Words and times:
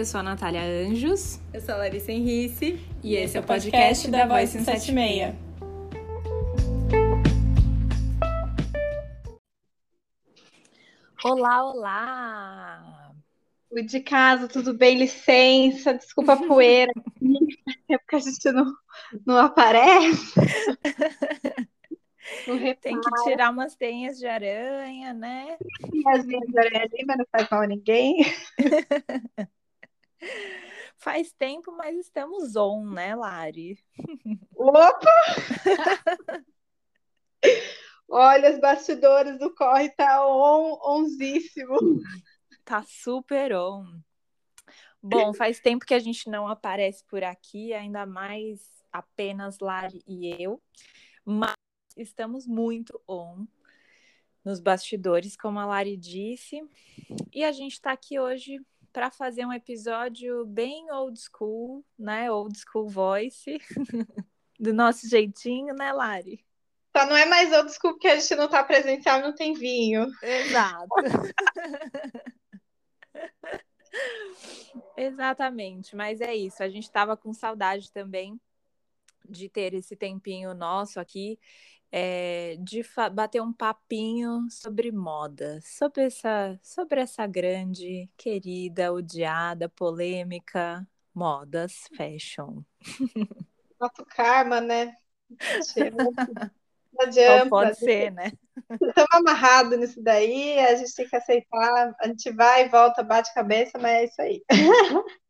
eu 0.00 0.06
sou 0.06 0.20
a 0.20 0.22
Natália 0.22 0.62
Anjos. 0.62 1.38
Eu 1.52 1.60
sou 1.60 1.74
a 1.74 1.78
Larissa 1.78 2.10
Henrice. 2.10 2.80
E, 3.02 3.12
e 3.12 3.16
esse 3.16 3.36
é 3.36 3.40
o 3.40 3.44
podcast, 3.44 3.70
podcast 3.70 4.10
da 4.10 4.26
Voice 4.26 4.52
176. 4.52 5.34
Olá, 11.22 11.70
olá! 11.70 13.12
Fui 13.68 13.82
de 13.82 14.00
casa, 14.00 14.48
tudo 14.48 14.72
bem? 14.72 14.96
Licença, 14.96 15.92
desculpa 15.92 16.32
a 16.32 16.46
poeira. 16.46 16.94
é 17.90 17.98
porque 17.98 18.16
a 18.16 18.20
gente 18.20 18.50
não, 18.52 18.72
não 19.26 19.36
aparece. 19.36 20.32
Tem 22.80 22.98
que 22.98 23.10
tirar 23.24 23.50
umas 23.50 23.76
teias 23.76 24.18
de 24.18 24.26
aranha, 24.26 25.12
né? 25.12 25.58
As 26.06 26.24
teias 26.24 26.48
de 26.48 26.58
aranha 26.58 26.84
ali, 26.84 27.04
mas 27.06 27.18
não 27.18 27.26
faz 27.30 27.50
mal 27.50 27.60
a 27.60 27.66
ninguém. 27.66 28.24
Faz 30.96 31.32
tempo, 31.32 31.72
mas 31.72 31.96
estamos 31.98 32.56
on, 32.56 32.84
né, 32.90 33.14
Lari? 33.14 33.78
Opa! 34.54 35.10
Olha, 38.08 38.52
os 38.52 38.60
bastidores 38.60 39.38
do 39.38 39.54
corre 39.54 39.88
tá 39.90 40.26
on, 40.26 40.78
onzíssimo. 40.84 41.78
Tá 42.64 42.82
super 42.82 43.54
on. 43.54 44.00
Bom, 45.02 45.32
faz 45.32 45.60
tempo 45.60 45.86
que 45.86 45.94
a 45.94 45.98
gente 45.98 46.28
não 46.28 46.46
aparece 46.46 47.04
por 47.06 47.24
aqui, 47.24 47.72
ainda 47.72 48.04
mais 48.04 48.60
apenas 48.92 49.58
Lari 49.60 50.02
e 50.06 50.42
eu. 50.42 50.60
Mas 51.24 51.54
estamos 51.96 52.46
muito 52.46 53.00
on 53.08 53.46
nos 54.44 54.60
bastidores, 54.60 55.36
como 55.36 55.58
a 55.58 55.66
Lari 55.66 55.96
disse. 55.96 56.62
E 57.32 57.44
a 57.44 57.52
gente 57.52 57.72
está 57.72 57.92
aqui 57.92 58.18
hoje 58.18 58.60
para 58.92 59.10
fazer 59.10 59.44
um 59.46 59.52
episódio 59.52 60.44
bem 60.46 60.90
old 60.90 61.18
school, 61.20 61.84
né? 61.98 62.30
Old 62.30 62.58
school 62.58 62.88
voice, 62.88 63.58
do 64.58 64.72
nosso 64.72 65.08
jeitinho, 65.08 65.74
né, 65.74 65.92
Lari? 65.92 66.44
Só 66.96 67.06
não 67.06 67.16
é 67.16 67.24
mais 67.26 67.52
old 67.52 67.72
school 67.72 67.92
porque 67.92 68.08
a 68.08 68.18
gente 68.18 68.34
não 68.34 68.46
está 68.46 68.64
presencial, 68.64 69.20
não 69.20 69.34
tem 69.34 69.54
vinho. 69.54 70.06
Exato. 70.22 70.88
Exatamente, 74.96 75.96
mas 75.96 76.20
é 76.20 76.34
isso. 76.34 76.62
A 76.62 76.68
gente 76.68 76.84
estava 76.84 77.16
com 77.16 77.32
saudade 77.32 77.92
também 77.92 78.40
de 79.28 79.48
ter 79.48 79.74
esse 79.74 79.96
tempinho 79.96 80.54
nosso 80.54 80.98
aqui 80.98 81.38
é, 81.92 82.56
de 82.60 82.82
bater 83.12 83.42
um 83.42 83.52
papinho 83.52 84.46
sobre 84.50 84.92
moda, 84.92 85.60
sobre 85.62 86.04
essa, 86.04 86.58
sobre 86.62 87.00
essa 87.00 87.26
grande, 87.26 88.08
querida, 88.16 88.92
odiada, 88.92 89.68
polêmica 89.68 90.86
modas 91.14 91.88
fashion. 91.96 92.62
Nosso 93.80 94.04
karma, 94.06 94.60
né? 94.60 94.96
Não 95.30 96.12
adianta. 97.00 97.48
pode 97.48 97.78
ser, 97.78 98.10
né? 98.12 98.32
Estamos 98.70 99.08
amarrados 99.12 99.78
nisso 99.78 100.02
daí, 100.02 100.58
a 100.58 100.74
gente 100.76 100.94
tem 100.94 101.08
que 101.08 101.16
aceitar. 101.16 101.94
A 102.00 102.06
gente 102.08 102.30
vai 102.32 102.66
e 102.66 102.68
volta, 102.68 103.02
bate 103.02 103.32
cabeça, 103.34 103.78
mas 103.78 103.92
é 103.92 104.04
isso 104.04 104.22
aí. 104.22 104.44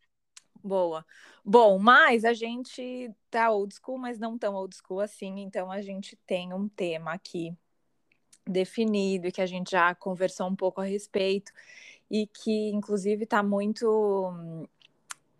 Boa. 0.62 1.04
Bom, 1.44 1.78
mas 1.78 2.24
a 2.24 2.32
gente 2.32 3.10
tá 3.30 3.50
old 3.50 3.74
school, 3.74 3.98
mas 3.98 4.18
não 4.18 4.38
tão 4.38 4.54
old 4.54 4.76
school 4.76 5.00
assim, 5.00 5.40
então 5.40 5.70
a 5.70 5.80
gente 5.80 6.16
tem 6.26 6.52
um 6.52 6.68
tema 6.68 7.12
aqui 7.12 7.56
definido 8.46 9.26
e 9.26 9.32
que 9.32 9.40
a 9.40 9.46
gente 9.46 9.70
já 9.70 9.94
conversou 9.94 10.48
um 10.48 10.56
pouco 10.56 10.80
a 10.80 10.84
respeito 10.84 11.52
e 12.10 12.26
que 12.26 12.70
inclusive 12.70 13.24
está 13.24 13.42
muito 13.42 14.66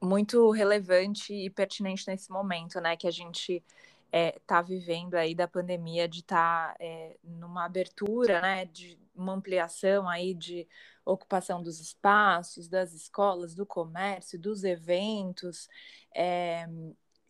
muito 0.02 0.50
relevante 0.50 1.34
e 1.34 1.50
pertinente 1.50 2.08
nesse 2.08 2.30
momento, 2.30 2.80
né, 2.80 2.96
que 2.96 3.06
a 3.06 3.10
gente 3.10 3.62
está 4.10 4.58
é, 4.58 4.62
vivendo 4.62 5.14
aí 5.14 5.34
da 5.34 5.46
pandemia, 5.46 6.08
de 6.08 6.20
estar 6.20 6.68
tá, 6.68 6.76
é, 6.80 7.16
numa 7.22 7.66
abertura, 7.66 8.40
né, 8.40 8.64
de 8.64 8.98
uma 9.14 9.34
ampliação 9.34 10.08
aí 10.08 10.32
de 10.32 10.66
ocupação 11.10 11.62
dos 11.62 11.80
espaços, 11.80 12.68
das 12.68 12.92
escolas, 12.92 13.54
do 13.54 13.66
comércio, 13.66 14.38
dos 14.38 14.64
eventos, 14.64 15.68
é, 16.14 16.66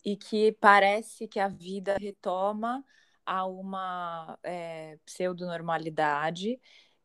e 0.05 0.15
que 0.15 0.51
parece 0.53 1.27
que 1.27 1.39
a 1.39 1.47
vida 1.47 1.97
retoma 1.99 2.83
a 3.25 3.45
uma 3.45 4.37
é, 4.43 4.97
pseudonormalidade, 5.05 6.59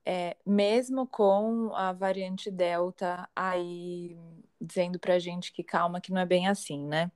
é, 0.05 0.37
mesmo 0.47 1.07
com 1.07 1.75
a 1.75 1.93
variante 1.93 2.51
Delta 2.51 3.29
aí 3.35 4.17
dizendo 4.61 4.99
para 4.99 5.15
a 5.15 5.19
gente 5.19 5.53
que 5.53 5.63
calma, 5.63 6.01
que 6.01 6.13
não 6.13 6.21
é 6.21 6.27
bem 6.27 6.49
assim, 6.49 6.87
né? 6.87 7.11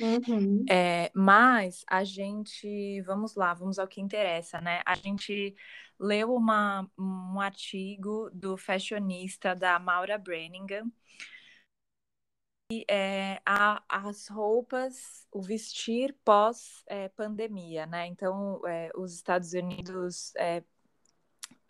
Uhum. 0.00 0.64
É, 0.68 1.10
mas 1.14 1.84
a 1.88 2.04
gente, 2.04 3.00
vamos 3.02 3.34
lá, 3.34 3.54
vamos 3.54 3.78
ao 3.78 3.88
que 3.88 4.00
interessa, 4.00 4.60
né? 4.60 4.82
A 4.84 4.94
gente 4.94 5.54
leu 5.98 6.34
uma, 6.34 6.88
um 6.98 7.40
artigo 7.40 8.30
do 8.32 8.56
fashionista 8.56 9.54
da 9.54 9.78
Maura 9.78 10.18
Brenningham, 10.18 10.90
e 12.70 12.84
é, 12.88 13.40
a, 13.46 13.82
as 13.88 14.26
roupas, 14.26 15.26
o 15.30 15.40
vestir 15.40 16.16
pós-pandemia, 16.24 17.82
é, 17.82 17.86
né? 17.86 18.06
Então, 18.06 18.60
é, 18.66 18.90
os 18.96 19.14
Estados 19.14 19.52
Unidos 19.52 20.34
é, 20.36 20.64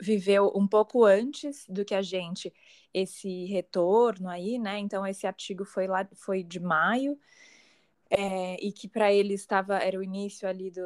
viveu 0.01 0.51
um 0.55 0.67
pouco 0.67 1.05
antes 1.05 1.67
do 1.69 1.85
que 1.85 1.95
a 1.95 2.01
gente 2.01 2.53
esse 2.95 3.45
retorno 3.45 4.29
aí, 4.29 4.59
né? 4.59 4.79
Então, 4.79 5.07
esse 5.07 5.27
artigo 5.27 5.67
foi 5.67 5.87
lá, 5.87 6.09
foi 6.15 6.43
de 6.43 6.59
maio 6.59 7.19
é, 8.11 8.56
e 8.65 8.72
que 8.72 8.89
para 8.89 9.12
ele 9.12 9.34
estava 9.34 9.78
era 9.78 9.99
o 9.99 10.03
início 10.03 10.49
ali 10.49 10.71
do, 10.71 10.81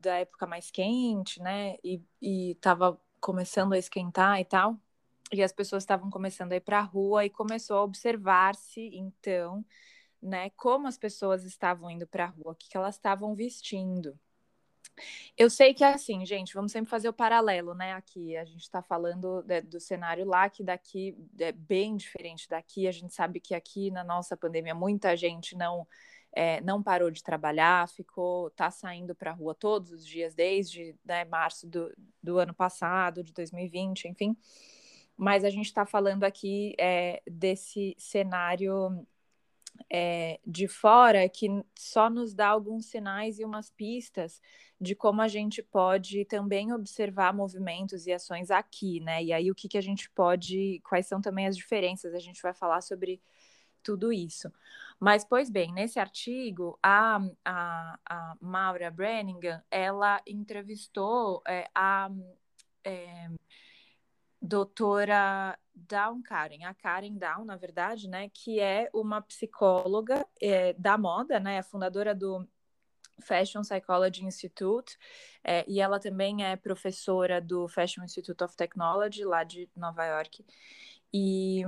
da 0.00 0.16
época 0.18 0.46
mais 0.46 0.70
quente, 0.70 1.40
né? 1.40 1.76
E 1.82 2.02
estava 2.22 3.00
começando 3.20 3.72
a 3.72 3.78
esquentar 3.78 4.40
e 4.40 4.44
tal. 4.44 4.78
E 5.32 5.42
as 5.42 5.52
pessoas 5.52 5.82
estavam 5.82 6.10
começando 6.10 6.52
a 6.52 6.56
ir 6.56 6.60
para 6.60 6.80
a 6.80 6.82
rua 6.82 7.24
e 7.24 7.30
começou 7.30 7.78
a 7.78 7.82
observar-se 7.82 8.90
então, 8.94 9.64
né, 10.22 10.50
como 10.50 10.86
as 10.86 10.98
pessoas 10.98 11.44
estavam 11.44 11.90
indo 11.90 12.06
para 12.06 12.24
a 12.24 12.28
rua, 12.28 12.52
o 12.52 12.54
que, 12.54 12.68
que 12.68 12.76
elas 12.76 12.96
estavam 12.96 13.34
vestindo. 13.34 14.18
Eu 15.36 15.50
sei 15.50 15.74
que 15.74 15.82
é 15.82 15.92
assim, 15.92 16.24
gente, 16.24 16.54
vamos 16.54 16.70
sempre 16.70 16.90
fazer 16.90 17.08
o 17.08 17.12
paralelo, 17.12 17.74
né? 17.74 17.94
Aqui 17.94 18.36
a 18.36 18.44
gente 18.44 18.62
está 18.62 18.80
falando 18.80 19.42
de, 19.42 19.62
do 19.62 19.80
cenário 19.80 20.24
lá, 20.24 20.48
que 20.48 20.62
daqui 20.62 21.16
é 21.38 21.50
bem 21.50 21.96
diferente 21.96 22.48
daqui. 22.48 22.86
A 22.86 22.92
gente 22.92 23.12
sabe 23.12 23.40
que 23.40 23.54
aqui 23.54 23.90
na 23.90 24.04
nossa 24.04 24.36
pandemia 24.36 24.74
muita 24.74 25.16
gente 25.16 25.56
não 25.56 25.86
é, 26.34 26.60
não 26.60 26.82
parou 26.82 27.10
de 27.10 27.22
trabalhar, 27.22 27.88
ficou, 27.88 28.50
tá 28.50 28.70
saindo 28.70 29.14
para 29.14 29.30
a 29.30 29.34
rua 29.34 29.54
todos 29.54 29.92
os 29.92 30.06
dias, 30.06 30.34
desde 30.34 30.96
né, 31.04 31.24
março 31.24 31.66
do, 31.66 31.94
do 32.22 32.38
ano 32.38 32.52
passado, 32.52 33.22
de 33.22 33.32
2020, 33.32 34.08
enfim. 34.08 34.36
Mas 35.16 35.44
a 35.44 35.50
gente 35.50 35.66
está 35.66 35.86
falando 35.86 36.24
aqui 36.24 36.74
é, 36.78 37.22
desse 37.26 37.94
cenário 37.96 39.06
é, 39.90 40.40
de 40.44 40.66
fora 40.66 41.28
que 41.28 41.48
só 41.78 42.10
nos 42.10 42.34
dá 42.34 42.48
alguns 42.48 42.86
sinais 42.86 43.38
e 43.38 43.44
umas 43.44 43.70
pistas 43.70 44.40
de 44.80 44.94
como 44.94 45.22
a 45.22 45.28
gente 45.28 45.62
pode 45.62 46.24
também 46.24 46.72
observar 46.72 47.32
movimentos 47.32 48.06
e 48.06 48.12
ações 48.12 48.50
aqui, 48.50 49.00
né? 49.00 49.22
E 49.22 49.32
aí 49.32 49.50
o 49.50 49.54
que, 49.54 49.68
que 49.68 49.78
a 49.78 49.82
gente 49.82 50.10
pode, 50.10 50.80
quais 50.84 51.06
são 51.06 51.20
também 51.20 51.46
as 51.46 51.56
diferenças? 51.56 52.12
A 52.12 52.18
gente 52.18 52.42
vai 52.42 52.52
falar 52.52 52.80
sobre 52.80 53.22
tudo 53.82 54.12
isso. 54.12 54.50
Mas, 54.98 55.24
pois 55.24 55.50
bem, 55.50 55.72
nesse 55.72 55.98
artigo, 55.98 56.78
a, 56.82 57.18
a, 57.44 57.98
a 58.08 58.36
Maura 58.40 58.90
Brenningham, 58.90 59.62
ela 59.70 60.20
entrevistou 60.26 61.42
é, 61.46 61.68
a 61.74 62.10
é, 62.84 63.28
doutora 64.40 65.58
Down 65.74 66.22
Karen, 66.22 66.64
a 66.64 66.74
Karen 66.74 67.14
Down, 67.14 67.44
na 67.44 67.56
verdade, 67.56 68.08
né, 68.08 68.28
que 68.28 68.60
é 68.60 68.88
uma 68.92 69.20
psicóloga 69.20 70.26
é, 70.40 70.72
da 70.74 70.96
moda, 70.96 71.40
né, 71.40 71.62
fundadora 71.62 72.14
do 72.14 72.46
Fashion 73.22 73.62
Psychology 73.62 74.24
Institute, 74.24 74.96
é, 75.42 75.64
e 75.68 75.80
ela 75.80 75.98
também 75.98 76.44
é 76.44 76.56
professora 76.56 77.40
do 77.40 77.66
Fashion 77.68 78.04
Institute 78.04 78.42
of 78.42 78.56
Technology, 78.56 79.24
lá 79.24 79.44
de 79.44 79.68
Nova 79.76 80.04
York. 80.04 80.44
E, 81.12 81.62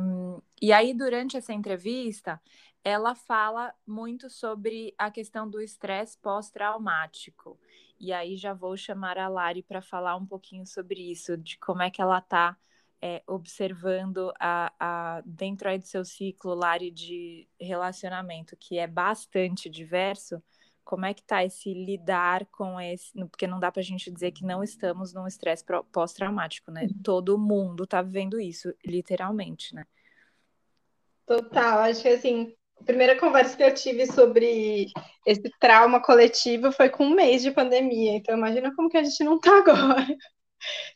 e 0.61 0.73
aí, 0.73 0.93
durante 0.93 1.37
essa 1.37 1.53
entrevista, 1.53 2.41
ela 2.87 3.17
fala 3.17 3.75
muito 3.85 4.31
sobre 4.31 4.95
a 4.97 5.11
questão 5.11 5.51
do 5.51 5.61
estresse 5.61 6.17
pós-traumático. 6.19 7.59
E 7.99 8.13
aí 8.13 8.37
já 8.37 8.55
vou 8.55 8.77
chamar 8.77 9.19
a 9.19 9.27
Lari 9.27 9.61
para 9.61 9.83
falar 9.83 10.15
um 10.15 10.25
pouquinho 10.25 10.65
sobre 10.65 11.11
isso, 11.11 11.37
de 11.37 11.59
como 11.59 11.83
é 11.83 11.91
que 11.91 12.01
ela 12.01 12.19
está 12.19 12.57
é, 13.03 13.25
observando 13.27 14.33
a, 14.39 14.73
a, 14.79 15.23
dentro 15.27 15.69
aí 15.69 15.81
do 15.81 15.85
seu 15.85 16.05
ciclo, 16.05 16.55
Lari, 16.55 16.93
de 16.93 17.49
relacionamento, 17.61 18.57
que 18.57 18.79
é 18.79 18.87
bastante 18.87 19.69
diverso, 19.69 20.41
como 20.85 21.07
é 21.07 21.13
que 21.13 21.23
está 21.23 21.43
esse 21.43 21.75
lidar 21.75 22.47
com 22.53 22.81
esse, 22.81 23.13
porque 23.27 23.49
não 23.49 23.59
dá 23.59 23.73
para 23.73 23.81
a 23.81 23.85
gente 23.85 24.13
dizer 24.13 24.31
que 24.31 24.45
não 24.45 24.63
estamos 24.63 25.13
num 25.13 25.27
estresse 25.27 25.65
pós-traumático, 25.91 26.71
né? 26.71 26.83
Uhum. 26.83 27.03
Todo 27.03 27.37
mundo 27.37 27.83
está 27.83 28.01
vivendo 28.01 28.41
isso, 28.41 28.73
literalmente, 28.87 29.75
né? 29.75 29.85
Total, 31.27 31.81
acho 31.81 32.03
que 32.03 32.09
assim, 32.11 32.55
a 32.81 32.85
primeira 32.85 33.19
conversa 33.19 33.57
que 33.57 33.63
eu 33.63 33.75
tive 33.75 34.07
sobre 34.07 34.87
esse 35.27 35.51
trauma 35.59 36.01
coletivo 36.01 36.71
foi 36.71 36.89
com 36.89 37.07
um 37.07 37.15
mês 37.15 37.43
de 37.43 37.51
pandemia. 37.51 38.17
Então, 38.17 38.37
imagina 38.37 38.75
como 38.75 38.89
que 38.89 38.97
a 38.97 39.03
gente 39.03 39.25
não 39.25 39.39
tá 39.41 39.59
agora. 39.59 40.07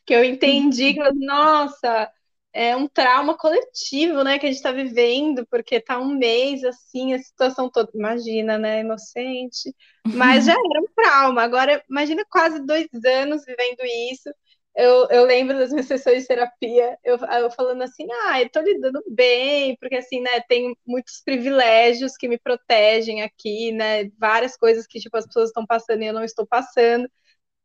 Que 0.05 0.13
eu 0.13 0.23
entendi 0.23 0.95
que, 0.95 1.13
nossa, 1.13 2.11
é 2.53 2.75
um 2.75 2.87
trauma 2.87 3.37
coletivo, 3.37 4.23
né, 4.23 4.37
que 4.37 4.45
a 4.45 4.49
gente 4.49 4.57
está 4.57 4.71
vivendo, 4.71 5.45
porque 5.49 5.79
tá 5.79 5.99
um 5.99 6.15
mês 6.15 6.63
assim, 6.63 7.13
a 7.13 7.19
situação 7.19 7.69
toda, 7.69 7.89
imagina, 7.93 8.57
né, 8.57 8.81
inocente, 8.81 9.73
mas 10.05 10.45
já 10.45 10.53
era 10.57 10.81
um 10.81 10.87
trauma. 10.95 11.43
Agora, 11.43 11.83
imagina 11.89 12.25
quase 12.29 12.65
dois 12.65 12.87
anos 13.05 13.43
vivendo 13.45 13.79
isso. 14.11 14.29
Eu, 14.75 15.07
eu 15.09 15.25
lembro 15.25 15.57
das 15.57 15.69
minhas 15.71 15.85
sessões 15.87 16.21
de 16.21 16.27
terapia, 16.27 16.97
eu, 17.03 17.17
eu 17.17 17.51
falando 17.51 17.81
assim, 17.81 18.07
ah, 18.25 18.41
eu 18.41 18.49
tô 18.49 18.61
lidando 18.61 19.03
bem, 19.09 19.75
porque 19.77 19.95
assim, 19.97 20.21
né, 20.21 20.39
tem 20.47 20.75
muitos 20.87 21.21
privilégios 21.25 22.15
que 22.17 22.27
me 22.27 22.39
protegem 22.39 23.21
aqui, 23.21 23.71
né, 23.73 24.05
várias 24.17 24.55
coisas 24.55 24.87
que, 24.87 24.99
tipo, 24.99 25.17
as 25.17 25.25
pessoas 25.27 25.49
estão 25.49 25.65
passando 25.65 26.03
e 26.03 26.07
eu 26.07 26.13
não 26.13 26.23
estou 26.23 26.47
passando. 26.47 27.09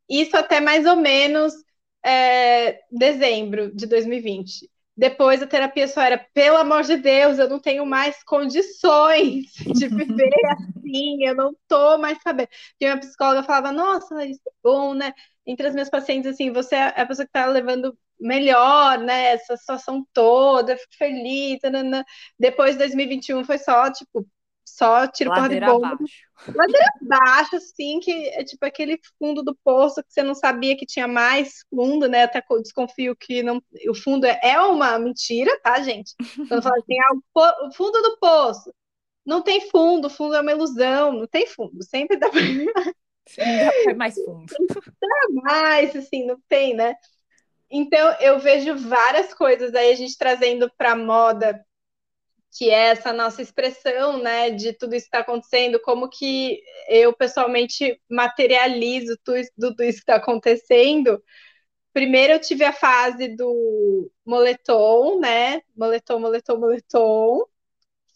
Isso 0.08 0.36
até 0.36 0.60
mais 0.60 0.86
ou 0.86 0.96
menos 0.96 1.52
é, 2.04 2.80
dezembro 2.90 3.74
de 3.74 3.86
2020. 3.86 4.70
Depois 4.96 5.42
a 5.42 5.46
terapia 5.46 5.86
só 5.88 6.00
era, 6.00 6.18
pelo 6.32 6.56
amor 6.56 6.82
de 6.82 6.96
Deus, 6.96 7.38
eu 7.38 7.48
não 7.48 7.60
tenho 7.60 7.84
mais 7.84 8.22
condições 8.24 9.52
de 9.76 9.88
viver 9.88 10.30
assim, 10.58 11.24
eu 11.26 11.34
não 11.34 11.54
tô 11.68 11.98
mais 11.98 12.18
sabendo. 12.22 12.48
E 12.80 12.84
minha 12.86 12.98
psicóloga 12.98 13.42
falava, 13.42 13.72
nossa, 13.72 14.24
isso 14.24 14.40
é 14.48 14.52
bom, 14.62 14.94
né? 14.94 15.12
Entre 15.46 15.66
as 15.66 15.74
minhas 15.74 15.90
pacientes, 15.90 16.32
assim, 16.32 16.50
você 16.50 16.74
é 16.74 17.00
a 17.00 17.06
pessoa 17.06 17.26
que 17.26 17.32
tá 17.32 17.46
levando 17.46 17.96
melhor, 18.18 18.98
né? 18.98 19.34
Essa 19.34 19.56
situação 19.56 20.06
toda, 20.12 20.76
fico 20.76 20.96
feliz. 20.96 21.60
Tanana. 21.60 22.04
Depois 22.38 22.72
de 22.72 22.78
2021 22.78 23.44
foi 23.44 23.58
só, 23.58 23.90
tipo, 23.90 24.26
só 24.64 25.06
tiro 25.06 25.30
porra 25.30 25.48
de 25.48 25.60
bomba. 25.60 25.86
Abaixo. 25.88 26.26
Ladeira 26.54 26.86
abaixo, 27.00 27.56
assim, 27.56 27.98
que 28.00 28.28
é 28.28 28.44
tipo 28.44 28.64
aquele 28.66 29.00
fundo 29.18 29.42
do 29.42 29.56
poço 29.64 30.02
que 30.02 30.12
você 30.12 30.22
não 30.22 30.34
sabia 30.34 30.76
que 30.76 30.84
tinha 30.84 31.08
mais 31.08 31.64
fundo, 31.70 32.08
né? 32.08 32.24
Até 32.24 32.42
desconfio 32.60 33.16
que 33.16 33.42
não, 33.42 33.62
o 33.88 33.94
fundo 33.94 34.26
é, 34.26 34.38
é 34.42 34.60
uma 34.60 34.98
mentira, 34.98 35.58
tá, 35.62 35.80
gente? 35.80 36.14
Quando 36.48 36.62
fala 36.62 36.76
assim, 36.76 36.98
ah, 37.00 37.66
o, 37.66 37.72
fundo 37.72 38.02
do 38.02 38.18
poço. 38.18 38.72
Não 39.24 39.42
tem 39.42 39.70
fundo, 39.70 40.06
o 40.06 40.10
fundo 40.10 40.34
é 40.34 40.40
uma 40.40 40.52
ilusão, 40.52 41.12
não 41.12 41.26
tem 41.26 41.46
fundo. 41.46 41.82
Sempre 41.82 42.16
dá 42.16 42.28
pra. 42.28 42.40
Dá 43.86 43.94
mais 43.94 44.14
fundo. 44.14 44.46
Dá 45.00 45.42
mais, 45.42 45.96
assim, 45.96 46.26
não 46.26 46.38
tem, 46.48 46.74
né? 46.74 46.94
Então, 47.70 48.12
eu 48.20 48.38
vejo 48.38 48.76
várias 48.76 49.34
coisas 49.34 49.74
aí 49.74 49.90
a 49.90 49.96
gente 49.96 50.16
trazendo 50.16 50.70
para 50.76 50.94
moda 50.94 51.64
que 52.56 52.70
é 52.70 52.86
essa 52.86 53.12
nossa 53.12 53.42
expressão, 53.42 54.22
né, 54.22 54.50
de 54.50 54.72
tudo 54.72 54.94
isso 54.94 55.04
que 55.04 55.16
está 55.16 55.18
acontecendo, 55.18 55.78
como 55.80 56.08
que 56.08 56.62
eu 56.88 57.12
pessoalmente 57.12 58.00
materializo 58.08 59.18
tudo 59.22 59.38
isso 59.38 59.76
que 59.78 59.82
está 59.82 60.16
acontecendo. 60.16 61.22
Primeiro 61.92 62.32
eu 62.32 62.40
tive 62.40 62.64
a 62.64 62.72
fase 62.72 63.28
do 63.28 64.10
moletom, 64.24 65.20
né, 65.20 65.60
moletom, 65.76 66.18
moletom, 66.18 66.58
moletom, 66.58 67.46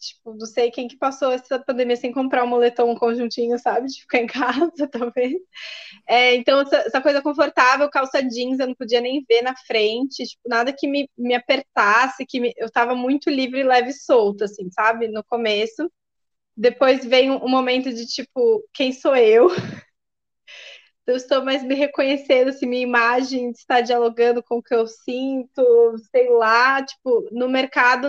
tipo, 0.01 0.33
não 0.33 0.45
sei 0.45 0.71
quem 0.71 0.87
que 0.87 0.97
passou 0.97 1.31
essa 1.31 1.59
pandemia 1.59 1.95
sem 1.95 2.11
comprar 2.11 2.43
um 2.43 2.47
moletom, 2.47 2.91
um 2.91 2.95
conjuntinho, 2.95 3.57
sabe, 3.59 3.87
de 3.87 4.01
ficar 4.01 4.19
em 4.19 4.27
casa, 4.73 4.87
talvez. 4.89 5.33
É, 6.07 6.35
então, 6.35 6.61
essa, 6.61 6.77
essa, 6.77 7.01
coisa 7.01 7.21
confortável, 7.21 7.89
calça 7.89 8.21
jeans, 8.23 8.59
eu 8.59 8.67
não 8.67 8.75
podia 8.75 9.01
nem 9.01 9.23
ver 9.29 9.41
na 9.41 9.55
frente, 9.55 10.25
tipo, 10.25 10.41
nada 10.47 10.73
que 10.73 10.87
me, 10.87 11.09
me 11.17 11.35
apertasse, 11.35 12.25
que 12.25 12.39
me, 12.39 12.53
eu 12.57 12.69
tava 12.71 12.95
muito 12.95 13.29
livre, 13.29 13.63
leve 13.63 13.91
e 13.91 13.93
solta, 13.93 14.45
assim, 14.45 14.69
sabe, 14.71 15.07
no 15.07 15.23
começo. 15.23 15.89
Depois 16.57 17.05
vem 17.05 17.31
um 17.31 17.49
momento 17.49 17.93
de, 17.93 18.05
tipo, 18.07 18.63
quem 18.73 18.91
sou 18.91 19.15
eu? 19.15 19.47
eu 21.11 21.17
estou 21.17 21.43
mais 21.43 21.63
me 21.63 21.75
reconhecendo, 21.75 22.49
assim, 22.49 22.65
minha 22.65 22.81
imagem 22.81 23.51
está 23.51 23.81
dialogando 23.81 24.41
com 24.41 24.57
o 24.57 24.63
que 24.63 24.73
eu 24.73 24.87
sinto, 24.87 25.95
sei 26.11 26.29
lá, 26.29 26.83
tipo, 26.83 27.27
no 27.31 27.49
mercado 27.49 28.07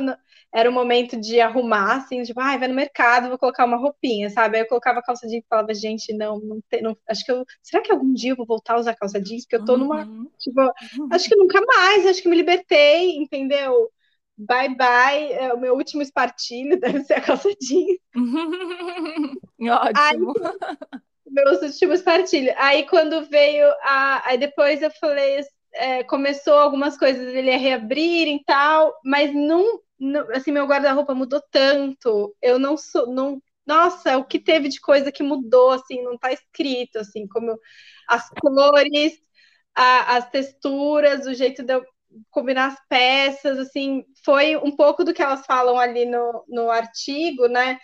era 0.55 0.69
o 0.69 0.73
momento 0.73 1.19
de 1.19 1.41
arrumar, 1.41 1.97
assim, 1.97 2.23
tipo, 2.23 2.39
ai, 2.39 2.57
ah, 2.57 2.59
vai 2.59 2.69
no 2.69 2.75
mercado, 2.75 3.29
vou 3.29 3.39
colocar 3.39 3.65
uma 3.65 3.79
roupinha, 3.79 4.29
sabe? 4.29 4.57
Aí 4.57 4.63
eu 4.63 4.69
colocava 4.69 5.03
calça 5.03 5.27
jeans 5.27 5.43
e 5.43 5.49
falava, 5.49 5.73
gente, 5.73 6.13
não, 6.13 6.39
não 6.41 6.61
tem, 6.69 6.83
não, 6.83 6.97
acho 7.09 7.25
que 7.25 7.33
eu, 7.33 7.45
será 7.63 7.83
que 7.83 7.91
algum 7.91 8.13
dia 8.13 8.33
eu 8.33 8.37
vou 8.37 8.47
voltar 8.47 8.75
a 8.75 8.81
usar 8.81 8.95
calça 8.95 9.19
jeans? 9.21 9.45
Porque 9.45 9.57
eu 9.57 9.65
tô 9.65 9.79
numa, 9.79 10.05
uhum. 10.05 10.29
tipo, 10.39 10.61
uhum. 10.61 11.09
acho 11.11 11.29
que 11.29 11.37
nunca 11.37 11.61
mais, 11.65 12.07
acho 12.07 12.23
que 12.23 12.29
me 12.29 12.37
libertei, 12.37 13.17
entendeu? 13.17 13.91
Bye 14.37 14.77
bye, 14.77 15.33
é, 15.33 15.55
o 15.55 15.59
meu 15.59 15.75
último 15.75 16.03
espartilho 16.03 16.79
deve 16.81 17.03
ser 17.05 17.15
a 17.15 17.21
calça 17.23 17.49
jeans. 17.59 17.99
Ótimo. 19.59 20.35
Aí, 20.39 21.01
meus 21.33 21.63
últimos 21.63 22.03
partilhos. 22.03 22.55
Aí 22.59 22.87
quando 22.89 23.25
veio 23.29 23.67
a. 23.83 24.23
Aí 24.29 24.39
depois 24.39 24.83
eu 24.83 24.91
falei, 24.93 25.41
é, 25.75 26.05
começou 26.05 26.55
algumas 26.55 26.97
coisas 26.99 27.35
ele 27.35 27.51
a 27.53 27.59
reabrir 27.59 28.29
e 28.29 28.45
tal, 28.45 28.95
mas 29.05 29.35
não, 29.35 29.81
não 29.99 30.31
assim, 30.33 30.53
meu 30.53 30.67
guarda-roupa 30.67 31.15
mudou 31.15 31.43
tanto. 31.51 32.35
Eu 32.43 32.59
não 32.59 32.77
sou. 32.77 33.07
Não, 33.13 33.43
nossa, 33.67 34.19
o 34.19 34.25
que 34.25 34.39
teve 34.41 34.69
de 34.69 34.81
coisa 34.81 35.13
que 35.13 35.23
mudou, 35.23 35.71
assim, 35.71 36.03
não 36.03 36.19
tá 36.19 36.33
escrito, 36.33 36.99
assim, 36.99 37.27
como 37.29 37.59
as 38.09 38.29
cores, 38.31 39.15
a, 39.75 40.17
as 40.17 40.31
texturas, 40.31 41.27
o 41.27 41.35
jeito 41.35 41.63
de 41.63 41.75
eu 41.75 41.85
combinar 42.31 42.67
as 42.69 42.79
peças, 42.89 43.59
assim, 43.59 44.05
foi 44.25 44.57
um 44.57 44.75
pouco 44.77 45.05
do 45.05 45.15
que 45.15 45.23
elas 45.23 45.47
falam 45.47 45.79
ali 45.79 46.05
no, 46.05 46.45
no 46.49 46.71
artigo, 46.71 47.47
né? 47.49 47.79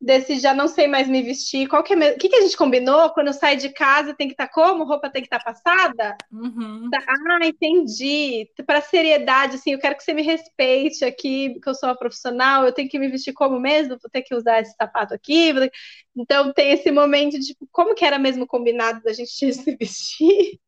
Desse 0.00 0.38
já 0.38 0.52
não 0.52 0.68
sei 0.68 0.86
mais 0.86 1.08
me 1.08 1.22
vestir. 1.22 1.68
Qual 1.68 1.82
que 1.82 1.94
é 1.94 2.12
o 2.12 2.18
que, 2.18 2.28
que 2.28 2.36
a 2.36 2.40
gente 2.42 2.56
combinou? 2.56 3.10
Quando 3.10 3.32
sai 3.32 3.56
de 3.56 3.70
casa 3.70 4.14
tem 4.14 4.28
que 4.28 4.34
estar 4.34 4.48
tá 4.48 4.52
como? 4.52 4.84
Roupa 4.84 5.10
tem 5.10 5.22
que 5.22 5.26
estar 5.26 5.38
tá 5.38 5.44
passada? 5.44 6.16
Uhum. 6.30 6.90
Tá, 6.90 7.02
ah, 7.08 7.46
entendi. 7.46 8.48
Para 8.66 8.80
seriedade, 8.80 9.56
assim, 9.56 9.72
eu 9.72 9.78
quero 9.78 9.96
que 9.96 10.04
você 10.04 10.12
me 10.12 10.22
respeite 10.22 11.04
aqui, 11.04 11.58
que 11.60 11.68
eu 11.68 11.74
sou 11.74 11.88
uma 11.88 11.98
profissional, 11.98 12.64
eu 12.64 12.72
tenho 12.72 12.88
que 12.88 12.98
me 12.98 13.08
vestir 13.08 13.32
como 13.32 13.58
mesmo? 13.58 13.98
Vou 14.00 14.10
ter 14.10 14.22
que 14.22 14.34
usar 14.34 14.60
esse 14.60 14.74
sapato 14.76 15.14
aqui? 15.14 15.52
Então 16.16 16.52
tem 16.52 16.72
esse 16.72 16.90
momento 16.90 17.38
de 17.38 17.46
tipo, 17.46 17.66
como 17.72 17.94
que 17.94 18.04
era 18.04 18.18
mesmo 18.18 18.46
combinado 18.46 19.02
da 19.02 19.12
gente 19.12 19.30
se 19.52 19.76
vestir? 19.76 20.60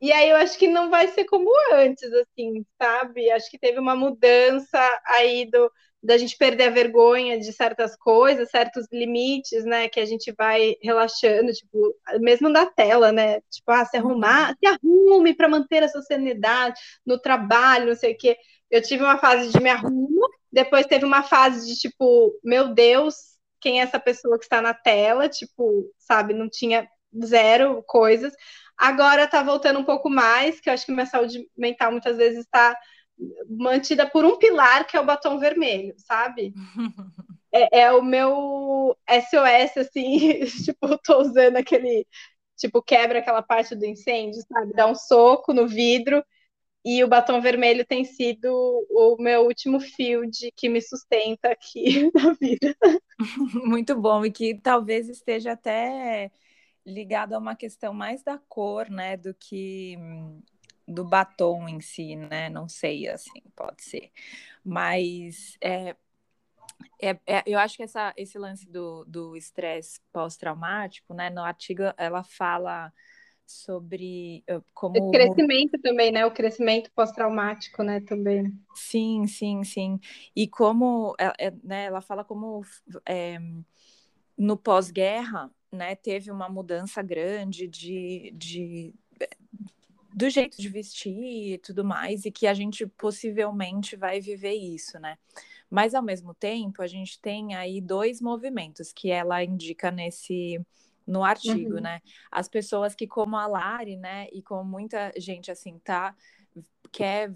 E 0.00 0.12
aí 0.12 0.30
eu 0.30 0.36
acho 0.36 0.56
que 0.58 0.68
não 0.68 0.90
vai 0.90 1.08
ser 1.08 1.24
como 1.24 1.50
antes, 1.72 2.10
assim, 2.12 2.64
sabe? 2.80 3.30
Acho 3.30 3.50
que 3.50 3.58
teve 3.58 3.80
uma 3.80 3.96
mudança 3.96 4.78
aí 5.06 5.44
do 5.50 5.70
da 6.02 6.16
gente 6.16 6.36
perder 6.36 6.64
a 6.68 6.70
vergonha 6.70 7.38
de 7.38 7.52
certas 7.52 7.96
coisas, 7.96 8.50
certos 8.50 8.86
limites, 8.92 9.64
né, 9.64 9.88
que 9.88 9.98
a 9.98 10.04
gente 10.06 10.32
vai 10.36 10.76
relaxando, 10.82 11.52
tipo, 11.52 11.94
mesmo 12.20 12.52
da 12.52 12.66
tela, 12.66 13.10
né, 13.10 13.40
tipo, 13.50 13.70
ah, 13.70 13.84
se 13.84 13.96
arrumar, 13.96 14.54
se 14.58 14.66
arrume 14.66 15.34
para 15.34 15.48
manter 15.48 15.82
a 15.82 15.88
sua 15.88 16.02
sanidade 16.02 16.80
no 17.04 17.18
trabalho, 17.18 17.86
não 17.88 17.96
sei 17.96 18.12
o 18.12 18.16
quê. 18.16 18.36
Eu 18.70 18.82
tive 18.82 19.02
uma 19.02 19.18
fase 19.18 19.50
de 19.50 19.60
me 19.60 19.70
arrumo, 19.70 20.28
depois 20.52 20.86
teve 20.86 21.04
uma 21.04 21.22
fase 21.22 21.66
de 21.66 21.78
tipo, 21.78 22.32
meu 22.44 22.72
Deus, 22.74 23.14
quem 23.60 23.80
é 23.80 23.82
essa 23.82 23.98
pessoa 23.98 24.38
que 24.38 24.44
está 24.44 24.62
na 24.62 24.74
tela, 24.74 25.28
tipo, 25.28 25.90
sabe, 25.98 26.32
não 26.32 26.48
tinha 26.48 26.88
zero 27.24 27.82
coisas. 27.86 28.32
Agora 28.76 29.26
tá 29.26 29.42
voltando 29.42 29.80
um 29.80 29.84
pouco 29.84 30.08
mais, 30.08 30.60
que 30.60 30.68
eu 30.68 30.74
acho 30.74 30.86
que 30.86 30.92
minha 30.92 31.06
saúde 31.06 31.48
mental 31.56 31.90
muitas 31.90 32.16
vezes 32.16 32.40
está 32.40 32.76
mantida 33.48 34.08
por 34.08 34.24
um 34.24 34.38
pilar 34.38 34.86
que 34.86 34.96
é 34.96 35.00
o 35.00 35.06
batom 35.06 35.38
vermelho, 35.38 35.94
sabe? 35.98 36.52
é, 37.52 37.80
é, 37.80 37.92
o 37.92 38.02
meu 38.02 38.96
SOS, 39.08 39.76
assim, 39.78 40.40
tipo, 40.64 40.98
tô 40.98 41.20
usando 41.20 41.56
aquele, 41.56 42.06
tipo, 42.56 42.82
quebra 42.82 43.18
aquela 43.20 43.42
parte 43.42 43.74
do 43.74 43.84
incêndio, 43.84 44.40
sabe? 44.50 44.72
Dá 44.74 44.86
um 44.86 44.94
soco 44.94 45.52
no 45.52 45.66
vidro 45.66 46.24
e 46.84 47.02
o 47.02 47.08
batom 47.08 47.40
vermelho 47.40 47.84
tem 47.84 48.04
sido 48.04 48.48
o 48.90 49.16
meu 49.18 49.42
último 49.42 49.80
field 49.80 50.52
que 50.56 50.68
me 50.68 50.80
sustenta 50.80 51.48
aqui 51.50 52.10
na 52.14 52.32
vida. 52.34 52.76
Muito 53.64 53.94
bom, 54.00 54.24
e 54.24 54.30
que 54.30 54.58
talvez 54.60 55.08
esteja 55.08 55.52
até 55.52 56.30
ligado 56.86 57.34
a 57.34 57.38
uma 57.38 57.54
questão 57.54 57.92
mais 57.92 58.22
da 58.22 58.38
cor, 58.38 58.88
né, 58.88 59.16
do 59.16 59.34
que 59.34 59.96
do 60.88 61.04
batom 61.04 61.68
em 61.68 61.80
si, 61.80 62.16
né? 62.16 62.48
Não 62.48 62.68
sei, 62.68 63.08
assim, 63.08 63.42
pode 63.54 63.82
ser. 63.82 64.10
Mas 64.64 65.56
é, 65.60 65.94
é, 67.00 67.10
é, 67.26 67.42
eu 67.46 67.58
acho 67.58 67.76
que 67.76 67.82
essa, 67.82 68.12
esse 68.16 68.38
lance 68.38 68.68
do 68.68 69.36
estresse 69.36 70.00
pós-traumático, 70.12 71.14
né? 71.14 71.30
No 71.30 71.42
artigo 71.42 71.82
ela 71.96 72.24
fala 72.24 72.92
sobre 73.46 74.44
uh, 74.50 74.62
como 74.74 75.08
o 75.08 75.10
crescimento 75.10 75.78
também, 75.80 76.12
né? 76.12 76.26
O 76.26 76.30
crescimento 76.30 76.90
pós-traumático, 76.94 77.82
né? 77.82 78.00
Também. 78.00 78.52
Sim, 78.74 79.26
sim, 79.26 79.64
sim. 79.64 79.98
E 80.36 80.46
como 80.46 81.14
é, 81.18 81.46
é 81.46 81.50
né, 81.62 81.84
ela 81.84 82.00
fala 82.00 82.24
como 82.24 82.62
é, 83.06 83.38
no 84.36 84.56
pós-guerra, 84.56 85.50
né? 85.72 85.94
Teve 85.94 86.30
uma 86.30 86.48
mudança 86.48 87.00
grande 87.02 87.66
de, 87.66 88.32
de 88.36 88.94
do 90.18 90.28
jeito 90.28 90.60
de 90.60 90.68
vestir 90.68 91.54
e 91.54 91.58
tudo 91.58 91.84
mais, 91.84 92.24
e 92.24 92.30
que 92.32 92.48
a 92.48 92.52
gente 92.52 92.84
possivelmente 92.84 93.94
vai 93.94 94.20
viver 94.20 94.54
isso, 94.54 94.98
né? 94.98 95.16
Mas 95.70 95.94
ao 95.94 96.02
mesmo 96.02 96.34
tempo, 96.34 96.82
a 96.82 96.88
gente 96.88 97.20
tem 97.20 97.54
aí 97.54 97.80
dois 97.80 98.20
movimentos 98.20 98.92
que 98.92 99.12
ela 99.12 99.44
indica 99.44 99.92
nesse 99.92 100.60
no 101.06 101.22
artigo, 101.22 101.76
uhum. 101.76 101.80
né? 101.80 102.02
As 102.32 102.48
pessoas 102.48 102.96
que 102.96 103.06
como 103.06 103.36
a 103.36 103.46
Lari, 103.46 103.96
né, 103.96 104.26
e 104.32 104.42
como 104.42 104.64
muita 104.64 105.12
gente 105.16 105.52
assim 105.52 105.78
tá 105.78 106.14
quer 106.90 107.32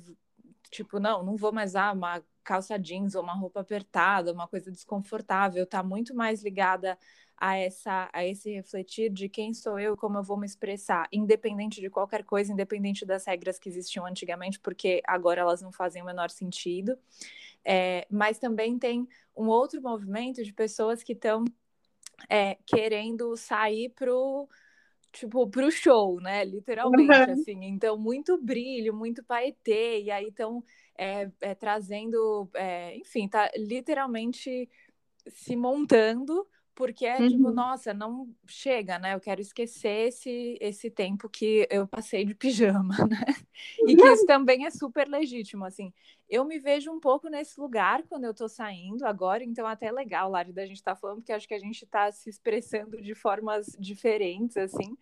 tipo, 0.69 0.99
não, 0.99 1.23
não 1.23 1.37
vou 1.37 1.53
mais 1.53 1.71
usar 1.71 1.95
uma 1.95 2.21
calça 2.43 2.77
jeans 2.79 3.15
ou 3.15 3.23
uma 3.23 3.35
roupa 3.35 3.61
apertada, 3.61 4.33
uma 4.33 4.49
coisa 4.49 4.73
desconfortável, 4.73 5.65
tá 5.67 5.83
muito 5.85 6.15
mais 6.15 6.43
ligada 6.43 6.99
a 7.43 7.57
essa 7.57 8.09
a 8.13 8.25
esse 8.25 8.53
refletir 8.53 9.11
de 9.11 9.29
quem 9.29 9.53
sou 9.53 9.77
eu, 9.77 9.97
como 9.97 10.17
eu 10.17 10.23
vou 10.23 10.37
me 10.37 10.47
expressar, 10.47 11.09
independente 11.11 11.81
de 11.81 11.91
qualquer 11.91 12.23
coisa, 12.23 12.53
independente 12.53 13.05
das 13.05 13.25
regras 13.25 13.59
que 13.59 13.69
existiam 13.69 14.07
antigamente, 14.07 14.61
porque 14.61 15.03
agora 15.05 15.41
elas 15.41 15.61
não 15.61 15.73
fazem 15.73 16.01
o 16.01 16.07
menor 16.07 16.31
sentido. 16.31 16.97
É, 17.65 18.07
mas 18.09 18.39
também 18.39 18.79
tem 18.79 19.09
um 19.37 19.49
outro 19.49 19.83
movimento 19.83 20.45
de 20.45 20.53
pessoas 20.53 21.03
que 21.03 21.15
estão 21.15 21.45
é, 22.31 22.59
querendo 22.65 23.37
sair 23.37 23.89
pro 23.89 24.49
tipo 25.11 25.45
pro 25.49 25.69
show, 25.69 26.21
né? 26.21 26.45
Literalmente 26.45 27.11
uhum. 27.11 27.33
assim. 27.33 27.65
Então 27.65 27.99
muito 27.99 28.41
brilho, 28.41 28.95
muito 28.95 29.21
paetê 29.25 30.01
e 30.03 30.13
aí 30.13 30.29
estão 30.29 30.63
é, 30.97 31.29
é, 31.41 31.57
trazendo, 31.57 32.49
é, 32.55 32.97
enfim, 32.99 33.27
tá 33.27 33.51
literalmente 33.57 34.71
se 35.27 35.57
montando 35.57 36.47
porque 36.75 37.05
é 37.05 37.15
tipo, 37.15 37.25
uhum. 37.25 37.31
tipo, 37.31 37.51
nossa, 37.51 37.93
não 37.93 38.29
chega, 38.47 38.99
né? 38.99 39.15
Eu 39.15 39.21
quero 39.21 39.41
esquecer 39.41 40.09
esse, 40.09 40.57
esse 40.61 40.91
tempo 40.91 41.29
que 41.29 41.67
eu 41.71 41.87
passei 41.87 42.25
de 42.25 42.35
pijama, 42.35 42.97
né? 43.09 43.35
E 43.87 43.95
que 43.95 44.05
isso 44.05 44.25
também 44.27 44.65
é 44.65 44.71
super 44.71 45.07
legítimo, 45.09 45.65
assim. 45.65 45.93
Eu 46.29 46.45
me 46.45 46.59
vejo 46.59 46.91
um 46.91 46.99
pouco 46.99 47.29
nesse 47.29 47.61
lugar 47.61 48.03
quando 48.05 48.25
eu 48.25 48.33
tô 48.33 48.49
saindo 48.49 49.07
agora, 49.07 49.45
então 49.45 49.67
até 49.67 49.87
é 49.87 49.93
legal, 49.93 50.31
Lari, 50.31 50.53
da 50.53 50.65
gente 50.65 50.77
estar 50.77 50.95
tá 50.95 51.01
falando, 51.01 51.19
porque 51.19 51.33
acho 51.33 51.47
que 51.47 51.55
a 51.55 51.59
gente 51.59 51.85
tá 51.87 52.11
se 52.11 52.31
expressando 52.31 53.01
de 53.03 53.15
formas 53.15 53.67
diferentes, 53.79 54.57
assim. 54.57 54.97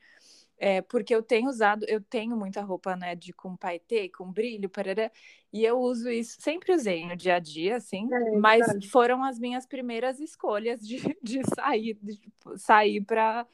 É, 0.63 0.83
porque 0.83 1.15
eu 1.15 1.23
tenho 1.23 1.49
usado, 1.49 1.87
eu 1.89 2.03
tenho 2.03 2.37
muita 2.37 2.61
roupa, 2.61 2.95
né, 2.95 3.15
de 3.15 3.33
com 3.33 3.57
paetê, 3.57 4.11
com 4.11 4.31
brilho, 4.31 4.69
parará, 4.69 5.11
e 5.51 5.65
eu 5.65 5.81
uso 5.81 6.11
isso, 6.11 6.37
sempre 6.39 6.75
usei 6.75 7.07
no 7.07 7.17
dia 7.17 7.37
a 7.37 7.39
dia, 7.39 7.77
assim, 7.77 8.07
é, 8.13 8.37
mas 8.37 8.67
foram 8.91 9.25
as 9.25 9.39
minhas 9.39 9.65
primeiras 9.65 10.21
escolhas 10.21 10.87
de, 10.87 10.99
de 11.23 11.41
sair, 11.55 11.99
de 12.03 12.17
tipo, 12.17 12.59
sair 12.59 13.01
para 13.01 13.47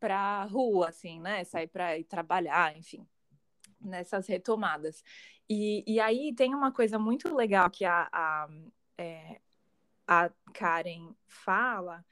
para 0.00 0.44
rua, 0.44 0.88
assim, 0.88 1.20
né, 1.20 1.44
sair 1.44 1.68
para 1.68 1.96
ir 1.98 2.04
trabalhar, 2.04 2.76
enfim, 2.76 3.06
nessas 3.80 4.26
retomadas. 4.26 5.02
E, 5.48 5.84
e 5.86 6.00
aí 6.00 6.34
tem 6.34 6.54
uma 6.54 6.72
coisa 6.72 6.98
muito 6.98 7.34
legal 7.34 7.70
que 7.70 7.84
a, 7.84 8.08
a, 8.12 8.48
é, 8.96 9.40
a 10.06 10.30
Karen 10.52 11.14
fala, 11.26 12.04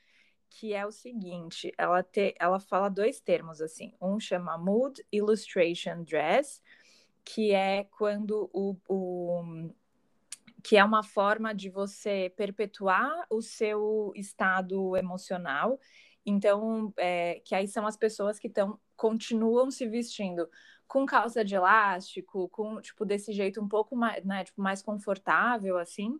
que 0.48 0.72
é 0.72 0.86
o 0.86 0.90
seguinte, 0.90 1.72
ela, 1.76 2.02
te, 2.02 2.34
ela 2.38 2.58
fala 2.58 2.88
dois 2.88 3.20
termos 3.20 3.60
assim, 3.60 3.94
um 4.00 4.18
chama 4.18 4.56
Mood 4.56 5.04
Illustration 5.12 6.02
Dress, 6.02 6.62
que 7.24 7.52
é 7.52 7.84
quando 7.84 8.48
o, 8.52 8.76
o 8.88 9.70
que 10.62 10.76
é 10.76 10.84
uma 10.84 11.02
forma 11.02 11.54
de 11.54 11.68
você 11.68 12.32
perpetuar 12.36 13.26
o 13.30 13.40
seu 13.40 14.12
estado 14.16 14.96
emocional. 14.96 15.78
Então, 16.24 16.92
é, 16.96 17.40
que 17.44 17.54
aí 17.54 17.68
são 17.68 17.86
as 17.86 17.96
pessoas 17.96 18.38
que 18.38 18.48
estão 18.48 18.78
continuam 18.96 19.70
se 19.70 19.86
vestindo 19.86 20.48
com 20.88 21.04
calça 21.04 21.44
de 21.44 21.54
elástico, 21.54 22.48
com 22.48 22.80
tipo 22.80 23.04
desse 23.04 23.32
jeito 23.32 23.60
um 23.62 23.68
pouco 23.68 23.94
mais, 23.94 24.24
né, 24.24 24.44
tipo, 24.44 24.60
mais 24.62 24.82
confortável 24.82 25.78
assim 25.78 26.18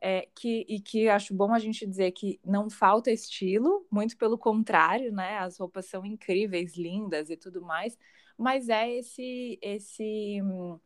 é, 0.00 0.28
que, 0.34 0.64
e 0.68 0.80
que 0.80 1.08
acho 1.08 1.34
bom 1.34 1.52
a 1.52 1.58
gente 1.58 1.86
dizer 1.86 2.12
que 2.12 2.40
não 2.44 2.70
falta 2.70 3.10
estilo, 3.10 3.86
muito 3.90 4.16
pelo 4.16 4.38
contrário, 4.38 5.12
né? 5.12 5.38
As 5.38 5.58
roupas 5.58 5.86
são 5.86 6.04
incríveis, 6.04 6.76
lindas 6.76 7.30
e 7.30 7.36
tudo 7.36 7.62
mais, 7.62 7.98
mas 8.36 8.68
é 8.68 8.90
esse 8.90 9.58
esse 9.60 10.40
hum, 10.42 10.78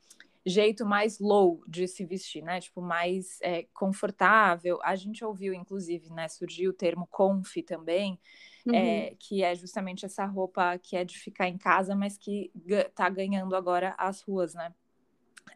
jeito 0.45 0.85
mais 0.87 1.19
low 1.19 1.63
de 1.69 1.87
se 1.87 2.05
vestir, 2.05 2.43
né? 2.43 2.61
Tipo, 2.61 2.81
mais 2.81 3.39
é, 3.43 3.65
confortável. 3.75 4.79
A 4.83 4.97
gente 4.97 5.25
ouviu, 5.25 5.53
inclusive, 5.55 6.11
né? 6.11 6.27
Surgiu 6.29 6.71
o 6.71 6.75
termo 6.75 7.07
conf 7.11 7.57
também, 7.67 8.19
é, 8.67 8.71
uhum. 8.71 8.77
é, 8.77 9.15
que 9.19 9.43
é 9.43 9.55
justamente 9.55 10.07
essa 10.07 10.25
roupa 10.25 10.79
que 10.79 10.97
é 10.97 11.05
de 11.05 11.19
ficar 11.19 11.49
em 11.49 11.59
casa, 11.59 11.95
mas 11.95 12.17
que 12.17 12.51
tá 12.95 13.09
ganhando 13.09 13.55
agora 13.55 13.95
as 13.99 14.23
ruas, 14.23 14.55
né? 14.55 14.73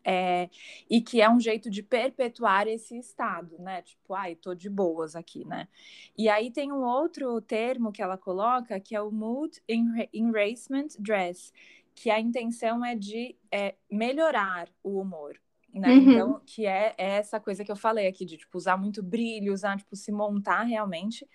É, 0.09 0.49
e 0.89 1.01
que 1.01 1.21
é 1.21 1.29
um 1.29 1.41
jeito 1.41 1.69
de 1.69 1.83
perpetuar 1.83 2.69
esse 2.69 2.97
estado, 2.97 3.59
né? 3.59 3.83
Tipo, 3.83 4.15
ai, 4.15 4.37
tô 4.37 4.55
de 4.55 4.71
boas 4.71 5.17
aqui, 5.17 5.45
né? 5.45 5.67
E 6.17 6.29
aí 6.29 6.49
tem 6.53 6.71
um 6.71 6.85
outro 6.85 7.41
termo 7.41 7.91
que 7.91 8.01
ela 8.01 8.17
coloca 8.17 8.79
que 8.79 8.95
é 8.95 9.01
o 9.01 9.11
mood 9.11 9.61
enhancement 9.69 10.91
dress, 11.01 11.53
que 11.93 12.09
a 12.09 12.21
intenção 12.21 12.85
é 12.85 12.95
de 12.95 13.35
é, 13.51 13.75
melhorar 13.91 14.69
o 14.81 15.01
humor, 15.01 15.37
né? 15.75 15.89
Uhum. 15.89 16.13
Então, 16.13 16.41
que 16.47 16.67
é, 16.67 16.95
é, 16.97 17.17
essa 17.17 17.41
coisa 17.41 17.65
que 17.65 17.73
eu 17.73 17.77
falei 17.77 18.07
aqui 18.07 18.25
de 18.25 18.37
tipo 18.37 18.57
usar 18.57 18.77
muito 18.77 19.03
brilho, 19.03 19.53
usar 19.53 19.77
tipo 19.77 19.97
se 19.97 20.13
montar 20.13 20.63
realmente. 20.63 21.27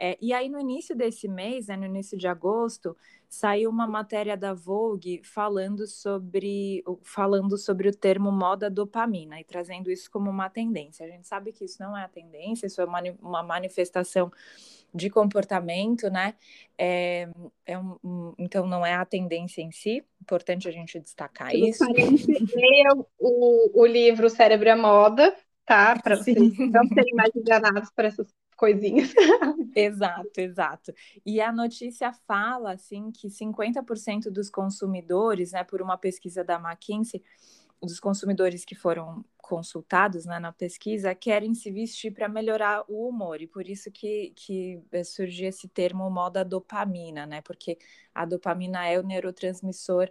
É, 0.00 0.16
e 0.20 0.32
aí 0.32 0.48
no 0.48 0.58
início 0.58 0.96
desse 0.96 1.28
mês, 1.28 1.66
né, 1.66 1.76
no 1.76 1.84
início 1.84 2.16
de 2.16 2.26
agosto, 2.26 2.96
saiu 3.34 3.68
uma 3.68 3.86
matéria 3.86 4.36
da 4.36 4.54
Vogue 4.54 5.20
falando 5.24 5.86
sobre, 5.86 6.84
falando 7.02 7.58
sobre 7.58 7.88
o 7.88 7.94
termo 7.94 8.30
moda 8.30 8.70
dopamina 8.70 9.40
e 9.40 9.44
trazendo 9.44 9.90
isso 9.90 10.10
como 10.10 10.30
uma 10.30 10.48
tendência. 10.48 11.04
A 11.04 11.08
gente 11.08 11.26
sabe 11.26 11.52
que 11.52 11.64
isso 11.64 11.82
não 11.82 11.96
é 11.96 12.04
a 12.04 12.08
tendência, 12.08 12.66
isso 12.66 12.80
é 12.80 12.84
uma, 12.84 13.02
uma 13.20 13.42
manifestação 13.42 14.30
de 14.94 15.10
comportamento, 15.10 16.08
né? 16.08 16.34
É, 16.78 17.28
é 17.66 17.76
um, 17.76 18.32
então 18.38 18.66
não 18.66 18.86
é 18.86 18.94
a 18.94 19.04
tendência 19.04 19.60
em 19.60 19.72
si, 19.72 20.04
importante 20.22 20.68
a 20.68 20.70
gente 20.70 21.00
destacar 21.00 21.50
Se 21.50 21.68
isso. 21.68 21.84
Leia 22.54 22.92
o, 23.18 23.80
o 23.80 23.86
livro 23.86 24.30
Cérebro 24.30 24.68
é 24.68 24.76
Moda, 24.76 25.36
tá? 25.66 25.98
Para 26.00 26.16
vocês 26.16 26.36
não 26.38 26.86
serem 26.86 27.14
mais 27.14 27.34
enganados 27.34 27.90
por 27.90 28.04
essas 28.04 28.32
coisinhas. 28.54 29.12
exato, 29.74 30.40
exato. 30.40 30.94
E 31.24 31.40
a 31.40 31.52
notícia 31.52 32.12
fala 32.26 32.72
assim 32.72 33.10
que 33.10 33.28
50% 33.28 34.30
dos 34.30 34.48
consumidores, 34.48 35.52
né, 35.52 35.64
por 35.64 35.82
uma 35.82 35.98
pesquisa 35.98 36.42
da 36.42 36.56
McKinsey, 36.56 37.22
dos 37.82 38.00
consumidores 38.00 38.64
que 38.64 38.74
foram 38.74 39.24
consultados 39.36 40.24
né, 40.24 40.38
na 40.38 40.52
pesquisa 40.52 41.14
querem 41.14 41.54
se 41.54 41.70
vestir 41.70 42.12
para 42.12 42.28
melhorar 42.28 42.82
o 42.88 43.08
humor 43.08 43.42
e 43.42 43.46
por 43.46 43.68
isso 43.68 43.90
que, 43.90 44.32
que 44.34 44.82
surgiu 45.04 45.48
esse 45.48 45.68
termo 45.68 46.08
moda 46.10 46.42
dopamina, 46.42 47.26
né? 47.26 47.42
Porque 47.42 47.78
a 48.14 48.24
dopamina 48.24 48.86
é 48.86 48.98
o 48.98 49.02
neurotransmissor 49.02 50.10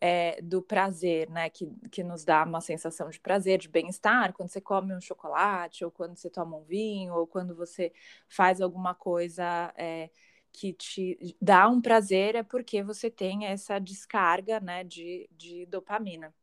é, 0.00 0.40
do 0.42 0.62
prazer, 0.62 1.28
né? 1.30 1.50
Que, 1.50 1.66
que 1.90 2.02
nos 2.04 2.24
dá 2.24 2.44
uma 2.44 2.60
sensação 2.60 3.10
de 3.10 3.20
prazer, 3.20 3.58
de 3.58 3.68
bem-estar, 3.68 4.32
quando 4.32 4.48
você 4.50 4.60
come 4.60 4.94
um 4.94 5.00
chocolate, 5.00 5.84
ou 5.84 5.90
quando 5.90 6.16
você 6.16 6.30
toma 6.30 6.56
um 6.56 6.64
vinho, 6.64 7.14
ou 7.14 7.26
quando 7.26 7.54
você 7.54 7.92
faz 8.28 8.60
alguma 8.60 8.94
coisa 8.94 9.72
é, 9.76 10.10
que 10.52 10.72
te 10.72 11.36
dá 11.40 11.68
um 11.68 11.80
prazer, 11.80 12.34
é 12.34 12.42
porque 12.42 12.82
você 12.82 13.10
tem 13.10 13.46
essa 13.46 13.78
descarga 13.78 14.60
né, 14.60 14.84
de, 14.84 15.28
de 15.32 15.66
dopamina. 15.66 16.34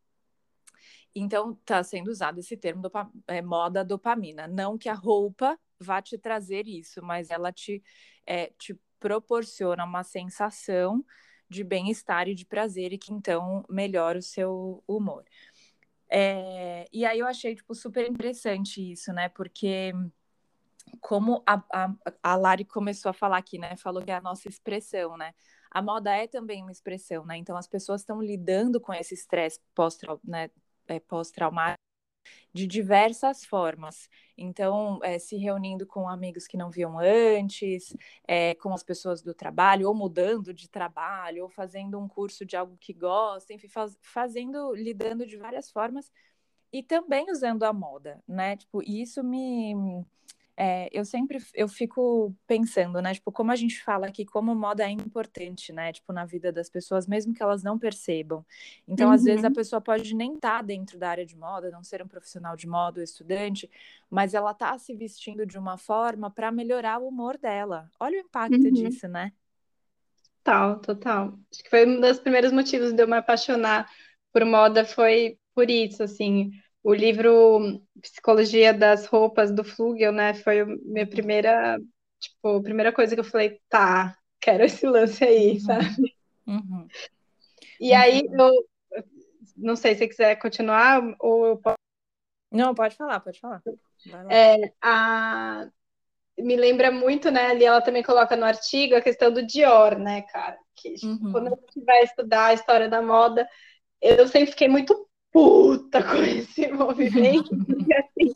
Então, 1.14 1.54
está 1.54 1.82
sendo 1.82 2.10
usado 2.10 2.40
esse 2.40 2.58
termo 2.58 2.82
dopa, 2.82 3.10
é, 3.28 3.42
moda 3.42 3.86
dopamina. 3.86 4.48
Não 4.48 4.78
que 4.78 4.90
a 4.90 4.94
roupa 4.94 5.58
vá 5.80 6.02
te 6.02 6.18
trazer 6.18 6.68
isso, 6.68 7.02
mas 7.02 7.30
ela 7.30 7.54
te, 7.54 7.82
é, 8.26 8.48
te 8.58 8.78
proporciona 9.00 9.86
uma 9.86 10.04
sensação 10.04 11.06
de 11.50 11.64
bem-estar 11.64 12.28
e 12.28 12.36
de 12.36 12.46
prazer 12.46 12.94
e 12.94 12.98
que 12.98 13.14
então 13.14 13.64
melhora 13.70 14.20
o 14.20 14.22
seu 14.22 14.84
humor. 14.88 15.24
É, 16.10 16.88
e 16.94 17.06
aí 17.06 17.20
eu 17.20 17.28
achei 17.28 17.56
tipo, 17.56 17.74
super 17.74 18.08
interessante 18.10 18.92
isso, 18.92 19.12
né? 19.12 19.30
Porque 19.30 19.94
como 21.02 21.44
a, 21.46 21.62
a, 21.74 21.94
a 22.24 22.36
Lari 22.36 22.66
começou 22.66 23.10
a 23.10 23.14
falar 23.14 23.38
aqui, 23.38 23.58
né? 23.58 23.76
Falou 23.78 24.04
que 24.04 24.12
é 24.12 24.16
a 24.16 24.22
nossa 24.22 24.48
expressão, 24.48 25.18
né? 25.18 25.34
A 25.72 25.82
moda 25.82 26.16
é 26.16 26.28
também 26.28 26.62
uma 26.62 26.72
expressão, 26.72 27.26
né? 27.26 27.38
Então 27.38 27.58
as 27.58 27.68
pessoas 27.68 28.02
estão 28.02 28.22
lidando 28.22 28.80
com 28.80 28.94
esse 28.94 29.14
estresse 29.14 29.60
pós-traumático 29.74 30.30
né? 30.30 30.50
é, 30.88 31.00
pós 31.00 31.32
de 32.56 32.66
diversas 32.66 33.44
formas. 33.44 34.10
Então, 34.38 35.02
é, 35.04 35.20
se 35.20 35.36
reunindo 35.36 35.86
com 35.86 36.08
amigos 36.08 36.48
que 36.48 36.56
não 36.56 36.72
viam 36.72 36.98
antes, 36.98 37.94
é, 38.26 38.56
com 38.56 38.74
as 38.74 38.82
pessoas 38.82 39.22
do 39.22 39.34
trabalho, 39.34 39.90
ou 39.90 39.94
mudando 39.94 40.54
de 40.54 40.70
trabalho, 40.70 41.44
ou 41.44 41.50
fazendo 41.50 42.00
um 42.00 42.08
curso 42.08 42.46
de 42.46 42.56
algo 42.56 42.78
que 42.80 42.94
gosta, 42.94 43.54
enfim, 43.54 43.68
faz, 43.68 43.98
fazendo, 44.02 44.74
lidando 44.74 45.26
de 45.26 45.36
várias 45.36 45.70
formas 45.70 46.10
e 46.72 46.82
também 46.82 47.30
usando 47.30 47.64
a 47.64 47.74
moda, 47.74 48.24
né? 48.26 48.56
Tipo, 48.56 48.82
isso 48.82 49.22
me 49.22 50.06
é, 50.58 50.90
eu 50.92 51.04
sempre 51.04 51.38
eu 51.54 51.68
fico 51.68 52.34
pensando, 52.48 53.02
né? 53.02 53.14
Tipo, 53.14 53.32
como 53.32 53.52
a 53.52 53.56
gente 53.56 53.84
fala 53.84 54.08
aqui, 54.08 54.26
como 54.26 54.56
moda 54.56 54.84
é 54.84 54.90
importante, 54.90 55.74
né? 55.74 55.92
Tipo, 55.92 56.14
na 56.14 56.24
vida 56.24 56.52
das 56.52 56.70
pessoas, 56.70 57.06
mesmo 57.06 57.34
que 57.34 57.44
elas 57.44 57.62
não 57.62 57.78
percebam. 57.78 58.46
Então, 58.88 59.08
uhum. 59.08 59.14
às 59.14 59.24
vezes, 59.24 59.44
a 59.44 59.50
uhum. 59.50 59.54
pessoa 59.54 59.82
pode 59.82 60.16
nem 60.16 60.36
estar 60.36 60.58
tá 60.58 60.62
dentro 60.62 60.98
da 60.98 61.10
área 61.10 61.26
de 61.26 61.36
moda, 61.36 61.70
não 61.70 61.84
ser 61.84 62.02
um 62.02 62.08
profissional 62.08 62.56
de 62.56 62.68
moda 62.68 63.00
ou 63.00 63.04
estudante, 63.04 63.70
mas 64.10 64.34
ela 64.34 64.54
tá 64.54 64.78
se 64.78 64.96
vestindo 64.96 65.46
de 65.46 65.58
uma 65.58 65.78
forma 65.78 66.32
para 66.32 66.52
melhorar 66.52 67.02
o 67.02 67.08
humor 67.08 67.38
dela. 67.38 67.90
Olha 68.00 68.18
o 68.18 68.22
impacto 68.22 68.56
uhum. 68.56 68.72
disso, 68.72 69.08
né? 69.10 69.34
Total, 70.42 70.80
total. 70.80 71.40
Acho 71.52 71.64
que 71.64 71.70
foi 71.70 71.86
um 71.86 72.00
dos 72.00 72.20
primeiros 72.20 72.54
motivos 72.54 72.94
de 72.94 73.02
eu 73.02 73.08
me 73.08 73.18
apaixonar 73.18 73.90
por 74.32 74.46
moda, 74.46 74.86
foi 74.86 75.38
por 75.54 75.70
isso, 75.70 76.04
assim 76.04 76.52
o 76.86 76.94
livro 76.94 77.82
Psicologia 78.00 78.72
das 78.72 79.08
Roupas 79.08 79.52
do 79.52 79.64
Flugel, 79.64 80.12
né? 80.12 80.36
Foi 80.36 80.60
a 80.60 80.66
minha 80.68 81.08
primeira, 81.08 81.80
tipo, 82.20 82.62
primeira 82.62 82.94
coisa 82.94 83.16
que 83.16 83.20
eu 83.20 83.26
falei, 83.26 83.60
tá, 83.68 84.16
quero 84.40 84.64
esse 84.64 84.86
lance 84.86 85.24
aí, 85.24 85.54
uhum. 85.54 85.60
sabe? 85.62 86.16
Uhum. 86.46 86.88
E 87.82 87.90
uhum. 87.90 87.98
aí 87.98 88.22
eu 88.32 88.68
não 89.58 89.76
sei 89.76 89.94
se 89.94 90.02
você 90.02 90.08
quiser 90.08 90.36
continuar 90.36 91.02
ou 91.20 91.48
eu 91.48 91.58
posso. 91.58 91.76
Não, 92.52 92.76
pode 92.76 92.96
falar, 92.96 93.20
pode 93.20 93.40
falar. 93.40 93.64
É, 94.30 94.72
a... 94.80 95.68
Me 96.38 96.56
lembra 96.56 96.92
muito, 96.92 97.32
né? 97.32 97.48
Ali 97.48 97.66
ela 97.66 97.82
também 97.82 98.04
coloca 98.04 98.36
no 98.36 98.46
artigo 98.46 98.94
a 98.94 99.02
questão 99.02 99.32
do 99.32 99.44
Dior, 99.44 99.98
né, 99.98 100.22
cara? 100.22 100.56
Que 100.76 100.94
tipo, 100.94 101.26
uhum. 101.26 101.32
quando 101.32 101.48
a 101.48 101.56
gente 101.56 101.84
vai 101.84 102.04
estudar 102.04 102.46
a 102.46 102.54
história 102.54 102.88
da 102.88 103.02
moda, 103.02 103.50
eu 104.00 104.28
sempre 104.28 104.52
fiquei 104.52 104.68
muito 104.68 105.10
puta 105.36 106.00
com 106.02 106.24
esse 106.24 106.72
movimento, 106.72 107.54
assim, 107.54 108.34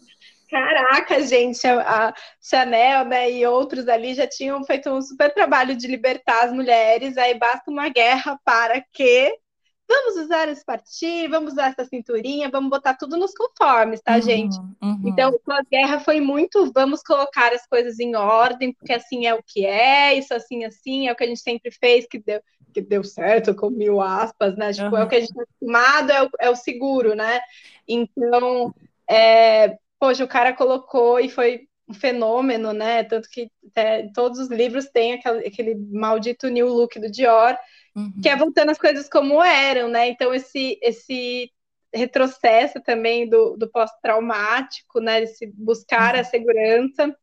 caraca, 0.50 1.26
gente, 1.26 1.66
a, 1.66 2.10
a, 2.10 2.14
Chanel 2.42 3.06
né, 3.06 3.32
e 3.32 3.48
outros 3.48 3.88
ali 3.88 4.14
já 4.14 4.28
tinham 4.28 4.62
feito 4.66 4.90
um 4.90 5.02
super 5.02 5.34
trabalho 5.34 5.78
de 5.78 5.88
libertar 5.88 6.44
as 6.44 6.52
mulheres, 6.52 7.18
aí 7.18 7.40
basta 7.40 7.72
uma 7.72 7.88
guerra 7.88 8.38
para 8.44 8.84
que 8.92 9.34
vamos 9.88 10.18
usar 10.18 10.50
esse 10.50 10.64
partido, 10.66 11.32
vamos 11.32 11.54
usar 11.54 11.70
essa 11.70 11.86
cinturinha, 11.86 12.50
vamos 12.52 12.70
botar 12.70 12.96
tudo 12.96 13.16
nos 13.16 13.34
conformes, 13.34 14.02
tá, 14.02 14.16
uhum, 14.16 14.22
gente? 14.22 14.58
Uhum. 14.84 15.02
Então, 15.06 15.34
a 15.50 15.64
guerra 15.64 16.00
foi 16.02 16.20
muito, 16.20 16.70
vamos 16.74 17.02
colocar 17.02 17.54
as 17.54 17.66
coisas 17.66 17.98
em 17.98 18.16
ordem, 18.16 18.74
porque 18.74 18.94
assim 18.94 19.26
é 19.26 19.34
o 19.34 19.42
que 19.42 19.66
é, 19.66 20.14
isso 20.16 20.34
assim, 20.34 20.66
assim, 20.66 21.08
é 21.08 21.12
o 21.14 21.16
que 21.16 21.24
a 21.24 21.28
gente 21.28 21.40
sempre 21.40 21.72
fez, 21.72 22.06
que 22.08 22.20
deu, 22.20 22.40
que 22.82 22.90
deu 22.90 23.04
certo, 23.04 23.56
com 23.56 23.70
mil 23.70 24.02
aspas, 24.02 24.56
né? 24.56 24.72
Tipo, 24.74 24.90
uhum. 24.90 24.98
é 24.98 25.04
o 25.04 25.08
que 25.08 25.16
a 25.16 25.20
gente 25.20 25.30
está 25.30 25.44
acostumado, 25.44 26.12
é 26.12 26.24
o, 26.24 26.30
é 26.40 26.50
o 26.50 26.56
seguro, 26.56 27.16
né? 27.16 27.40
Então, 27.88 28.74
é, 29.10 29.78
poxa, 30.00 30.24
o 30.24 30.28
cara 30.28 30.54
colocou 30.54 31.20
e 31.20 31.30
foi 31.30 31.68
um 31.88 31.94
fenômeno, 31.94 32.72
né? 32.72 33.04
Tanto 33.04 33.30
que 33.30 33.52
é, 33.76 34.08
todos 34.14 34.40
os 34.40 34.50
livros 34.50 34.86
têm 34.86 35.14
aquele, 35.14 35.48
aquele 35.48 35.76
maldito 35.76 36.48
new 36.48 36.68
look 36.68 37.00
do 37.00 37.10
Dior, 37.10 37.58
uhum. 37.96 38.14
que 38.22 38.30
é 38.30 38.36
voltando 38.36 38.70
as 38.70 38.78
coisas 38.78 39.10
como 39.10 39.44
eram, 39.44 39.90
né? 39.90 40.08
Então, 40.08 40.34
esse, 40.34 40.80
esse 40.82 41.52
retrocesso 41.94 42.80
também 42.82 43.28
do, 43.28 43.58
do 43.58 43.70
pós-traumático, 43.70 45.00
né? 45.00 45.24
Esse 45.24 45.48
buscar 45.56 46.16
uhum. 46.16 46.22
a 46.22 46.24
segurança 46.24 47.16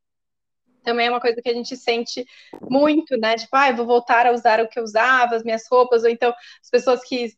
também 0.86 1.08
é 1.08 1.10
uma 1.10 1.20
coisa 1.20 1.42
que 1.42 1.48
a 1.48 1.52
gente 1.52 1.76
sente 1.76 2.24
muito, 2.70 3.16
né? 3.16 3.34
Tipo, 3.34 3.56
ah, 3.56 3.72
vou 3.72 3.84
voltar 3.84 4.24
a 4.24 4.30
usar 4.30 4.60
o 4.60 4.68
que 4.68 4.78
eu 4.78 4.84
usava, 4.84 5.34
as 5.34 5.42
minhas 5.42 5.66
roupas, 5.68 6.04
ou 6.04 6.08
então 6.08 6.32
as 6.62 6.70
pessoas 6.70 7.02
que 7.02 7.32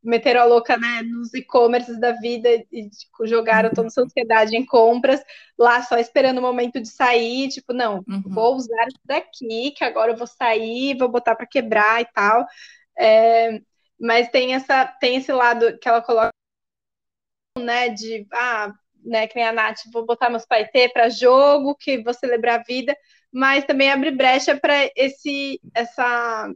meteram 0.00 0.42
a 0.42 0.44
louca, 0.44 0.76
né, 0.76 1.02
nos 1.02 1.34
e-commerces 1.34 1.98
da 1.98 2.12
vida 2.12 2.48
e 2.70 2.88
tipo, 2.88 3.26
jogaram 3.26 3.70
toda 3.70 3.88
a 3.88 3.90
sociedade 3.90 4.56
em 4.56 4.64
compras, 4.64 5.20
lá 5.58 5.82
só 5.82 5.98
esperando 5.98 6.38
o 6.38 6.42
momento 6.42 6.80
de 6.80 6.88
sair, 6.88 7.48
tipo, 7.48 7.72
não, 7.72 8.04
uhum. 8.08 8.22
vou 8.26 8.54
usar 8.54 8.86
isso 8.86 9.00
daqui, 9.04 9.72
que 9.72 9.84
agora 9.84 10.12
eu 10.12 10.16
vou 10.16 10.26
sair, 10.26 10.96
vou 10.96 11.08
botar 11.08 11.34
para 11.34 11.46
quebrar 11.46 12.00
e 12.00 12.06
tal. 12.06 12.46
É, 12.96 13.60
mas 14.00 14.28
tem 14.30 14.54
essa 14.54 14.86
tem 14.86 15.16
esse 15.16 15.32
lado 15.32 15.76
que 15.78 15.88
ela 15.88 16.02
coloca 16.02 16.30
né, 17.58 17.88
de 17.88 18.26
ah, 18.32 18.72
né, 19.04 19.26
que 19.26 19.36
nem 19.36 19.44
a 19.44 19.52
Nath, 19.52 19.80
vou 19.92 20.04
botar 20.04 20.30
meus 20.30 20.46
paetê 20.46 20.88
para 20.88 21.08
jogo, 21.08 21.74
que 21.74 22.02
vou 22.02 22.14
celebrar 22.14 22.60
a 22.60 22.62
vida, 22.62 22.96
mas 23.32 23.64
também 23.64 23.90
abre 23.90 24.10
brecha 24.10 24.56
para 24.56 24.90
esse 24.96 25.60
essa 25.74 26.52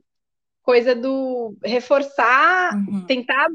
coisa 0.62 0.94
do 0.94 1.56
reforçar, 1.62 2.74
uhum. 2.74 3.06
tentar 3.06 3.48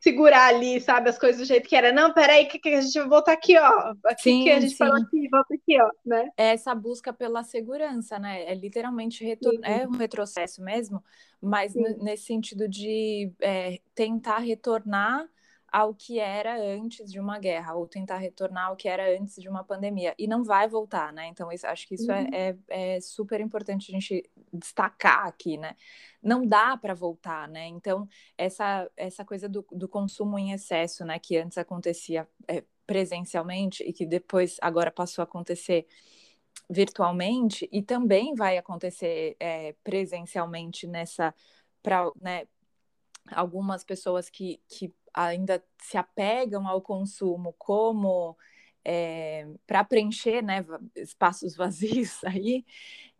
segurar 0.00 0.46
ali, 0.46 0.80
sabe, 0.80 1.10
as 1.10 1.18
coisas 1.18 1.40
do 1.40 1.44
jeito 1.46 1.68
que 1.68 1.76
era. 1.76 1.92
Não, 1.92 2.12
peraí, 2.12 2.46
que, 2.46 2.58
que 2.58 2.70
a 2.70 2.80
gente 2.80 2.98
vai 2.98 3.08
voltar 3.08 3.32
aqui, 3.32 3.56
ó. 3.58 3.94
Aqui 4.06 4.22
sim, 4.22 4.44
que 4.44 4.50
a 4.50 4.60
gente 4.60 4.70
sim. 4.70 4.76
falou 4.76 4.96
aqui, 4.96 5.28
volta 5.28 5.54
aqui, 5.54 5.80
ó, 5.80 5.90
né? 6.04 6.30
É 6.36 6.48
essa 6.52 6.74
busca 6.74 7.12
pela 7.12 7.42
segurança, 7.42 8.18
né? 8.18 8.44
É 8.44 8.54
literalmente 8.54 9.22
retor... 9.24 9.54
é 9.62 9.86
um 9.86 9.92
retrocesso 9.92 10.62
mesmo, 10.62 11.04
mas 11.40 11.74
nesse 11.74 12.24
sentido 12.24 12.66
de 12.66 13.30
é, 13.40 13.78
tentar 13.94 14.38
retornar 14.38 15.26
ao 15.70 15.94
que 15.94 16.18
era 16.18 16.60
antes 16.60 17.10
de 17.10 17.20
uma 17.20 17.38
guerra, 17.38 17.74
ou 17.74 17.86
tentar 17.86 18.18
retornar 18.18 18.68
ao 18.68 18.76
que 18.76 18.88
era 18.88 19.16
antes 19.18 19.36
de 19.36 19.48
uma 19.48 19.62
pandemia. 19.62 20.14
E 20.18 20.26
não 20.26 20.42
vai 20.42 20.68
voltar, 20.68 21.12
né? 21.12 21.26
Então, 21.28 21.50
isso, 21.52 21.66
acho 21.66 21.86
que 21.86 21.94
isso 21.94 22.10
é, 22.10 22.20
uhum. 22.20 22.28
é, 22.32 22.56
é, 22.68 22.96
é, 22.96 23.00
super 23.00 23.40
importante 23.40 23.90
a 23.90 23.94
gente 23.94 24.28
destacar 24.52 25.26
aqui, 25.26 25.56
né? 25.56 25.76
Não 26.22 26.46
dá 26.46 26.76
para 26.76 26.94
voltar, 26.94 27.48
né? 27.48 27.66
Então, 27.66 28.08
essa, 28.36 28.90
essa 28.96 29.24
coisa 29.24 29.48
do, 29.48 29.64
do 29.70 29.88
consumo 29.88 30.38
em 30.38 30.52
excesso, 30.52 31.04
né? 31.04 31.18
Que 31.18 31.36
antes 31.36 31.56
acontecia 31.56 32.28
é, 32.48 32.64
presencialmente 32.86 33.84
e 33.84 33.92
que 33.92 34.04
depois 34.04 34.56
agora 34.60 34.90
passou 34.90 35.22
a 35.22 35.24
acontecer 35.24 35.86
virtualmente 36.68 37.68
e 37.72 37.82
também 37.82 38.34
vai 38.34 38.58
acontecer 38.58 39.36
é, 39.38 39.74
presencialmente 39.84 40.86
nessa 40.86 41.34
para 41.82 42.10
né, 42.20 42.46
algumas 43.32 43.84
pessoas 43.84 44.28
que, 44.28 44.60
que 44.68 44.92
ainda 45.12 45.62
se 45.78 45.96
apegam 45.96 46.66
ao 46.66 46.80
consumo 46.80 47.54
como 47.58 48.36
é, 48.84 49.46
para 49.66 49.84
preencher 49.84 50.42
né, 50.42 50.64
espaços 50.96 51.54
vazios 51.56 52.22
aí, 52.24 52.64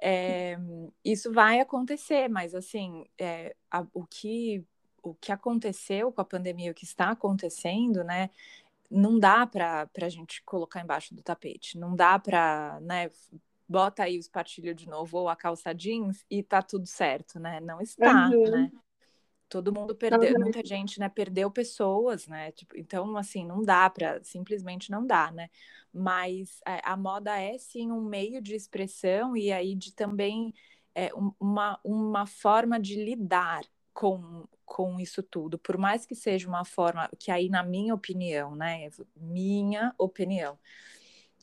é, 0.01 0.57
isso 1.05 1.33
vai 1.33 1.61
acontecer, 1.61 2.29
mas 2.29 2.55
assim, 2.55 3.05
é, 3.19 3.55
a, 3.71 3.87
o, 3.93 4.07
que, 4.07 4.65
o 5.03 5.15
que 5.15 5.33
aconteceu 5.33 6.11
com 6.13 6.21
a 6.21 6.25
pandemia, 6.25 6.71
o 6.71 6.75
que 6.75 6.85
está 6.85 7.11
acontecendo, 7.11 8.03
né, 8.03 8.31
não 8.91 9.19
dá 9.19 9.47
para 9.47 9.89
a 10.01 10.09
gente 10.09 10.43
colocar 10.43 10.81
embaixo 10.81 11.15
do 11.15 11.23
tapete, 11.23 11.79
não 11.79 11.95
dá 11.95 12.19
para, 12.19 12.81
né, 12.81 13.11
bota 13.71 14.03
aí 14.03 14.19
os 14.19 14.27
partilhos 14.29 14.75
de 14.75 14.89
novo 14.89 15.19
ou 15.19 15.29
a 15.29 15.37
calça 15.37 15.73
jeans 15.73 16.25
e 16.29 16.43
tá 16.43 16.61
tudo 16.61 16.87
certo, 16.87 17.39
né? 17.39 17.61
Não 17.61 17.81
está, 17.81 18.29
uhum. 18.29 18.51
né? 18.51 18.73
Todo 19.51 19.75
mundo 19.75 19.95
perdeu, 19.97 20.39
muita 20.39 20.65
gente, 20.65 21.01
né, 21.01 21.09
perdeu 21.09 21.51
pessoas, 21.51 22.29
né, 22.29 22.53
tipo, 22.53 22.79
então, 22.79 23.17
assim, 23.17 23.45
não 23.45 23.63
dá 23.63 23.91
para, 23.91 24.23
simplesmente 24.23 24.91
não 24.91 25.05
dá, 25.05 25.31
né, 25.33 25.51
mas 25.93 26.61
a, 26.65 26.77
é, 26.77 26.81
a, 26.85 26.97
moda 26.97 27.37
é, 27.37 27.59
sim, 27.59 27.91
um 27.91 28.01
meio 28.01 28.41
de 28.41 28.55
expressão 28.55 29.37
e 29.37 29.53
aí 29.53 29.75
de 29.75 29.93
também 29.93 30.55
é, 30.95 31.11
uma, 31.39 31.79
uma 31.83 32.27
forma 32.27 32.79
de 32.79 32.95
lidar 33.05 33.63
com, 33.93 34.47
com 34.65 35.01
isso 35.01 35.21
tudo, 35.21 35.59
por 35.59 35.77
mais 35.77 36.07
que 36.07 36.15
seja 36.15 36.49
uma 36.49 36.65
forma, 36.65 37.11
que 37.19 37.33
aí, 37.33 37.49
na 37.49 37.65
minha 37.65 37.93
opinião, 37.93 38.55
né, 38.55 38.89
minha 39.17 39.93
opinião, 39.99 40.57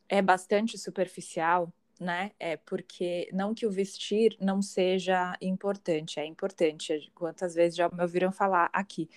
é 0.07 0.21
bastante 0.21 0.77
superficial, 0.77 1.71
né? 1.99 2.31
É 2.39 2.57
porque 2.57 3.29
não 3.33 3.53
que 3.53 3.65
o 3.65 3.71
vestir 3.71 4.35
não 4.39 4.61
seja 4.61 5.37
importante, 5.41 6.19
é 6.19 6.25
importante. 6.25 7.11
Quantas 7.15 7.55
vezes 7.55 7.75
já 7.75 7.89
me 7.89 8.01
ouviram 8.01 8.31
falar 8.31 8.69
aqui. 8.73 9.09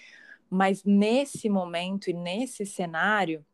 Mas 0.49 0.83
nesse 0.85 1.49
momento 1.49 2.11
e 2.11 2.13
nesse 2.13 2.67
cenário, 2.67 3.45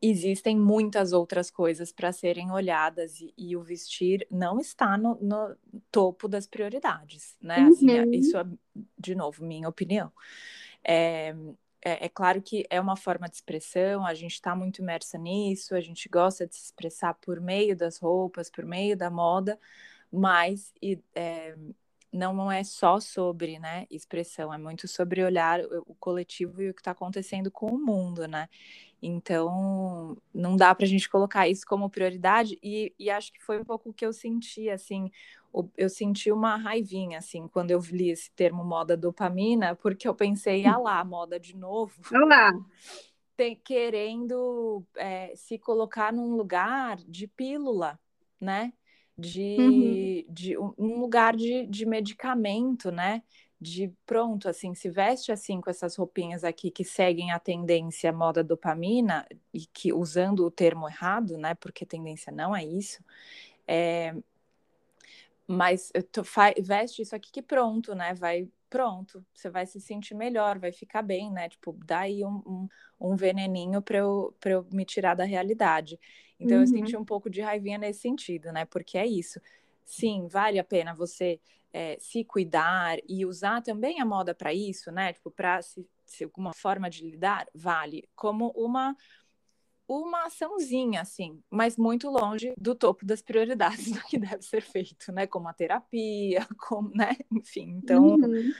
existem 0.00 0.56
muitas 0.58 1.12
outras 1.12 1.50
coisas 1.50 1.92
para 1.92 2.10
serem 2.10 2.50
olhadas 2.50 3.20
e, 3.20 3.34
e, 3.36 3.54
o 3.56 3.62
vestir 3.62 4.26
não 4.30 4.58
está 4.58 4.96
no, 4.96 5.16
no 5.20 5.54
topo 5.90 6.26
das 6.26 6.46
prioridades, 6.46 7.36
né? 7.40 7.56
Assim, 7.70 7.90
é, 7.90 8.04
uhum. 8.04 8.12
isso 8.12 8.36
é, 8.38 8.46
de 8.98 9.14
novo, 9.14 9.44
minha 9.44 9.68
opinião. 9.68 10.10
É, 10.82 11.34
é, 11.82 12.06
é, 12.06 12.08
claro 12.08 12.42
que 12.42 12.66
é 12.68 12.80
uma 12.80 12.96
forma 12.96 13.28
de 13.28 13.36
expressão, 13.36 14.04
a 14.04 14.14
gente 14.14 14.34
está 14.34 14.54
muito 14.54 14.80
imersa 14.82 15.16
nisso, 15.18 15.74
a 15.74 15.80
gente 15.80 16.08
gosta 16.08 16.46
de 16.46 16.54
se 16.54 16.64
expressar 16.64 17.14
por 17.14 17.40
meio 17.40 17.76
das 17.76 17.98
roupas, 17.98 18.50
por 18.50 18.64
meio 18.64 18.96
da 18.96 19.10
moda, 19.10 19.58
mas 20.12 20.72
e, 20.82 20.98
é, 21.14 21.56
não 22.12 22.50
é 22.50 22.64
só 22.64 23.00
sobre 23.00 23.58
né, 23.58 23.86
expressão, 23.90 24.52
é 24.52 24.58
muito 24.58 24.88
sobre 24.88 25.22
olhar 25.22 25.60
o, 25.60 25.94
coletivo 25.94 26.60
e 26.62 26.70
o 26.70 26.74
que 26.74 26.80
está 26.80 26.90
acontecendo 26.90 27.50
com 27.50 27.66
o 27.66 27.78
mundo, 27.78 28.26
né? 28.26 28.48
Então, 29.02 30.16
não 30.32 30.56
dá 30.56 30.74
para 30.74 30.84
a 30.84 30.88
gente 30.88 31.08
colocar 31.08 31.48
isso 31.48 31.64
como 31.66 31.88
prioridade, 31.88 32.58
e, 32.62 32.94
e, 32.98 33.08
acho 33.08 33.32
que 33.32 33.42
foi 33.42 33.58
um 33.58 33.64
pouco 33.64 33.90
o 33.90 33.94
que 33.94 34.04
eu 34.04 34.12
senti, 34.12 34.68
assim, 34.68 35.10
eu 35.76 35.88
senti 35.88 36.30
uma 36.30 36.56
raivinha, 36.56 37.18
assim, 37.18 37.48
quando 37.48 37.70
eu 37.70 37.80
li 37.90 38.10
esse 38.10 38.30
termo 38.32 38.64
moda 38.64 38.96
dopamina, 38.96 39.74
porque 39.74 40.06
eu 40.06 40.14
pensei, 40.14 40.66
ah 40.66 40.78
lá, 40.78 41.04
moda 41.04 41.40
de 41.40 41.56
novo. 41.56 41.94
Olá! 42.12 42.52
Tem, 43.36 43.56
querendo 43.56 44.84
é, 44.94 45.32
se 45.34 45.58
colocar 45.58 46.12
num 46.12 46.36
lugar 46.36 46.98
de 46.98 47.26
pílula, 47.26 47.98
né? 48.38 48.70
De, 49.16 49.56
uhum. 50.28 50.34
de 50.34 50.58
um 50.58 51.00
lugar 51.00 51.34
de, 51.34 51.66
de 51.66 51.86
medicamento, 51.86 52.90
né? 52.90 53.22
De 53.60 53.92
pronto, 54.06 54.48
assim, 54.48 54.74
se 54.74 54.88
veste 54.88 55.30
assim 55.30 55.60
com 55.60 55.68
essas 55.68 55.94
roupinhas 55.94 56.44
aqui 56.44 56.70
que 56.70 56.82
seguem 56.82 57.30
a 57.30 57.38
tendência 57.38 58.10
moda 58.10 58.42
dopamina 58.42 59.26
e 59.52 59.66
que 59.66 59.92
usando 59.92 60.46
o 60.46 60.50
termo 60.50 60.88
errado, 60.88 61.36
né? 61.36 61.54
Porque 61.54 61.84
tendência 61.84 62.32
não 62.32 62.56
é 62.56 62.64
isso. 62.64 63.04
É, 63.68 64.14
mas 65.46 65.92
tu 66.12 66.22
veste 66.62 67.02
isso 67.02 67.14
aqui 67.14 67.30
que 67.30 67.42
pronto, 67.42 67.94
né? 67.94 68.14
Vai 68.14 68.48
pronto, 68.70 69.26
você 69.34 69.50
vai 69.50 69.66
se 69.66 69.80
sentir 69.80 70.14
melhor, 70.14 70.58
vai 70.58 70.72
ficar 70.72 71.02
bem, 71.02 71.30
né? 71.30 71.48
Tipo, 71.48 71.76
dá 71.84 72.00
aí 72.00 72.24
um, 72.24 72.40
um, 72.46 72.68
um 73.00 73.16
veneninho 73.16 73.82
para 73.82 73.98
eu, 73.98 74.32
eu 74.44 74.66
me 74.72 74.84
tirar 74.84 75.14
da 75.14 75.24
realidade. 75.24 75.98
Então 76.38 76.56
uhum. 76.56 76.62
eu 76.62 76.66
senti 76.68 76.96
um 76.96 77.04
pouco 77.04 77.28
de 77.28 77.40
raivinha 77.40 77.78
nesse 77.78 78.00
sentido, 78.00 78.52
né? 78.52 78.64
Porque 78.64 78.96
é 78.96 79.04
isso. 79.04 79.40
Sim, 79.84 80.28
vale 80.28 80.58
a 80.58 80.64
pena 80.64 80.94
você 80.94 81.40
é, 81.72 81.96
se 82.00 82.24
cuidar 82.24 82.98
e 83.08 83.24
usar 83.24 83.62
também 83.62 84.00
a 84.00 84.04
moda 84.04 84.34
para 84.34 84.52
isso, 84.52 84.90
né? 84.90 85.12
Tipo, 85.12 85.30
para 85.30 85.62
se, 85.62 85.86
se 86.04 86.24
alguma 86.24 86.52
forma 86.52 86.90
de 86.90 87.08
lidar, 87.08 87.46
vale. 87.54 88.08
Como 88.14 88.52
uma 88.56 88.96
uma 89.92 90.26
açãozinha, 90.26 91.00
assim, 91.00 91.42
mas 91.50 91.76
muito 91.76 92.08
longe 92.08 92.54
do 92.56 92.76
topo 92.76 93.04
das 93.04 93.20
prioridades 93.20 93.90
do 93.90 94.00
que 94.02 94.18
deve 94.18 94.42
ser 94.42 94.62
feito, 94.62 95.10
né? 95.12 95.26
Como 95.26 95.48
a 95.48 95.52
terapia, 95.52 96.46
como, 96.68 96.90
né? 96.90 97.16
Enfim, 97.32 97.80
então 97.82 98.14
uhum. 98.14 98.52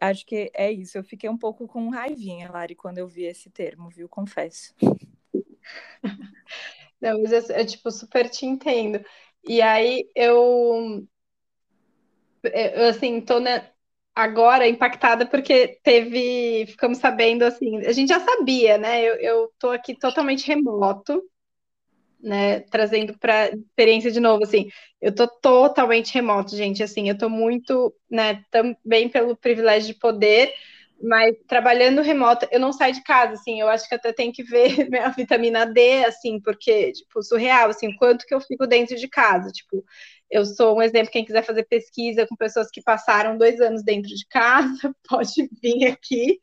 acho 0.00 0.26
que 0.26 0.50
é 0.54 0.70
isso. 0.70 0.98
Eu 0.98 1.04
fiquei 1.04 1.30
um 1.30 1.38
pouco 1.38 1.66
com 1.66 1.88
raivinha, 1.88 2.52
Lari, 2.52 2.74
quando 2.74 2.98
eu 2.98 3.08
vi 3.08 3.24
esse 3.24 3.48
termo, 3.48 3.88
viu? 3.88 4.06
Confesso. 4.06 4.74
Não, 7.00 7.22
mas 7.22 7.32
eu, 7.32 7.56
eu 7.56 7.66
tipo, 7.66 7.90
super 7.90 8.28
te 8.28 8.44
entendo. 8.44 9.02
E 9.48 9.62
aí 9.62 10.10
eu, 10.14 11.06
eu 12.46 12.88
assim, 12.88 13.20
tô 13.20 13.40
na, 13.40 13.62
agora 14.14 14.66
impactada 14.68 15.26
porque 15.26 15.78
teve, 15.82 16.66
ficamos 16.66 16.98
sabendo 16.98 17.44
assim, 17.44 17.78
a 17.86 17.92
gente 17.92 18.08
já 18.08 18.20
sabia, 18.20 18.78
né? 18.78 19.02
Eu, 19.02 19.14
eu 19.16 19.52
tô 19.58 19.70
aqui 19.70 19.94
totalmente 19.98 20.46
remoto, 20.46 21.22
né? 22.20 22.60
Trazendo 22.60 23.18
para 23.18 23.50
experiência 23.50 24.10
de 24.10 24.20
novo, 24.20 24.42
assim, 24.44 24.68
eu 25.00 25.14
tô 25.14 25.28
totalmente 25.28 26.14
remoto, 26.14 26.56
gente, 26.56 26.82
assim, 26.82 27.08
eu 27.08 27.18
tô 27.18 27.28
muito, 27.28 27.94
né? 28.10 28.42
Também 28.50 29.08
pelo 29.08 29.36
privilégio 29.36 29.92
de 29.92 29.98
poder, 30.00 30.52
mas 31.02 31.36
trabalhando 31.46 32.00
remoto, 32.00 32.48
eu 32.50 32.58
não 32.58 32.72
saio 32.72 32.94
de 32.94 33.02
casa, 33.02 33.34
assim, 33.34 33.60
eu 33.60 33.68
acho 33.68 33.88
que 33.88 33.94
até 33.94 34.12
tem 34.12 34.32
que 34.32 34.42
ver 34.42 34.88
minha 34.90 35.08
vitamina 35.10 35.66
D, 35.66 36.04
assim, 36.04 36.40
porque, 36.40 36.92
tipo, 36.92 37.22
surreal, 37.22 37.68
assim, 37.70 37.94
quanto 37.96 38.26
que 38.26 38.34
eu 38.34 38.40
fico 38.40 38.66
dentro 38.66 38.96
de 38.96 39.08
casa, 39.08 39.50
tipo, 39.52 39.84
eu 40.30 40.44
sou 40.44 40.76
um 40.76 40.82
exemplo, 40.82 41.10
quem 41.12 41.24
quiser 41.24 41.42
fazer 41.44 41.64
pesquisa 41.64 42.26
com 42.26 42.36
pessoas 42.36 42.68
que 42.70 42.82
passaram 42.82 43.38
dois 43.38 43.60
anos 43.60 43.82
dentro 43.84 44.08
de 44.14 44.26
casa, 44.28 44.94
pode 45.08 45.48
vir 45.62 45.86
aqui. 45.88 46.40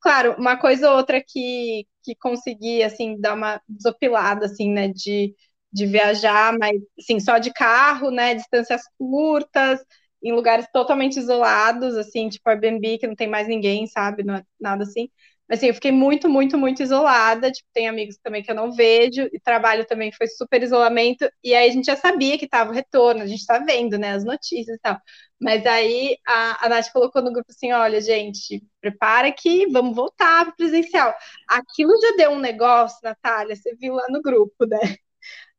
Claro, 0.00 0.36
uma 0.38 0.56
coisa 0.58 0.90
ou 0.90 0.96
outra 0.96 1.22
que, 1.26 1.86
que 2.02 2.14
consegui, 2.16 2.82
assim, 2.82 3.20
dar 3.20 3.34
uma 3.34 3.60
desopilada, 3.68 4.46
assim, 4.46 4.70
né, 4.72 4.88
de, 4.88 5.34
de 5.72 5.86
viajar, 5.86 6.56
mas, 6.58 6.80
assim, 6.98 7.20
só 7.20 7.38
de 7.38 7.52
carro, 7.52 8.10
né, 8.10 8.34
distâncias 8.34 8.82
curtas, 8.98 9.80
em 10.22 10.32
lugares 10.32 10.66
totalmente 10.72 11.18
isolados, 11.18 11.96
assim, 11.96 12.28
tipo 12.28 12.48
Airbnb, 12.48 12.98
que 12.98 13.06
não 13.06 13.14
tem 13.16 13.28
mais 13.28 13.48
ninguém, 13.48 13.86
sabe, 13.86 14.24
não 14.24 14.34
é 14.36 14.44
nada 14.60 14.84
assim. 14.84 15.08
Assim, 15.52 15.66
eu 15.66 15.74
fiquei 15.74 15.92
muito, 15.92 16.28
muito, 16.30 16.56
muito 16.56 16.82
isolada. 16.82 17.52
Tipo, 17.52 17.68
tem 17.74 17.86
amigos 17.88 18.16
também 18.22 18.42
que 18.42 18.50
eu 18.50 18.54
não 18.54 18.72
vejo, 18.72 19.28
e 19.32 19.38
trabalho 19.40 19.84
também 19.86 20.10
foi 20.12 20.26
super 20.26 20.62
isolamento. 20.62 21.30
E 21.44 21.54
aí 21.54 21.68
a 21.68 21.72
gente 21.72 21.84
já 21.86 21.96
sabia 21.96 22.38
que 22.38 22.48
tava 22.48 22.70
o 22.70 22.74
retorno, 22.74 23.22
a 23.22 23.26
gente 23.26 23.44
tá 23.44 23.58
vendo, 23.58 23.98
né, 23.98 24.12
as 24.12 24.24
notícias 24.24 24.76
e 24.76 24.80
tal. 24.80 24.98
Mas 25.40 25.66
aí 25.66 26.16
a, 26.26 26.66
a 26.66 26.68
Nath 26.70 26.90
colocou 26.92 27.20
no 27.22 27.32
grupo 27.32 27.50
assim: 27.50 27.70
olha, 27.72 28.00
gente, 28.00 28.62
prepara 28.80 29.30
que 29.32 29.66
vamos 29.70 29.94
voltar 29.94 30.46
pro 30.46 30.56
presencial. 30.56 31.14
Aquilo 31.48 32.00
já 32.00 32.16
deu 32.16 32.30
um 32.32 32.38
negócio, 32.38 32.98
Natália, 33.02 33.54
você 33.54 33.74
viu 33.76 33.94
lá 33.94 34.06
no 34.08 34.22
grupo, 34.22 34.64
né? 34.66 34.78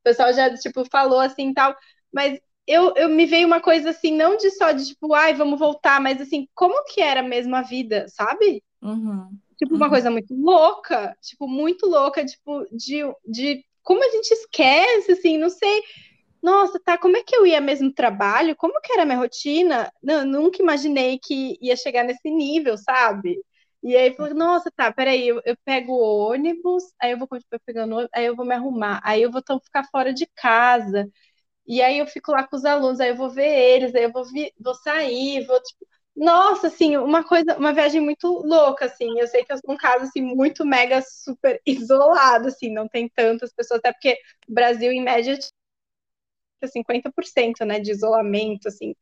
O 0.02 0.04
pessoal 0.04 0.34
já, 0.34 0.54
tipo, 0.58 0.84
falou 0.92 1.20
assim 1.20 1.54
tal. 1.54 1.76
Mas 2.12 2.40
eu, 2.68 2.94
eu 2.96 3.10
me 3.10 3.26
veio 3.26 3.48
uma 3.48 3.62
coisa 3.62 3.90
assim, 3.92 4.16
não 4.16 4.38
de 4.38 4.50
só 4.52 4.72
de 4.72 4.88
tipo, 4.88 5.14
ai, 5.14 5.34
vamos 5.34 5.60
voltar, 5.60 6.00
mas 6.02 6.22
assim, 6.22 6.48
como 6.56 6.84
que 6.86 7.02
era 7.02 7.22
mesmo 7.22 7.56
a 7.56 7.62
vida, 7.62 8.08
sabe? 8.10 8.64
Uhum. 8.82 9.40
Tipo, 9.58 9.76
uma 9.76 9.86
uhum. 9.86 9.92
coisa 9.92 10.12
muito 10.12 10.34
louca, 10.36 11.16
tipo, 11.22 11.48
muito 11.48 11.86
louca, 11.88 12.26
tipo, 12.26 12.66
de, 12.72 13.02
de 13.26 13.66
como 13.84 14.04
a 14.04 14.10
gente 14.10 14.32
esquece, 14.32 15.12
assim, 15.14 15.38
não 15.38 15.50
sei. 15.50 15.82
Nossa, 16.42 16.80
tá, 16.84 16.98
como 16.98 17.18
é 17.18 17.24
que 17.24 17.36
eu 17.36 17.46
ia 17.48 17.62
mesmo 17.62 17.94
trabalho? 17.94 18.56
Como 18.56 18.80
que 18.82 18.94
era 18.94 19.04
a 19.04 19.06
minha 19.06 19.18
rotina? 19.18 19.92
Não, 20.04 20.26
nunca 20.26 20.62
imaginei 20.62 21.20
que 21.20 21.58
ia 21.62 21.76
chegar 21.76 22.04
nesse 22.04 22.30
nível, 22.30 22.78
sabe? 22.78 23.40
E 23.84 23.96
aí 23.98 24.14
falei, 24.16 24.34
nossa, 24.34 24.72
tá, 24.72 24.92
peraí, 24.94 25.28
eu, 25.28 25.42
eu 25.46 25.58
pego 25.66 25.94
o 25.94 26.30
ônibus, 26.32 26.84
aí 27.02 27.12
eu 27.12 27.18
vou 27.20 27.28
continuar 27.28 27.60
pegando 27.66 27.94
ônibus, 27.94 28.10
aí 28.16 28.26
eu 28.26 28.36
vou 28.36 28.46
me 28.46 28.56
arrumar, 28.56 29.02
aí 29.04 29.22
eu 29.22 29.32
vou 29.32 29.42
então, 29.42 29.60
ficar 29.60 29.84
fora 29.92 30.14
de 30.14 30.26
casa, 30.36 31.10
e 31.68 31.82
aí 31.82 32.00
eu 32.00 32.08
fico 32.08 32.32
lá 32.32 32.48
com 32.48 32.56
os 32.58 32.66
alunos, 32.66 33.00
aí 33.00 33.10
eu 33.10 33.16
vou 33.16 33.30
ver 33.30 33.48
eles, 33.48 33.96
aí 33.96 34.04
eu 34.04 34.12
vou, 34.12 34.26
vi, 34.26 34.54
vou 34.60 34.76
sair, 34.76 35.46
vou, 35.46 35.62
tipo, 35.62 35.86
nossa, 36.16 36.68
assim, 36.68 36.96
uma 36.98 37.24
coisa, 37.24 37.58
uma 37.58 37.74
viagem 37.74 38.00
muito 38.02 38.28
louca, 38.28 38.86
assim. 38.86 39.20
Eu 39.20 39.28
sei 39.28 39.44
que 39.44 39.52
eu 39.54 39.58
sou 39.58 39.74
um 39.74 39.78
caso 39.78 40.06
assim 40.06 40.22
muito 40.22 40.66
mega 40.66 41.02
super 41.02 41.60
isolado, 41.66 42.48
assim, 42.50 42.72
não 42.72 42.88
tem 42.88 43.10
tantas 43.10 43.52
pessoas, 43.54 43.80
até 43.80 43.92
porque 43.94 44.18
o 44.48 44.54
Brasil 44.54 44.92
em 44.92 45.02
média 45.04 45.38
tinha 45.38 45.52
50%, 46.72 47.66
né, 47.66 47.80
de 47.80 47.92
isolamento, 47.92 48.68
assim, 48.68 48.96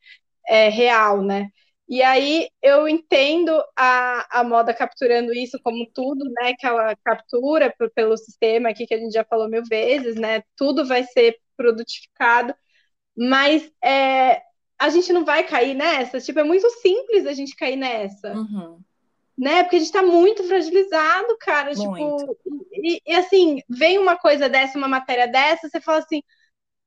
é 0.48 0.70
real, 0.70 1.24
né? 1.24 1.50
E 1.90 2.02
aí 2.04 2.50
eu 2.62 2.88
entendo 2.90 3.52
a, 3.78 4.42
a 4.42 4.44
moda 4.44 4.74
capturando 4.74 5.34
isso 5.34 5.60
como 5.64 5.86
tudo, 5.94 6.26
né, 6.42 6.54
que 6.60 6.66
ela 6.68 6.96
captura 7.06 7.74
pelo 7.96 8.18
sistema 8.18 8.70
aqui 8.70 8.88
que 8.88 8.96
a 8.96 9.00
gente 9.00 9.14
já 9.14 9.26
falou 9.26 9.50
mil 9.50 9.64
vezes, 9.66 10.16
né? 10.16 10.44
Tudo 10.58 10.86
vai 10.88 11.04
ser 11.06 11.38
produtificado, 11.58 12.56
mas 13.18 13.72
é, 13.84 14.42
a 14.82 14.90
gente 14.90 15.14
não 15.14 15.24
vai 15.24 15.44
cair 15.44 15.76
nessa. 15.76 16.20
Tipo, 16.20 16.40
é 16.40 16.44
muito 16.44 16.68
simples 16.82 17.28
a 17.28 17.34
gente 17.34 17.56
cair 17.56 17.76
nessa. 17.76 18.34
Uhum. 18.34 18.80
Né? 19.38 19.62
Porque 19.62 19.76
a 19.76 19.80
gente 19.80 19.92
tá 19.92 20.02
muito 20.02 20.44
fragilizado, 20.44 21.38
cara. 21.40 21.72
Tipo, 21.76 21.92
muito. 21.92 22.36
Tipo, 22.44 22.68
e, 22.74 23.00
e, 23.06 23.14
assim, 23.14 23.62
vem 23.70 24.00
uma 24.00 24.18
coisa 24.18 24.50
dessa, 24.50 24.80
uma 24.80 24.88
matéria 24.88 25.28
dessa, 25.28 25.70
você 25.70 25.80
fala 25.80 26.00
assim. 26.00 26.24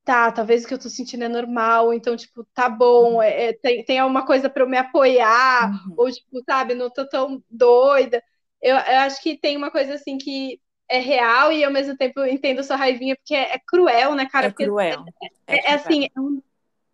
Tá, 0.04 0.30
talvez 0.30 0.64
o 0.64 0.68
que 0.68 0.74
eu 0.74 0.78
tô 0.78 0.90
sentindo 0.90 1.24
é 1.24 1.28
normal, 1.28 1.94
então, 1.94 2.14
tipo, 2.14 2.46
tá 2.52 2.68
bom, 2.68 3.14
uhum. 3.14 3.22
é, 3.22 3.44
é, 3.46 3.52
tem, 3.54 3.82
tem 3.82 3.98
alguma 3.98 4.26
coisa 4.26 4.50
para 4.50 4.62
eu 4.62 4.68
me 4.68 4.76
apoiar, 4.76 5.70
uhum. 5.70 5.94
ou, 5.96 6.12
tipo, 6.12 6.42
sabe, 6.44 6.74
não 6.74 6.90
tô 6.90 7.08
tão 7.08 7.42
doida. 7.48 8.22
Eu, 8.60 8.76
eu 8.76 8.98
acho 8.98 9.22
que 9.22 9.38
tem 9.38 9.56
uma 9.56 9.70
coisa 9.70 9.94
assim 9.94 10.18
que 10.18 10.60
é 10.90 10.98
real 10.98 11.50
e 11.50 11.64
ao 11.64 11.72
mesmo 11.72 11.96
tempo 11.96 12.20
eu 12.20 12.26
entendo 12.26 12.62
sua 12.62 12.76
raivinha, 12.76 13.16
porque 13.16 13.34
é, 13.34 13.54
é 13.54 13.58
cruel, 13.66 14.14
né, 14.14 14.26
cara? 14.30 14.48
É 14.48 14.52
cruel. 14.52 15.06
É, 15.46 15.56
é, 15.56 15.70
é 15.70 15.74
assim, 15.74 16.04
é 16.14 16.20
um, 16.20 16.42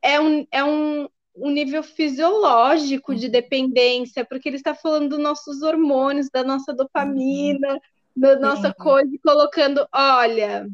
é 0.02 0.20
um, 0.20 0.46
é 0.50 0.64
um, 0.64 1.08
um 1.36 1.50
nível 1.50 1.82
fisiológico 1.82 3.14
de 3.14 3.26
uhum. 3.26 3.32
dependência, 3.32 4.24
porque 4.24 4.48
ele 4.48 4.56
está 4.56 4.74
falando 4.74 5.10
dos 5.10 5.18
nossos 5.18 5.62
hormônios, 5.62 6.30
da 6.30 6.42
nossa 6.42 6.72
dopamina, 6.72 7.74
uhum. 7.74 7.80
da 8.16 8.38
nossa 8.38 8.68
Sim. 8.68 8.74
coisa, 8.78 9.14
e 9.14 9.18
colocando, 9.18 9.86
olha, 9.92 10.68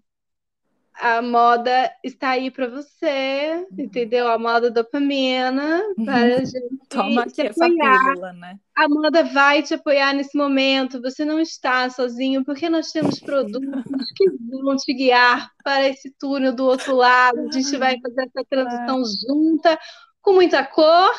a 1.01 1.21
moda 1.21 1.93
está 2.03 2.31
aí 2.31 2.51
para 2.51 2.69
você, 2.69 3.67
uhum. 3.71 3.85
entendeu? 3.85 4.29
A 4.29 4.39
moda 4.39 4.71
dopamina 4.71 5.83
para 6.05 6.37
a 6.37 6.45
gente 6.45 6.77
Toma 6.89 7.23
aqui 7.23 7.43
essa 7.43 7.67
pílula, 7.67 8.33
né? 8.33 8.59
A 8.75 8.89
moda 8.89 9.25
vai 9.25 9.63
te 9.63 9.75
apoiar 9.75 10.15
nesse 10.15 10.37
momento. 10.37 11.01
Você 11.03 11.25
não 11.25 11.41
está 11.41 11.89
sozinho, 11.91 12.45
porque 12.45 12.69
nós 12.69 12.93
temos 12.93 13.21
produtos 13.21 14.13
que 14.15 14.31
vão 14.63 14.77
te 14.77 14.95
guiar 14.95 15.51
para 15.63 15.89
esse 15.89 16.11
túnel 16.19 16.55
do 16.55 16.65
outro 16.65 16.95
lado. 16.95 17.49
A 17.49 17.53
gente 17.53 17.77
vai 17.77 17.99
fazer 18.01 18.23
essa 18.23 18.47
transição 18.49 19.03
junta, 19.27 19.79
com 20.23 20.35
muita 20.35 20.65
cor, 20.65 21.11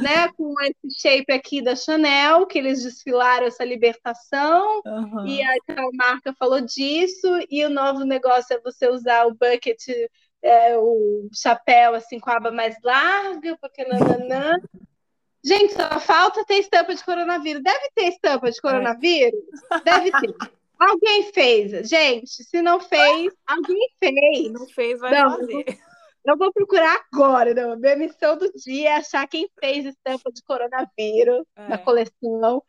né, 0.00 0.28
com 0.36 0.54
esse 0.62 1.00
shape 1.00 1.32
aqui 1.32 1.62
da 1.62 1.74
Chanel, 1.74 2.46
que 2.46 2.58
eles 2.58 2.82
desfilaram 2.82 3.46
essa 3.46 3.64
libertação, 3.64 4.82
uhum. 4.84 5.26
e 5.26 5.42
a 5.42 5.54
marca 5.92 6.34
falou 6.38 6.60
disso, 6.60 7.28
e 7.50 7.64
o 7.64 7.70
novo 7.70 8.04
negócio 8.04 8.54
é 8.54 8.60
você 8.60 8.88
usar 8.88 9.26
o 9.26 9.34
bucket, 9.34 9.88
é, 10.42 10.76
o 10.76 11.28
chapéu 11.32 11.94
assim 11.94 12.20
com 12.20 12.30
a 12.30 12.36
aba 12.36 12.50
mais 12.50 12.76
larga, 12.82 13.56
porque 13.60 13.84
nananã. 13.84 14.56
Gente, 15.44 15.74
só 15.74 16.00
falta 16.00 16.42
ter 16.46 16.54
estampa 16.54 16.94
de 16.94 17.04
coronavírus. 17.04 17.62
Deve 17.62 17.90
ter 17.94 18.04
estampa 18.04 18.50
de 18.50 18.58
coronavírus? 18.62 19.42
É. 19.70 19.80
Deve 19.80 20.10
ter. 20.10 20.34
Alguém 20.78 21.32
fez. 21.32 21.88
Gente, 21.88 22.42
se 22.42 22.60
não 22.60 22.80
fez, 22.80 23.32
alguém 23.46 23.88
fez. 23.98 24.52
não 24.52 24.66
fez, 24.66 24.98
vai 24.98 25.12
não, 25.12 25.36
fazer. 25.36 25.78
Eu 26.24 26.38
vou 26.38 26.52
procurar 26.52 27.04
agora, 27.12 27.52
não. 27.52 27.76
Minha 27.76 27.96
missão 27.96 28.36
do 28.36 28.50
dia 28.52 28.90
é 28.90 28.96
achar 28.96 29.26
quem 29.28 29.48
fez 29.60 29.84
estampa 29.84 30.32
de 30.32 30.42
coronavírus 30.42 31.44
é. 31.54 31.68
na 31.68 31.78
coleção. 31.78 32.62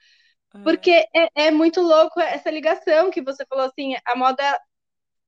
É. 0.53 0.59
Porque 0.59 0.91
é, 0.91 1.47
é, 1.47 1.51
muito 1.51 1.81
louco 1.81 2.19
essa 2.19 2.51
ligação 2.51 3.09
que 3.09 3.21
você 3.21 3.45
falou 3.45 3.65
assim, 3.65 3.93
a 4.05 4.15
moda 4.15 4.43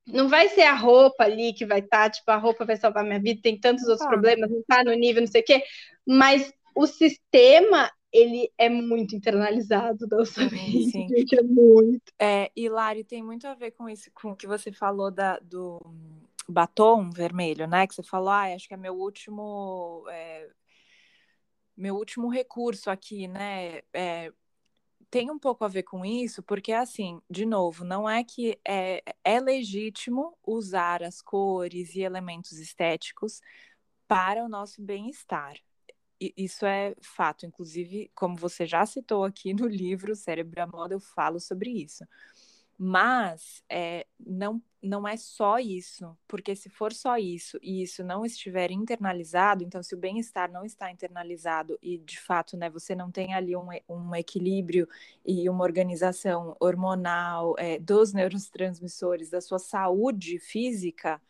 não 0.06 0.28
vai 0.28 0.48
ser 0.48 0.62
a 0.62 0.74
roupa 0.74 1.24
ali 1.24 1.52
que 1.52 1.66
vai 1.66 1.80
estar, 1.80 2.04
tá, 2.04 2.10
tipo, 2.10 2.30
a 2.30 2.36
roupa 2.36 2.64
vai 2.64 2.76
salvar 2.76 3.04
minha 3.04 3.20
vida, 3.20 3.40
tem 3.42 3.58
tantos 3.58 3.84
outros 3.84 4.06
ah. 4.06 4.08
problemas, 4.08 4.50
não 4.50 4.62
tá 4.66 4.84
no 4.84 4.92
nível, 4.92 5.22
não 5.22 5.28
sei 5.30 5.42
o 5.42 5.44
quê, 5.44 5.62
mas 6.06 6.52
o 6.74 6.86
sistema, 6.86 7.90
ele 8.12 8.50
é 8.56 8.68
muito 8.68 9.14
internalizado 9.14 10.06
da 10.06 10.18
nossa 10.18 10.40
sim, 10.48 11.08
gente, 11.08 11.38
é 11.38 11.42
muito. 11.42 12.12
É, 12.18 12.50
e 12.56 12.68
Lari, 12.68 13.04
tem 13.04 13.22
muito 13.22 13.46
a 13.46 13.54
ver 13.54 13.72
com 13.72 13.88
isso, 13.88 14.10
com 14.14 14.32
o 14.32 14.36
que 14.36 14.46
você 14.46 14.72
falou 14.72 15.10
da, 15.10 15.38
do 15.40 15.80
batom 16.48 17.10
vermelho, 17.10 17.66
né, 17.66 17.86
que 17.86 17.94
você 17.94 18.02
falou, 18.02 18.30
ah, 18.30 18.54
acho 18.54 18.68
que 18.68 18.74
é 18.74 18.76
meu 18.76 18.94
último... 18.94 20.04
É, 20.10 20.50
meu 21.76 21.94
último 21.94 22.28
recurso 22.28 22.90
aqui, 22.90 23.28
né, 23.28 23.82
é, 23.92 24.32
tem 25.10 25.30
um 25.30 25.38
pouco 25.38 25.64
a 25.64 25.68
ver 25.68 25.84
com 25.84 26.04
isso, 26.04 26.42
porque 26.42 26.72
assim, 26.72 27.20
de 27.30 27.46
novo, 27.46 27.84
não 27.84 28.08
é 28.08 28.22
que 28.24 28.58
é, 28.66 29.02
é 29.24 29.40
legítimo 29.40 30.36
usar 30.44 31.02
as 31.02 31.22
cores 31.22 31.94
e 31.94 32.00
elementos 32.00 32.52
estéticos 32.52 33.40
para 34.06 34.44
o 34.44 34.48
nosso 34.48 34.82
bem-estar. 34.82 35.54
Isso 36.20 36.66
é 36.66 36.94
fato, 37.00 37.46
inclusive, 37.46 38.10
como 38.14 38.36
você 38.36 38.66
já 38.66 38.84
citou 38.84 39.24
aqui 39.24 39.54
no 39.54 39.68
livro 39.68 40.16
Cérebro 40.16 40.60
à 40.60 40.66
Moda, 40.66 40.94
eu 40.94 41.00
falo 41.00 41.38
sobre 41.38 41.70
isso. 41.70 42.04
Mas 42.76 43.62
é, 43.68 44.06
não, 44.18 44.60
não 44.82 45.06
é 45.06 45.16
só 45.16 45.58
isso, 45.58 46.16
porque 46.26 46.54
se 46.54 46.68
for 46.68 46.92
só 46.92 47.16
isso 47.16 47.58
e 47.62 47.82
isso 47.82 48.04
não 48.04 48.24
estiver 48.24 48.70
internalizado, 48.70 49.64
então 49.64 49.82
se 49.82 49.94
o 49.94 49.98
bem-estar 49.98 50.50
não 50.52 50.64
está 50.64 50.90
internalizado 50.90 51.78
e 51.82 51.98
de 51.98 52.20
fato 52.20 52.56
né, 52.56 52.70
você 52.70 52.94
não 52.94 53.10
tem 53.10 53.34
ali 53.34 53.56
um, 53.56 53.68
um 53.88 54.14
equilíbrio 54.14 54.88
e 55.26 55.48
uma 55.50 55.64
organização 55.64 56.56
hormonal 56.60 57.54
é, 57.58 57.78
dos 57.78 58.12
neurotransmissores, 58.12 59.30
da 59.30 59.40
sua 59.40 59.58
saúde 59.58 60.38
física, 60.38 61.20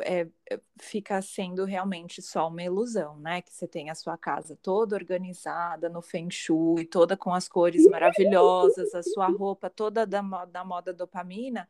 é, 0.00 0.28
é, 0.50 0.60
fica 0.80 1.20
sendo 1.22 1.64
realmente 1.64 2.22
só 2.22 2.48
uma 2.48 2.62
ilusão, 2.62 3.18
né? 3.18 3.42
Que 3.42 3.52
você 3.52 3.66
tem 3.66 3.90
a 3.90 3.94
sua 3.94 4.16
casa 4.16 4.56
toda 4.62 4.96
organizada 4.96 5.88
no 5.88 6.00
Feng 6.00 6.30
Shui, 6.30 6.84
toda 6.84 7.16
com 7.16 7.32
as 7.32 7.48
cores 7.48 7.84
maravilhosas, 7.88 8.94
a 8.94 9.02
sua 9.02 9.28
roupa 9.28 9.68
toda 9.68 10.06
da, 10.06 10.20
da 10.46 10.64
moda 10.64 10.92
dopamina, 10.92 11.68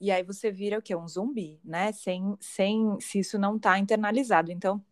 e 0.00 0.10
aí 0.10 0.22
você 0.22 0.50
vira 0.50 0.78
o 0.78 0.82
quê? 0.82 0.96
Um 0.96 1.06
zumbi, 1.06 1.60
né? 1.64 1.92
Sem, 1.92 2.36
sem 2.40 2.98
se 3.00 3.18
isso 3.20 3.38
não 3.38 3.56
está 3.56 3.78
internalizado. 3.78 4.50
Então, 4.50 4.82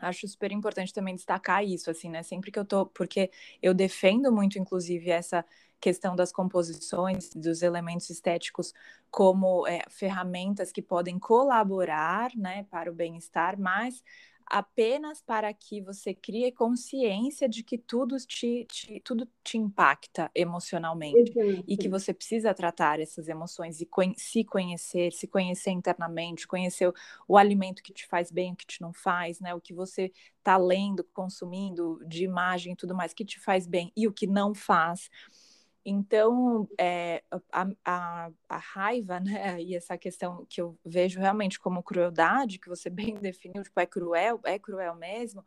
acho 0.00 0.26
super 0.28 0.52
importante 0.52 0.92
também 0.92 1.14
destacar 1.14 1.64
isso, 1.64 1.90
assim, 1.90 2.10
né? 2.10 2.22
Sempre 2.22 2.50
que 2.50 2.58
eu 2.58 2.64
tô, 2.64 2.86
porque 2.86 3.30
eu 3.62 3.74
defendo 3.74 4.32
muito, 4.32 4.58
inclusive, 4.58 5.10
essa 5.10 5.44
questão 5.80 6.14
das 6.14 6.30
composições, 6.30 7.30
dos 7.30 7.62
elementos 7.62 8.10
estéticos 8.10 8.74
como 9.10 9.66
é, 9.66 9.82
ferramentas 9.88 10.70
que 10.70 10.82
podem 10.82 11.18
colaborar 11.18 12.30
né, 12.36 12.64
para 12.70 12.90
o 12.90 12.94
bem-estar, 12.94 13.58
mas 13.58 14.04
apenas 14.50 15.22
para 15.22 15.54
que 15.54 15.80
você 15.80 16.12
crie 16.12 16.50
consciência 16.50 17.48
de 17.48 17.62
que 17.62 17.78
tudo 17.78 18.16
te, 18.18 18.66
te 18.68 19.00
tudo 19.00 19.28
te 19.44 19.56
impacta 19.56 20.28
emocionalmente 20.34 21.32
uhum. 21.38 21.62
e 21.66 21.76
que 21.76 21.88
você 21.88 22.12
precisa 22.12 22.52
tratar 22.52 22.98
essas 22.98 23.28
emoções 23.28 23.80
e 23.80 23.88
se 24.16 24.44
conhecer, 24.44 25.12
se 25.12 25.28
conhecer 25.28 25.70
internamente, 25.70 26.48
conhecer 26.48 26.88
o, 26.88 26.94
o, 27.28 27.38
alimento 27.38 27.80
que 27.80 27.92
te 27.92 28.06
faz 28.08 28.32
bem, 28.32 28.52
o 28.52 28.56
que 28.56 28.66
te 28.66 28.80
não 28.80 28.92
faz, 28.92 29.38
né? 29.38 29.54
O 29.54 29.60
que 29.60 29.72
você 29.72 30.10
está 30.38 30.56
lendo, 30.56 31.04
consumindo 31.14 32.00
de 32.06 32.24
imagem 32.24 32.72
e 32.72 32.76
tudo 32.76 32.94
mais 32.94 33.14
que 33.14 33.24
te 33.24 33.38
faz 33.38 33.68
bem 33.68 33.92
e 33.96 34.08
o 34.08 34.12
que 34.12 34.26
não 34.26 34.52
faz. 34.52 35.08
Então, 35.84 36.68
é, 36.78 37.22
a, 37.50 37.66
a, 37.84 38.30
a, 38.48 38.56
raiva, 38.58 39.18
né, 39.20 39.62
e 39.62 39.74
essa 39.74 39.96
questão 39.96 40.46
que 40.48 40.60
eu 40.60 40.78
vejo 40.84 41.18
realmente 41.18 41.58
como 41.58 41.82
crueldade, 41.82 42.58
que 42.58 42.68
você 42.68 42.90
bem 43.14 43.14
definiu, 43.14 43.62
tipo, 43.62 43.78
é 43.80 43.86
cruel, 43.86 44.40
é 44.44 44.58
cruel 44.58 44.94
mesmo, 44.96 45.44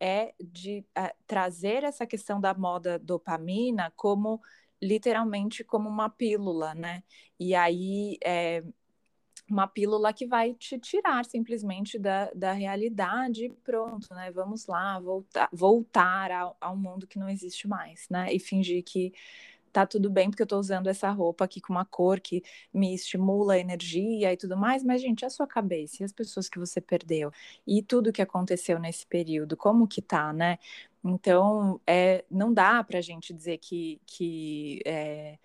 é 0.00 0.34
de 0.40 0.84
é, 0.94 1.14
trazer 1.26 1.84
essa 1.84 2.06
questão 2.06 2.40
da 2.40 2.54
moda 2.54 2.98
dopamina 2.98 3.92
como, 3.96 4.40
literalmente, 4.82 5.64
como 5.64 5.88
uma 5.88 6.08
pílula, 6.10 6.74
né? 6.74 7.02
E 7.38 7.54
aí, 7.54 8.18
é, 8.24 8.62
uma 9.48 9.66
pílula 9.66 10.12
que 10.12 10.26
vai 10.26 10.54
te 10.54 10.78
tirar 10.78 11.24
simplesmente 11.24 11.98
da, 11.98 12.30
da 12.34 12.52
realidade 12.52 13.48
pronto, 13.62 14.12
né? 14.14 14.30
Vamos 14.32 14.66
lá, 14.66 14.98
voltar, 14.98 15.48
voltar 15.52 16.30
ao, 16.32 16.56
ao 16.60 16.76
mundo 16.76 17.06
que 17.06 17.18
não 17.18 17.28
existe 17.28 17.68
mais, 17.68 18.08
né? 18.10 18.32
E 18.32 18.40
fingir 18.40 18.82
que 18.82 19.12
tá 19.76 19.86
tudo 19.86 20.08
bem 20.08 20.30
porque 20.30 20.42
eu 20.42 20.46
tô 20.46 20.58
usando 20.58 20.86
essa 20.86 21.10
roupa 21.10 21.44
aqui 21.44 21.60
com 21.60 21.74
uma 21.74 21.84
cor 21.84 22.18
que 22.18 22.42
me 22.72 22.94
estimula 22.94 23.52
a 23.54 23.58
energia 23.58 24.32
e 24.32 24.36
tudo 24.36 24.56
mais, 24.56 24.82
mas 24.82 25.02
gente, 25.02 25.22
a 25.22 25.28
sua 25.28 25.46
cabeça 25.46 26.02
e 26.02 26.04
as 26.04 26.12
pessoas 26.14 26.48
que 26.48 26.58
você 26.58 26.80
perdeu 26.80 27.30
e 27.66 27.82
tudo 27.82 28.10
que 28.10 28.22
aconteceu 28.22 28.78
nesse 28.78 29.06
período, 29.06 29.54
como 29.54 29.86
que 29.86 30.00
tá, 30.00 30.32
né? 30.32 30.58
Então, 31.04 31.78
é, 31.86 32.24
não 32.30 32.54
dá 32.54 32.82
pra 32.82 33.02
gente 33.02 33.34
dizer 33.34 33.58
que, 33.58 34.00
que 34.06 34.80
é, 34.86 35.38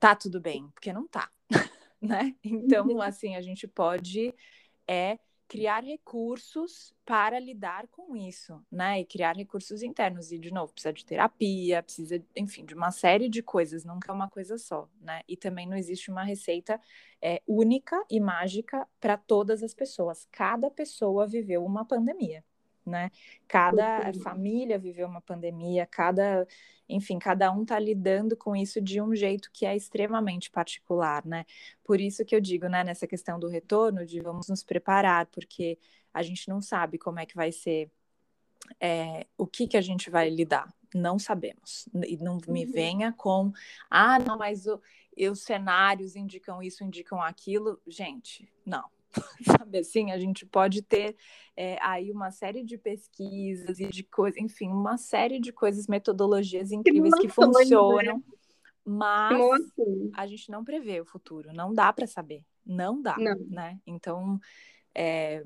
tá 0.00 0.16
tudo 0.16 0.40
bem, 0.40 0.68
porque 0.74 0.92
não 0.92 1.06
tá, 1.06 1.30
né? 2.02 2.34
Então, 2.42 2.88
uhum. 2.88 3.00
assim, 3.00 3.36
a 3.36 3.40
gente 3.40 3.68
pode 3.68 4.34
é 4.84 5.16
criar 5.52 5.84
recursos 5.84 6.94
para 7.04 7.38
lidar 7.38 7.86
com 7.88 8.16
isso, 8.16 8.58
né? 8.72 9.00
E 9.00 9.04
criar 9.04 9.36
recursos 9.36 9.82
internos. 9.82 10.32
E, 10.32 10.38
de 10.38 10.50
novo, 10.50 10.72
precisa 10.72 10.94
de 10.94 11.04
terapia, 11.04 11.82
precisa, 11.82 12.24
enfim, 12.34 12.64
de 12.64 12.74
uma 12.74 12.90
série 12.90 13.28
de 13.28 13.42
coisas, 13.42 13.84
nunca 13.84 14.10
é 14.10 14.14
uma 14.14 14.30
coisa 14.30 14.56
só, 14.56 14.88
né? 14.98 15.20
E 15.28 15.36
também 15.36 15.68
não 15.68 15.76
existe 15.76 16.10
uma 16.10 16.24
receita 16.24 16.80
é, 17.20 17.42
única 17.46 18.02
e 18.08 18.18
mágica 18.18 18.88
para 18.98 19.18
todas 19.18 19.62
as 19.62 19.74
pessoas. 19.74 20.26
Cada 20.32 20.70
pessoa 20.70 21.26
viveu 21.26 21.62
uma 21.62 21.84
pandemia 21.84 22.42
né? 22.84 23.10
Cada 23.46 24.12
família 24.22 24.78
viveu 24.78 25.06
uma 25.06 25.20
pandemia, 25.20 25.86
cada, 25.86 26.46
enfim, 26.88 27.18
cada 27.18 27.52
um 27.52 27.62
está 27.62 27.78
lidando 27.78 28.36
com 28.36 28.54
isso 28.54 28.80
de 28.80 29.00
um 29.00 29.14
jeito 29.14 29.50
que 29.52 29.64
é 29.64 29.76
extremamente 29.76 30.50
particular, 30.50 31.24
né? 31.24 31.44
Por 31.84 32.00
isso 32.00 32.24
que 32.24 32.34
eu 32.34 32.40
digo, 32.40 32.68
né, 32.68 32.84
nessa 32.84 33.06
questão 33.06 33.38
do 33.38 33.48
retorno, 33.48 34.04
de 34.04 34.20
vamos 34.20 34.48
nos 34.48 34.62
preparar, 34.62 35.26
porque 35.26 35.78
a 36.12 36.22
gente 36.22 36.48
não 36.48 36.60
sabe 36.60 36.98
como 36.98 37.18
é 37.18 37.26
que 37.26 37.34
vai 37.34 37.52
ser, 37.52 37.90
é, 38.80 39.26
o 39.36 39.46
que 39.46 39.66
que 39.66 39.76
a 39.76 39.80
gente 39.80 40.10
vai 40.10 40.28
lidar, 40.28 40.72
não 40.94 41.18
sabemos. 41.18 41.88
E 42.06 42.16
não 42.16 42.38
me 42.48 42.64
uhum. 42.64 42.72
venha 42.72 43.12
com, 43.12 43.52
ah, 43.90 44.18
não, 44.18 44.36
mas 44.36 44.66
o, 44.66 44.80
os 45.30 45.42
cenários 45.42 46.16
indicam 46.16 46.62
isso, 46.62 46.84
indicam 46.84 47.20
aquilo. 47.20 47.80
Gente, 47.86 48.48
não, 48.64 48.88
sabe 49.58 49.78
assim? 49.78 50.10
A 50.10 50.18
gente 50.18 50.46
pode 50.46 50.82
ter 50.82 51.16
é, 51.56 51.78
aí 51.80 52.10
uma 52.10 52.30
série 52.30 52.62
de 52.62 52.78
pesquisas 52.78 53.78
e 53.80 53.88
de 53.88 54.02
coisas, 54.02 54.40
enfim, 54.40 54.68
uma 54.68 54.96
série 54.96 55.40
de 55.40 55.52
coisas, 55.52 55.86
metodologias 55.86 56.72
incríveis 56.72 57.14
que, 57.14 57.22
que 57.22 57.28
funcionam, 57.28 57.96
né? 57.96 58.22
mas 58.84 59.40
a 60.14 60.26
gente 60.26 60.50
não 60.50 60.64
prevê 60.64 61.00
o 61.00 61.04
futuro, 61.04 61.52
não 61.52 61.72
dá 61.72 61.92
para 61.92 62.06
saber, 62.06 62.44
não 62.64 63.00
dá, 63.00 63.16
não. 63.18 63.36
né? 63.48 63.78
Então, 63.86 64.40
é, 64.94 65.44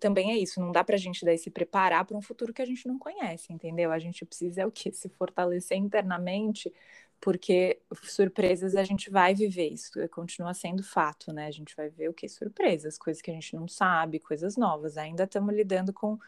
também 0.00 0.32
é 0.32 0.38
isso, 0.38 0.60
não 0.60 0.72
dá 0.72 0.82
para 0.82 0.96
a 0.96 0.98
gente 0.98 1.24
daí 1.24 1.38
se 1.38 1.50
preparar 1.50 2.04
para 2.04 2.16
um 2.16 2.22
futuro 2.22 2.52
que 2.52 2.62
a 2.62 2.66
gente 2.66 2.86
não 2.86 2.98
conhece, 2.98 3.52
entendeu? 3.52 3.92
A 3.92 3.98
gente 3.98 4.24
precisa 4.24 4.62
é 4.62 4.66
o 4.66 4.70
que 4.70 4.92
se 4.92 5.08
fortalecer 5.10 5.76
internamente 5.76 6.72
porque 7.22 7.80
surpresas 8.02 8.74
a 8.74 8.82
gente 8.82 9.08
vai 9.08 9.32
viver, 9.32 9.68
isso 9.68 9.92
continua 10.08 10.52
sendo 10.52 10.82
fato, 10.82 11.32
né? 11.32 11.46
A 11.46 11.52
gente 11.52 11.74
vai 11.76 11.88
ver 11.88 12.08
o 12.08 12.12
que? 12.12 12.28
Surpresas, 12.28 12.98
coisas 12.98 13.22
que 13.22 13.30
a 13.30 13.34
gente 13.34 13.54
não 13.54 13.68
sabe, 13.68 14.18
coisas 14.18 14.56
novas. 14.56 14.96
Ainda 14.96 15.22
estamos 15.22 15.54
lidando 15.54 15.92
com, 15.92 16.18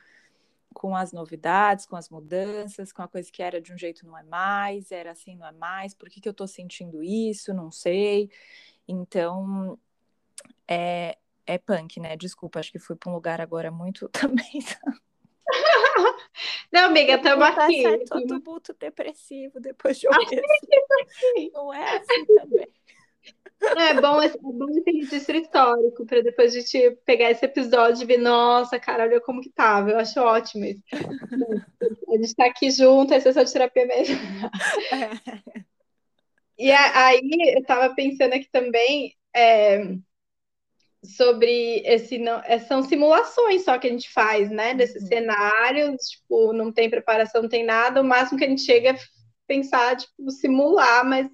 com 0.72 0.94
as 0.94 1.12
novidades, 1.12 1.84
com 1.84 1.96
as 1.96 2.08
mudanças, 2.08 2.92
com 2.92 3.02
a 3.02 3.08
coisa 3.08 3.28
que 3.30 3.42
era 3.42 3.60
de 3.60 3.72
um 3.72 3.76
jeito 3.76 4.06
não 4.06 4.16
é 4.16 4.22
mais, 4.22 4.92
era 4.92 5.10
assim 5.10 5.34
não 5.36 5.48
é 5.48 5.52
mais, 5.52 5.94
por 5.94 6.08
que, 6.08 6.20
que 6.20 6.28
eu 6.28 6.30
estou 6.30 6.46
sentindo 6.46 7.02
isso? 7.02 7.52
Não 7.52 7.72
sei. 7.72 8.30
Então, 8.86 9.76
é, 10.68 11.18
é 11.44 11.58
punk, 11.58 11.98
né? 11.98 12.16
Desculpa, 12.16 12.60
acho 12.60 12.70
que 12.70 12.78
fui 12.78 12.94
para 12.94 13.10
um 13.10 13.14
lugar 13.14 13.40
agora 13.40 13.68
muito 13.68 14.08
também. 14.14 14.60
Não, 16.74 16.86
amiga, 16.86 17.14
estamos 17.14 17.46
aqui. 17.46 17.86
É 17.86 17.98
todo 17.98 18.42
muito 18.44 18.74
depressivo 18.74 19.60
depois 19.60 19.96
de 19.96 20.08
ouvir 20.08 20.42
Não 21.54 21.72
é 21.72 21.98
assim 21.98 22.24
também. 22.26 22.68
É 23.60 24.00
bom, 24.00 24.20
é 24.20 24.28
bom 24.28 24.68
esse 24.70 24.82
registro 24.84 25.36
histórico 25.36 26.04
para 26.04 26.20
depois 26.20 26.52
a 26.52 26.58
gente 26.58 26.98
pegar 27.06 27.30
esse 27.30 27.44
episódio 27.44 28.02
e 28.02 28.06
ver, 28.06 28.18
nossa, 28.18 28.80
cara, 28.80 29.04
olha 29.04 29.20
como 29.20 29.40
que 29.40 29.50
tava. 29.50 29.90
Eu 29.90 29.98
acho 30.00 30.18
ótimo 30.20 30.64
isso. 30.64 30.82
a 32.08 32.12
gente 32.16 32.24
está 32.24 32.46
aqui 32.46 32.68
junto, 32.72 33.14
é 33.14 33.20
sessão 33.20 33.44
de 33.44 33.52
terapia 33.52 33.86
mesmo. 33.86 34.16
É. 34.92 35.64
E 36.58 36.72
aí 36.72 37.20
eu 37.54 37.60
estava 37.60 37.94
pensando 37.94 38.32
aqui 38.32 38.48
também. 38.50 39.14
É, 39.32 39.96
sobre 41.04 41.82
esse 41.84 42.18
não 42.18 42.40
é, 42.44 42.58
são 42.58 42.82
simulações 42.82 43.64
só 43.64 43.78
que 43.78 43.86
a 43.86 43.90
gente 43.90 44.10
faz, 44.10 44.50
né? 44.50 44.74
Desses 44.74 45.02
uhum. 45.02 45.08
cenários, 45.08 45.96
tipo, 46.08 46.52
não 46.52 46.72
tem 46.72 46.88
preparação, 46.90 47.42
não 47.42 47.48
tem 47.48 47.64
nada, 47.64 48.00
o 48.00 48.04
máximo 48.04 48.38
que 48.38 48.44
a 48.44 48.48
gente 48.48 48.62
chega 48.62 48.90
é 48.90 48.98
pensar, 49.46 49.96
tipo, 49.96 50.30
simular, 50.30 51.04
mas 51.04 51.28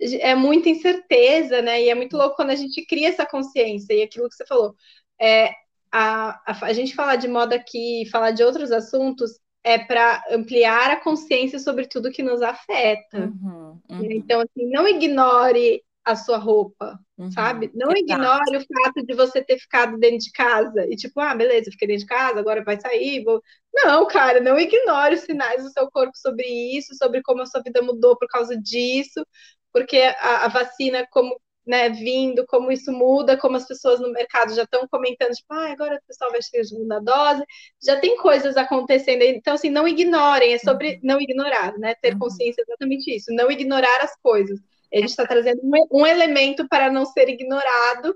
é 0.00 0.34
muita 0.34 0.68
incerteza, 0.68 1.62
né? 1.62 1.82
E 1.82 1.90
é 1.90 1.94
muito 1.94 2.16
louco 2.16 2.36
quando 2.36 2.50
a 2.50 2.56
gente 2.56 2.84
cria 2.86 3.08
essa 3.08 3.26
consciência 3.26 3.92
e 3.94 4.02
aquilo 4.02 4.28
que 4.28 4.34
você 4.34 4.46
falou. 4.46 4.74
É, 5.20 5.52
a, 5.92 6.40
a, 6.50 6.66
a 6.66 6.72
gente 6.72 6.94
falar 6.94 7.16
de 7.16 7.28
moda 7.28 7.54
aqui, 7.54 8.08
falar 8.10 8.30
de 8.30 8.42
outros 8.42 8.72
assuntos, 8.72 9.38
é 9.62 9.78
para 9.78 10.24
ampliar 10.30 10.90
a 10.90 11.00
consciência 11.00 11.58
sobre 11.58 11.86
tudo 11.86 12.10
que 12.10 12.22
nos 12.22 12.42
afeta. 12.42 13.30
Uhum, 13.42 13.80
uhum. 13.88 14.10
Então, 14.10 14.40
assim, 14.40 14.68
não 14.70 14.88
ignore 14.88 15.82
a 16.04 16.16
sua 16.16 16.36
roupa, 16.36 16.98
uhum, 17.16 17.30
sabe? 17.30 17.70
Não 17.74 17.92
ignore 17.92 18.56
o 18.56 18.60
fato 18.60 19.06
de 19.06 19.14
você 19.14 19.42
ter 19.42 19.58
ficado 19.58 19.98
dentro 19.98 20.18
de 20.18 20.32
casa 20.32 20.86
e 20.90 20.96
tipo, 20.96 21.20
ah, 21.20 21.34
beleza, 21.34 21.70
fiquei 21.70 21.88
dentro 21.88 22.02
de 22.02 22.08
casa, 22.08 22.40
agora 22.40 22.64
vai 22.64 22.80
sair, 22.80 23.22
vou... 23.24 23.40
Não, 23.72 24.06
cara, 24.06 24.40
não 24.40 24.58
ignore 24.58 25.14
os 25.14 25.22
sinais 25.22 25.62
do 25.62 25.70
seu 25.70 25.90
corpo 25.90 26.16
sobre 26.16 26.44
isso, 26.76 26.94
sobre 26.96 27.22
como 27.22 27.42
a 27.42 27.46
sua 27.46 27.62
vida 27.62 27.80
mudou 27.82 28.16
por 28.18 28.28
causa 28.28 28.56
disso, 28.56 29.24
porque 29.72 29.98
a, 29.98 30.46
a 30.46 30.48
vacina, 30.48 31.06
como 31.10 31.40
né, 31.66 31.88
vindo, 31.90 32.44
como 32.46 32.72
isso 32.72 32.92
muda, 32.92 33.36
como 33.38 33.56
as 33.56 33.66
pessoas 33.66 34.00
no 34.00 34.10
mercado 34.12 34.54
já 34.54 34.64
estão 34.64 34.86
comentando, 34.88 35.32
tipo, 35.32 35.52
ah, 35.54 35.72
agora 35.72 35.96
o 35.96 36.06
pessoal 36.06 36.30
vai 36.30 36.40
ter 36.50 36.60
a 36.60 36.64
segunda 36.64 36.98
dose, 37.00 37.44
já 37.82 38.00
tem 38.00 38.16
coisas 38.16 38.56
acontecendo, 38.56 39.22
então, 39.22 39.54
assim, 39.54 39.70
não 39.70 39.86
ignorem, 39.86 40.54
é 40.54 40.58
sobre 40.58 40.98
não 41.02 41.20
ignorar, 41.20 41.78
né, 41.78 41.94
ter 42.02 42.14
uhum. 42.14 42.18
consciência 42.20 42.60
é 42.62 42.64
exatamente 42.66 43.14
isso, 43.14 43.32
não 43.32 43.50
ignorar 43.50 44.00
as 44.02 44.16
coisas, 44.20 44.58
gente 45.00 45.10
está 45.10 45.26
trazendo 45.26 45.60
um, 45.62 46.00
um, 46.00 46.06
elemento 46.06 46.66
para 46.68 46.90
não 46.90 47.04
ser 47.04 47.28
ignorado, 47.28 48.14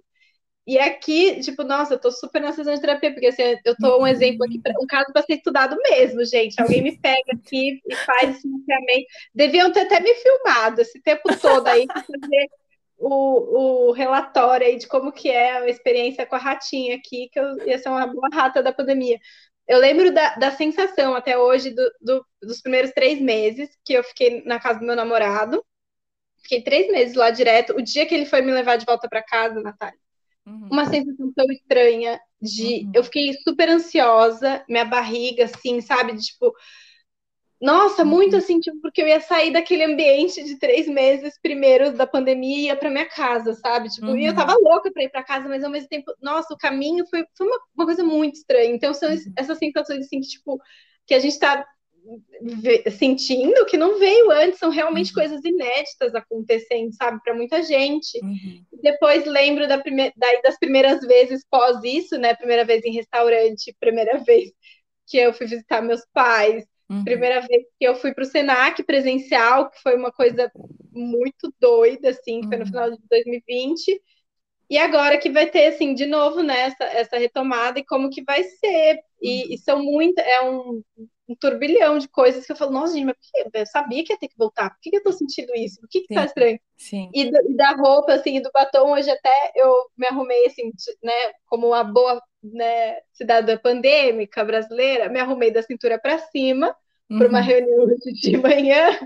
e 0.66 0.78
aqui, 0.80 1.38
tipo, 1.40 1.62
nossa, 1.62 1.94
eu 1.94 1.98
tô 1.98 2.10
super 2.10 2.42
na 2.42 2.52
sessão 2.52 2.74
de 2.74 2.80
terapia, 2.80 3.12
porque 3.12 3.28
assim, 3.28 3.56
eu 3.64 3.76
tô 3.76 4.02
um 4.02 4.06
exemplo 4.06 4.44
aqui, 4.44 4.60
pra, 4.60 4.72
um 4.80 4.86
caso 4.86 5.12
para 5.12 5.22
ser 5.22 5.34
estudado 5.34 5.76
mesmo, 5.88 6.24
gente. 6.24 6.60
Alguém 6.60 6.82
me 6.82 6.98
pega 6.98 7.32
aqui 7.34 7.80
e 7.86 7.94
faz 7.94 8.36
esse 8.36 8.48
mapeamento. 8.48 9.06
Deviam 9.32 9.70
ter 9.72 9.82
até 9.82 10.00
me 10.00 10.12
filmado 10.14 10.80
esse 10.80 11.00
tempo 11.00 11.22
todo 11.40 11.68
aí, 11.68 11.86
fazer 11.86 12.48
o, 12.98 13.90
o 13.90 13.92
relatório 13.92 14.66
aí 14.66 14.76
de 14.76 14.88
como 14.88 15.12
que 15.12 15.30
é 15.30 15.58
a 15.58 15.68
experiência 15.68 16.26
com 16.26 16.34
a 16.34 16.38
ratinha 16.38 16.96
aqui, 16.96 17.28
que 17.30 17.38
eu 17.38 17.66
ia 17.66 17.78
ser 17.78 17.88
uma 17.88 18.06
boa 18.06 18.28
rata 18.32 18.60
da 18.60 18.72
pandemia. 18.72 19.20
Eu 19.68 19.78
lembro 19.78 20.12
da, 20.12 20.34
da 20.34 20.50
sensação 20.50 21.14
até 21.14 21.38
hoje 21.38 21.70
do, 21.70 21.92
do, 22.00 22.26
dos 22.42 22.60
primeiros 22.60 22.90
três 22.90 23.20
meses 23.20 23.70
que 23.84 23.92
eu 23.92 24.02
fiquei 24.02 24.42
na 24.44 24.58
casa 24.58 24.80
do 24.80 24.86
meu 24.86 24.96
namorado. 24.96 25.64
Fiquei 26.46 26.62
três 26.62 26.88
meses 26.88 27.16
lá 27.16 27.30
direto. 27.30 27.74
O 27.76 27.82
dia 27.82 28.06
que 28.06 28.14
ele 28.14 28.24
foi 28.24 28.40
me 28.40 28.52
levar 28.52 28.76
de 28.76 28.86
volta 28.86 29.08
para 29.08 29.20
casa, 29.20 29.60
Natália, 29.60 29.98
uhum. 30.46 30.68
uma 30.70 30.84
sensação 30.86 31.32
tão 31.34 31.46
estranha 31.50 32.20
de. 32.40 32.84
Uhum. 32.84 32.92
Eu 32.94 33.02
fiquei 33.04 33.32
super 33.42 33.68
ansiosa, 33.68 34.64
minha 34.68 34.84
barriga, 34.84 35.46
assim, 35.46 35.80
sabe? 35.80 36.12
De, 36.12 36.22
tipo, 36.22 36.54
nossa, 37.60 38.04
muito 38.04 38.34
uhum. 38.34 38.38
assim, 38.38 38.60
tipo, 38.60 38.80
porque 38.80 39.02
eu 39.02 39.08
ia 39.08 39.20
sair 39.20 39.52
daquele 39.52 39.82
ambiente 39.82 40.44
de 40.44 40.56
três 40.56 40.86
meses 40.86 41.36
primeiros 41.42 41.94
da 41.94 42.06
pandemia 42.06 42.58
e 42.58 42.64
ia 42.66 42.76
pra 42.76 42.90
minha 42.90 43.08
casa, 43.08 43.54
sabe? 43.54 43.88
Tipo, 43.88 44.06
uhum. 44.06 44.16
e 44.16 44.26
eu 44.26 44.30
uhum. 44.30 44.36
tava 44.36 44.54
louca 44.54 44.92
pra 44.92 45.02
ir 45.02 45.10
pra 45.10 45.24
casa, 45.24 45.48
mas 45.48 45.64
ao 45.64 45.70
mesmo 45.70 45.88
tempo, 45.88 46.12
nossa, 46.22 46.54
o 46.54 46.58
caminho 46.58 47.04
foi, 47.08 47.24
foi 47.36 47.46
uma, 47.46 47.58
uma 47.74 47.86
coisa 47.86 48.04
muito 48.04 48.36
estranha. 48.36 48.72
Então, 48.72 48.94
são 48.94 49.10
uhum. 49.10 49.32
essas 49.36 49.58
sensações, 49.58 50.06
assim, 50.06 50.20
que, 50.20 50.28
tipo, 50.28 50.60
que 51.06 51.14
a 51.14 51.18
gente 51.18 51.38
tá 51.40 51.66
sentindo 52.98 53.66
que 53.66 53.76
não 53.76 53.98
veio 53.98 54.30
antes, 54.30 54.58
são 54.58 54.70
realmente 54.70 55.08
uhum. 55.08 55.14
coisas 55.14 55.44
inéditas 55.44 56.14
acontecendo, 56.14 56.92
sabe, 56.94 57.20
para 57.22 57.34
muita 57.34 57.62
gente. 57.62 58.18
Uhum. 58.22 58.64
Depois 58.82 59.24
lembro 59.24 59.66
da 59.66 59.78
prime 59.78 60.12
das 60.42 60.58
primeiras 60.58 61.00
vezes 61.00 61.44
pós 61.50 61.82
isso, 61.82 62.18
né? 62.18 62.34
Primeira 62.34 62.64
vez 62.64 62.84
em 62.84 62.92
restaurante, 62.92 63.76
primeira 63.80 64.18
vez 64.24 64.52
que 65.06 65.18
eu 65.18 65.32
fui 65.32 65.46
visitar 65.46 65.82
meus 65.82 66.02
pais, 66.12 66.64
Uhum. 66.88 67.04
Primeira 67.04 67.40
vez 67.40 67.64
que 67.78 67.84
eu 67.84 67.96
fui 67.96 68.14
para 68.14 68.22
o 68.22 68.26
Senac 68.26 68.82
presencial, 68.84 69.70
que 69.70 69.82
foi 69.82 69.96
uma 69.96 70.12
coisa 70.12 70.50
muito 70.92 71.52
doida, 71.60 72.10
assim, 72.10 72.40
que 72.40 72.48
foi 72.48 72.58
no 72.58 72.64
uhum. 72.64 72.70
final 72.70 72.90
de 72.92 72.98
2020. 73.10 74.00
E 74.68 74.78
agora 74.78 75.18
que 75.18 75.30
vai 75.30 75.46
ter, 75.46 75.66
assim, 75.66 75.94
de 75.94 76.06
novo, 76.06 76.42
né, 76.42 76.60
essa, 76.60 76.84
essa 76.84 77.18
retomada 77.18 77.78
e 77.78 77.84
como 77.84 78.10
que 78.10 78.22
vai 78.22 78.42
ser. 78.44 79.00
E, 79.20 79.44
uhum. 79.44 79.52
e 79.52 79.58
são 79.58 79.82
muitas, 79.82 80.24
é 80.24 80.42
um, 80.42 80.82
um, 81.28 81.34
turbilhão 81.34 81.98
de 81.98 82.08
coisas 82.08 82.46
que 82.46 82.52
eu 82.52 82.56
falo, 82.56 82.72
nossa, 82.72 82.94
gente, 82.94 83.06
mas 83.06 83.16
eu 83.54 83.66
sabia 83.66 84.04
que 84.04 84.12
ia 84.12 84.18
ter 84.18 84.28
que 84.28 84.36
voltar, 84.36 84.70
por 84.70 84.80
que, 84.80 84.90
que 84.90 84.96
eu 84.96 85.02
tô 85.02 85.12
sentindo 85.12 85.54
isso? 85.54 85.80
Por 85.80 85.88
que, 85.88 86.02
que 86.02 86.14
tá 86.14 86.24
estranho? 86.24 86.58
Sim. 86.76 87.10
E, 87.14 87.30
do, 87.30 87.50
e, 87.50 87.56
da 87.56 87.72
roupa, 87.72 88.14
assim, 88.14 88.36
e 88.36 88.42
do 88.42 88.50
batom, 88.52 88.92
hoje 88.92 89.10
até 89.10 89.52
eu 89.54 89.86
me 89.96 90.06
arrumei, 90.06 90.46
assim, 90.46 90.70
né, 91.02 91.12
como 91.46 91.68
uma 91.68 91.84
boa 91.84 92.20
né, 92.42 92.98
cidadã 93.12 93.56
pandêmica 93.56 94.44
brasileira, 94.44 95.08
me 95.08 95.20
arrumei 95.20 95.50
da 95.50 95.62
cintura 95.62 95.98
para 95.98 96.18
cima 96.18 96.74
uhum. 97.10 97.18
para 97.18 97.28
uma 97.28 97.40
reunião 97.40 97.86
de 98.22 98.36
manhã 98.36 98.98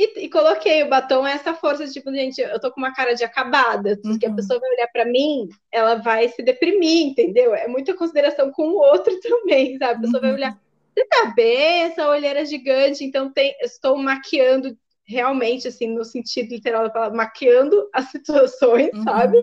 e, 0.00 0.24
e, 0.24 0.30
coloquei 0.30 0.82
o 0.82 0.88
batom 0.88 1.26
essa 1.26 1.52
força, 1.52 1.86
tipo, 1.86 2.10
gente, 2.10 2.40
eu 2.40 2.58
tô 2.58 2.72
com 2.72 2.80
uma 2.80 2.94
cara 2.94 3.12
de 3.12 3.22
acabada, 3.22 3.98
uhum. 4.02 4.18
a 4.24 4.34
pessoa 4.34 4.58
vai 4.58 4.70
olhar 4.70 4.88
para 4.88 5.04
mim, 5.04 5.46
ela 5.70 5.96
vai 5.96 6.28
se 6.28 6.42
deprimir, 6.42 7.08
entendeu? 7.08 7.54
É 7.54 7.68
muita 7.68 7.94
consideração 7.94 8.50
com 8.50 8.62
o 8.62 8.78
outro 8.78 9.12
também, 9.20 9.76
sabe? 9.76 9.98
A 9.98 10.00
pessoa 10.00 10.22
uhum. 10.22 10.28
vai 10.28 10.32
olhar, 10.32 10.60
você 10.92 11.04
tá 11.06 11.32
bem, 11.34 11.82
essa 11.82 12.08
olheira 12.08 12.44
gigante, 12.44 13.04
então 13.04 13.32
tem, 13.32 13.56
estou 13.60 13.96
maquiando 13.96 14.76
realmente, 15.04 15.68
assim, 15.68 15.88
no 15.88 16.04
sentido 16.04 16.50
literal 16.50 16.84
da 16.84 16.90
palavra, 16.90 17.16
maquiando 17.16 17.88
as 17.92 18.06
situações, 18.12 18.90
uhum. 18.94 19.02
sabe? 19.02 19.42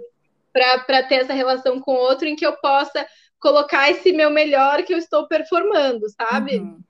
Para 0.52 1.04
ter 1.04 1.16
essa 1.16 1.34
relação 1.34 1.80
com 1.80 1.92
o 1.94 2.00
outro 2.00 2.28
em 2.28 2.36
que 2.36 2.46
eu 2.46 2.56
possa 2.58 3.06
colocar 3.40 3.90
esse 3.92 4.12
meu 4.12 4.30
melhor 4.30 4.84
que 4.84 4.94
eu 4.94 4.98
estou 4.98 5.28
performando, 5.28 6.08
sabe? 6.10 6.58
Uhum 6.58 6.82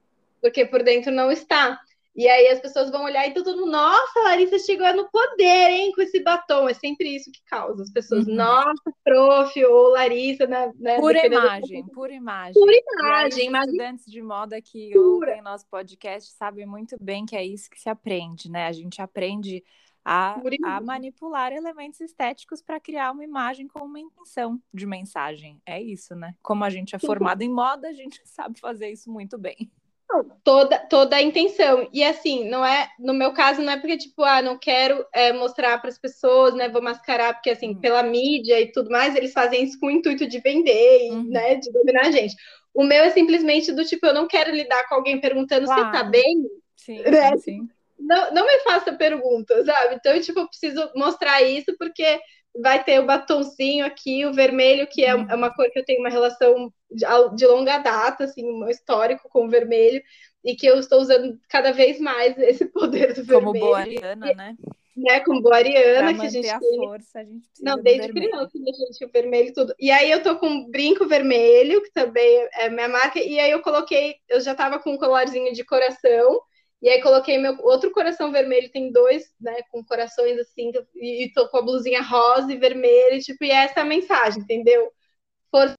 porque 0.42 0.66
por 0.66 0.84
dentro 0.84 1.12
não 1.12 1.32
está. 1.32 1.80
E 2.18 2.28
aí 2.28 2.48
as 2.48 2.60
pessoas 2.60 2.90
vão 2.90 3.04
olhar 3.04 3.28
e 3.28 3.34
todo 3.34 3.56
mundo, 3.56 3.70
nossa, 3.72 4.20
Larissa 4.22 4.58
chegou 4.58 4.92
no 4.96 5.08
poder, 5.08 5.70
hein, 5.70 5.92
com 5.94 6.02
esse 6.02 6.20
batom. 6.24 6.68
É 6.68 6.74
sempre 6.74 7.16
isso 7.16 7.32
que 7.32 7.44
causa. 7.46 7.84
As 7.84 7.92
pessoas, 7.92 8.26
uhum. 8.26 8.34
nossa, 8.34 8.92
prof, 9.04 9.64
ou 9.66 9.92
Larissa, 9.92 10.48
né? 10.48 10.74
né 10.80 11.00
pura 11.00 11.24
imagem, 11.24 11.84
do... 11.86 11.92
pura 11.92 12.12
imagem. 12.12 12.54
Pura 12.54 12.76
imagem. 12.76 13.42
Aí, 13.42 13.48
imagem. 13.48 13.70
estudantes 13.70 14.06
de 14.08 14.22
moda 14.24 14.60
que 14.60 14.90
pura. 14.94 15.30
ouvem 15.30 15.44
nosso 15.44 15.68
podcast 15.70 16.34
sabem 16.34 16.66
muito 16.66 16.98
bem 17.00 17.24
que 17.24 17.36
é 17.36 17.46
isso 17.46 17.70
que 17.70 17.80
se 17.80 17.88
aprende, 17.88 18.50
né? 18.50 18.66
A 18.66 18.72
gente 18.72 19.00
aprende 19.00 19.64
a, 20.04 20.42
a 20.64 20.82
manipular 20.82 21.54
elementos 21.54 22.02
estéticos 22.02 22.64
para 22.64 22.80
criar 22.80 23.12
uma 23.12 23.24
imagem 23.24 23.68
com 23.68 23.86
uma 23.86 24.00
intenção 24.00 24.60
de 24.74 24.88
mensagem. 24.88 25.62
É 25.64 25.80
isso, 25.80 26.16
né? 26.16 26.34
Como 26.42 26.64
a 26.64 26.70
gente 26.72 26.96
é 26.96 27.00
formado 27.00 27.44
em 27.44 27.50
moda, 27.50 27.90
a 27.90 27.94
gente 27.94 28.20
sabe 28.26 28.60
fazer 28.60 28.90
isso 28.90 29.12
muito 29.12 29.38
bem 29.38 29.70
toda, 30.44 30.80
toda 30.80 31.16
a 31.16 31.22
intenção. 31.22 31.88
E 31.92 32.04
assim, 32.04 32.48
não 32.50 32.66
é, 32.66 32.90
no 33.00 33.14
meu 33.14 33.34
caso, 33.34 33.62
não 33.62 33.74
é 33.74 33.78
porque, 33.78 33.98
tipo, 33.98 34.24
ah, 34.24 34.42
não 34.42 34.58
quero 34.58 35.06
é, 35.14 35.34
mostrar 35.34 35.78
para 35.80 35.90
as 35.90 35.98
pessoas, 35.98 36.54
né? 36.54 36.70
Vou 36.70 36.82
mascarar, 36.82 37.34
porque 37.34 37.50
assim, 37.50 37.70
uhum. 37.70 37.80
pela 37.80 38.04
mídia 38.04 38.60
e 38.62 38.72
tudo 38.72 38.90
mais, 38.90 39.16
eles 39.16 39.34
fazem 39.34 39.64
isso 39.64 39.80
com 39.80 39.88
o 39.88 39.92
intuito 39.92 40.28
de 40.28 40.40
vender 40.40 41.08
e, 41.08 41.12
uhum. 41.12 41.24
né, 41.30 41.56
de 41.56 41.72
dominar 41.72 42.08
a 42.08 42.12
gente. 42.12 42.36
O 42.74 42.84
meu 42.84 43.04
é 43.04 43.10
simplesmente 43.10 43.72
do 43.72 43.84
tipo, 43.84 44.06
eu 44.06 44.14
não 44.14 44.28
quero 44.28 44.52
lidar 44.52 44.88
com 44.88 44.96
alguém 44.96 45.20
perguntando 45.20 45.66
claro. 45.66 45.86
se 45.86 45.92
tá 45.92 46.04
bem. 46.04 46.44
Sim, 46.76 47.02
né? 47.10 47.38
sim. 47.38 47.68
Não, 48.00 48.34
não 48.34 48.46
me 48.46 48.60
faça 48.60 48.94
perguntas, 48.94 49.66
sabe? 49.66 49.96
Então, 49.96 50.20
tipo, 50.22 50.40
eu 50.40 50.48
preciso 50.48 50.90
mostrar 50.96 51.42
isso 51.42 51.76
porque 51.78 52.20
vai 52.62 52.84
ter 52.84 53.00
o 53.00 53.06
batonzinho 53.06 53.86
aqui, 53.86 54.26
o 54.26 54.34
vermelho, 54.34 54.88
que 54.88 55.04
é, 55.04 55.16
uhum. 55.16 55.24
uma 55.36 55.54
cor 55.54 55.70
que 55.72 55.80
eu 55.80 55.86
tenho 55.86 56.00
uma 56.00 56.10
relação 56.10 56.72
de, 56.92 57.46
longa 57.46 57.78
data, 57.78 58.24
assim, 58.24 58.46
um 58.46 58.68
histórico 58.70 59.30
com 59.30 59.46
o 59.46 59.50
vermelho, 59.50 60.02
e 60.44 60.56
que 60.56 60.66
eu 60.66 60.80
estou 60.80 61.02
usando 61.02 61.40
cada 61.50 61.72
vez 61.72 62.00
mais 62.00 62.38
esse 62.40 62.66
poder 62.66 63.14
do 63.14 63.24
vermelho. 63.24 63.54
Como 63.54 63.60
boa 63.60 63.80
Ariana, 63.80 64.34
né? 64.34 64.56
né? 64.96 65.20
Como 65.22 65.42
boa 65.42 65.58
Ariana, 65.58 66.14
que 66.14 66.26
a 66.26 66.30
gente 66.30 66.50
a 66.50 66.60
tem. 66.60 66.78
Força, 66.78 67.20
a 67.20 67.24
gente 67.24 67.48
Não, 67.62 67.82
desde 67.82 68.12
criança, 68.12 68.52
né, 68.56 68.72
gente, 68.74 69.06
o 69.06 69.12
vermelho 69.12 69.54
tudo. 69.54 69.76
E 69.80 69.92
aí 69.92 70.10
eu 70.10 70.24
tô 70.24 70.38
com 70.38 70.48
um 70.48 70.70
brinco 70.70 71.06
vermelho, 71.06 71.82
que 71.84 71.92
também 71.92 72.48
é 72.54 72.70
minha 72.70 72.88
marca, 72.88 73.20
e 73.20 73.40
aí 73.40 73.52
eu 73.52 73.62
coloquei, 73.62 74.16
eu 74.28 74.40
já 74.40 74.56
tava 74.56 74.80
com 74.80 74.92
um 74.92 74.98
colarzinho 74.98 75.54
de 75.54 75.64
coração, 75.64 76.42
e 76.82 76.90
aí 76.90 77.02
coloquei 77.02 77.38
meu 77.38 77.58
outro 77.64 77.92
coração 77.92 78.32
vermelho, 78.32 78.72
tem 78.72 78.92
dois, 78.92 79.34
né, 79.42 79.62
com 79.72 79.84
corações 79.84 80.38
assim, 80.38 80.72
e 80.96 81.32
tô 81.34 81.48
com 81.50 81.58
a 81.58 81.62
blusinha 81.62 82.02
rosa 82.02 82.54
e 82.54 82.58
vermelha, 82.58 83.20
tipo, 83.20 83.44
e 83.44 83.52
essa 83.52 83.80
é 83.80 83.84
a 83.84 83.86
mensagem, 83.86 84.44
entendeu? 84.44 84.92
Força 85.50 85.74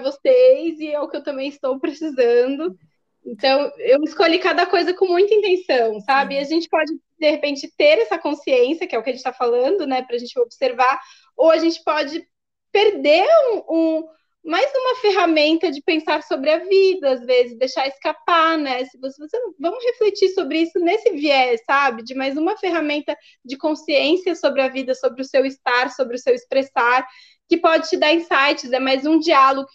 vocês 0.00 0.78
e 0.78 0.88
é 0.92 1.00
o 1.00 1.08
que 1.08 1.16
eu 1.16 1.22
também 1.22 1.48
estou 1.48 1.78
precisando. 1.80 2.76
Então, 3.24 3.72
eu 3.78 4.02
escolhi 4.04 4.38
cada 4.38 4.64
coisa 4.66 4.94
com 4.94 5.06
muita 5.06 5.34
intenção, 5.34 6.00
sabe? 6.00 6.34
E 6.34 6.38
a 6.38 6.44
gente 6.44 6.68
pode, 6.68 6.92
de 7.18 7.30
repente, 7.30 7.70
ter 7.76 7.98
essa 7.98 8.18
consciência, 8.18 8.86
que 8.86 8.94
é 8.94 8.98
o 8.98 9.02
que 9.02 9.10
a 9.10 9.12
gente 9.12 9.20
está 9.20 9.32
falando, 9.32 9.86
né, 9.86 10.02
para 10.02 10.16
a 10.16 10.18
gente 10.18 10.38
observar, 10.38 11.00
ou 11.36 11.50
a 11.50 11.58
gente 11.58 11.82
pode 11.82 12.26
perder 12.70 13.26
um, 13.52 13.74
um 13.74 14.08
mais 14.44 14.70
uma 14.74 14.94
ferramenta 14.96 15.70
de 15.70 15.82
pensar 15.82 16.22
sobre 16.22 16.50
a 16.50 16.58
vida, 16.58 17.12
às 17.12 17.24
vezes, 17.24 17.58
deixar 17.58 17.86
escapar, 17.86 18.56
né? 18.56 18.84
Se 18.84 18.98
você, 18.98 19.20
você, 19.20 19.38
vamos 19.58 19.84
refletir 19.84 20.28
sobre 20.30 20.60
isso 20.60 20.78
nesse 20.78 21.10
viés, 21.10 21.60
sabe? 21.66 22.02
De 22.02 22.14
mais 22.14 22.36
uma 22.36 22.56
ferramenta 22.56 23.16
de 23.44 23.56
consciência 23.56 24.34
sobre 24.34 24.62
a 24.62 24.68
vida, 24.68 24.94
sobre 24.94 25.22
o 25.22 25.24
seu 25.24 25.44
estar, 25.44 25.90
sobre 25.90 26.16
o 26.16 26.18
seu 26.18 26.34
expressar, 26.34 27.06
que 27.48 27.56
pode 27.56 27.88
te 27.88 27.96
dar 27.96 28.12
insights, 28.12 28.72
é 28.72 28.78
mais 28.78 29.04
um 29.04 29.18
diálogo, 29.18 29.68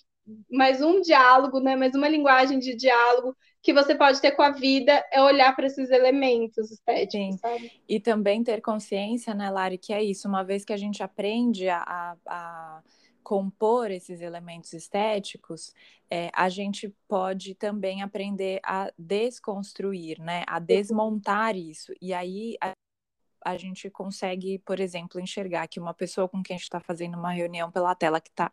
mais 0.49 0.82
um 0.82 1.01
diálogo, 1.01 1.59
né? 1.59 1.76
Mais 1.76 1.93
uma 1.93 2.07
linguagem 2.07 2.57
de 2.57 2.76
diálogo 2.76 3.36
que 3.61 3.74
você 3.74 3.95
pode 3.95 4.20
ter 4.20 4.32
com 4.32 4.41
a 4.41 4.51
vida 4.51 5.03
é 5.11 5.22
olhar 5.22 5.55
para 5.55 5.68
esses 5.68 5.89
elementos 5.89 6.70
estéticos, 6.70 7.36
Sim. 7.36 7.38
sabe? 7.38 7.72
E 7.88 7.99
também 7.99 8.43
ter 8.43 8.61
consciência, 8.61 9.34
né, 9.34 9.49
Lari, 9.49 9.78
que 9.78 9.93
é 9.93 10.03
isso, 10.03 10.28
uma 10.28 10.43
vez 10.43 10.66
que 10.66 10.74
a 10.74 10.78
gente 10.78 11.01
aprende 11.01 11.70
a, 11.70 11.82
a, 11.82 12.18
a 12.28 12.84
compor 13.24 13.89
esses 13.89 14.21
elementos 14.21 14.74
estéticos, 14.74 15.74
é, 16.09 16.30
a 16.34 16.49
gente 16.49 16.93
pode 17.07 17.55
também 17.55 18.03
aprender 18.03 18.59
a 18.63 18.91
desconstruir, 18.97 20.19
né, 20.19 20.43
a 20.47 20.59
desmontar 20.59 21.55
isso. 21.55 21.93
E 22.01 22.13
aí 22.13 22.55
a, 22.61 22.74
a 23.43 23.57
gente 23.57 23.89
consegue, 23.89 24.59
por 24.59 24.80
exemplo, 24.80 25.19
enxergar 25.19 25.67
que 25.67 25.80
uma 25.80 25.93
pessoa 25.93 26.30
com 26.30 26.43
quem 26.43 26.55
a 26.55 26.57
gente 26.57 26.65
está 26.65 26.80
fazendo 26.80 27.17
uma 27.17 27.32
reunião 27.32 27.71
pela 27.71 27.95
tela 27.95 28.21
que 28.21 28.30
está 28.30 28.51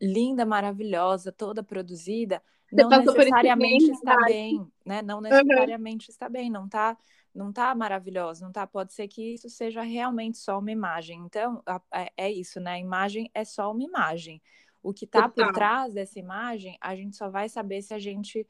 linda, 0.00 0.44
maravilhosa, 0.44 1.32
toda 1.32 1.62
produzida, 1.62 2.42
não 2.72 2.88
necessariamente 2.88 3.90
está 3.90 4.16
bem, 4.24 4.66
né? 4.84 5.02
Não 5.02 5.20
necessariamente 5.20 6.08
uhum. 6.08 6.12
está 6.12 6.28
bem, 6.28 6.50
não 6.50 6.66
está 6.66 6.96
não 7.40 7.52
tá 7.52 7.74
maravilhosa, 7.74 8.44
não 8.44 8.52
tá? 8.52 8.66
Pode 8.66 8.92
ser 8.92 9.08
que 9.08 9.34
isso 9.34 9.48
seja 9.48 9.82
realmente 9.82 10.38
só 10.38 10.58
uma 10.58 10.70
imagem. 10.70 11.20
Então, 11.20 11.62
é, 11.92 12.12
é 12.16 12.30
isso, 12.30 12.60
né? 12.60 12.72
A 12.72 12.78
imagem 12.78 13.30
é 13.34 13.44
só 13.44 13.72
uma 13.72 13.82
imagem. 13.82 14.40
O 14.82 14.92
que 14.92 15.04
está 15.04 15.28
por 15.28 15.52
trás 15.52 15.94
dessa 15.94 16.18
imagem, 16.18 16.76
a 16.80 16.94
gente 16.94 17.16
só 17.16 17.28
vai 17.28 17.48
saber 17.48 17.82
se 17.82 17.92
a 17.92 17.98
gente 17.98 18.46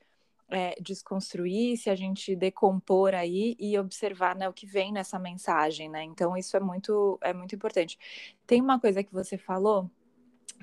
é, 0.49 0.74
desconstruir, 0.80 1.76
se 1.76 1.88
a 1.88 1.95
gente 1.95 2.34
decompor 2.34 3.14
aí 3.14 3.57
e 3.59 3.78
observar 3.78 4.36
né, 4.36 4.49
o 4.49 4.53
que 4.53 4.66
vem 4.66 4.93
nessa 4.93 5.18
mensagem, 5.18 5.88
né? 5.88 6.03
Então, 6.03 6.36
isso 6.36 6.57
é 6.57 6.61
muito, 6.61 7.18
é 7.22 7.32
muito 7.32 7.55
importante. 7.55 7.99
Tem 8.47 8.61
uma 8.61 8.78
coisa 8.80 9.03
que 9.03 9.12
você 9.12 9.38
falou 9.38 9.91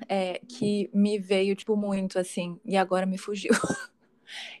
é, 0.08 0.40
que 0.46 0.90
me 0.92 1.18
veio, 1.18 1.56
tipo, 1.56 1.76
muito 1.76 2.18
assim, 2.18 2.60
e 2.64 2.76
agora 2.76 3.06
me 3.06 3.18
fugiu. 3.18 3.52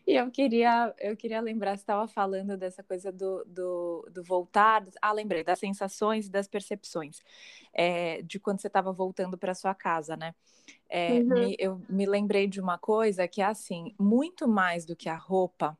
e 0.06 0.14
eu 0.14 0.30
queria, 0.30 0.94
eu 0.98 1.16
queria 1.16 1.40
lembrar, 1.40 1.76
você 1.76 1.82
estava 1.82 2.06
falando 2.08 2.56
dessa 2.56 2.82
coisa 2.82 3.12
do, 3.12 3.44
do, 3.44 4.08
do, 4.12 4.24
voltar. 4.24 4.84
Ah, 5.00 5.12
lembrei, 5.12 5.44
das 5.44 5.58
sensações 5.58 6.26
e 6.26 6.30
das 6.30 6.48
percepções, 6.48 7.20
é, 7.72 8.22
de 8.22 8.38
quando 8.38 8.60
você 8.60 8.66
estava 8.66 8.92
voltando 8.92 9.36
para 9.36 9.54
sua 9.54 9.74
casa, 9.74 10.16
né? 10.16 10.34
É, 10.88 11.14
uhum. 11.14 11.28
me, 11.28 11.56
eu 11.58 11.82
me 11.88 12.06
lembrei 12.06 12.46
de 12.46 12.60
uma 12.60 12.78
coisa 12.78 13.28
que 13.28 13.42
é 13.42 13.44
assim, 13.44 13.94
muito 13.98 14.48
mais 14.48 14.84
do 14.84 14.96
que 14.96 15.08
a 15.08 15.16
roupa. 15.16 15.76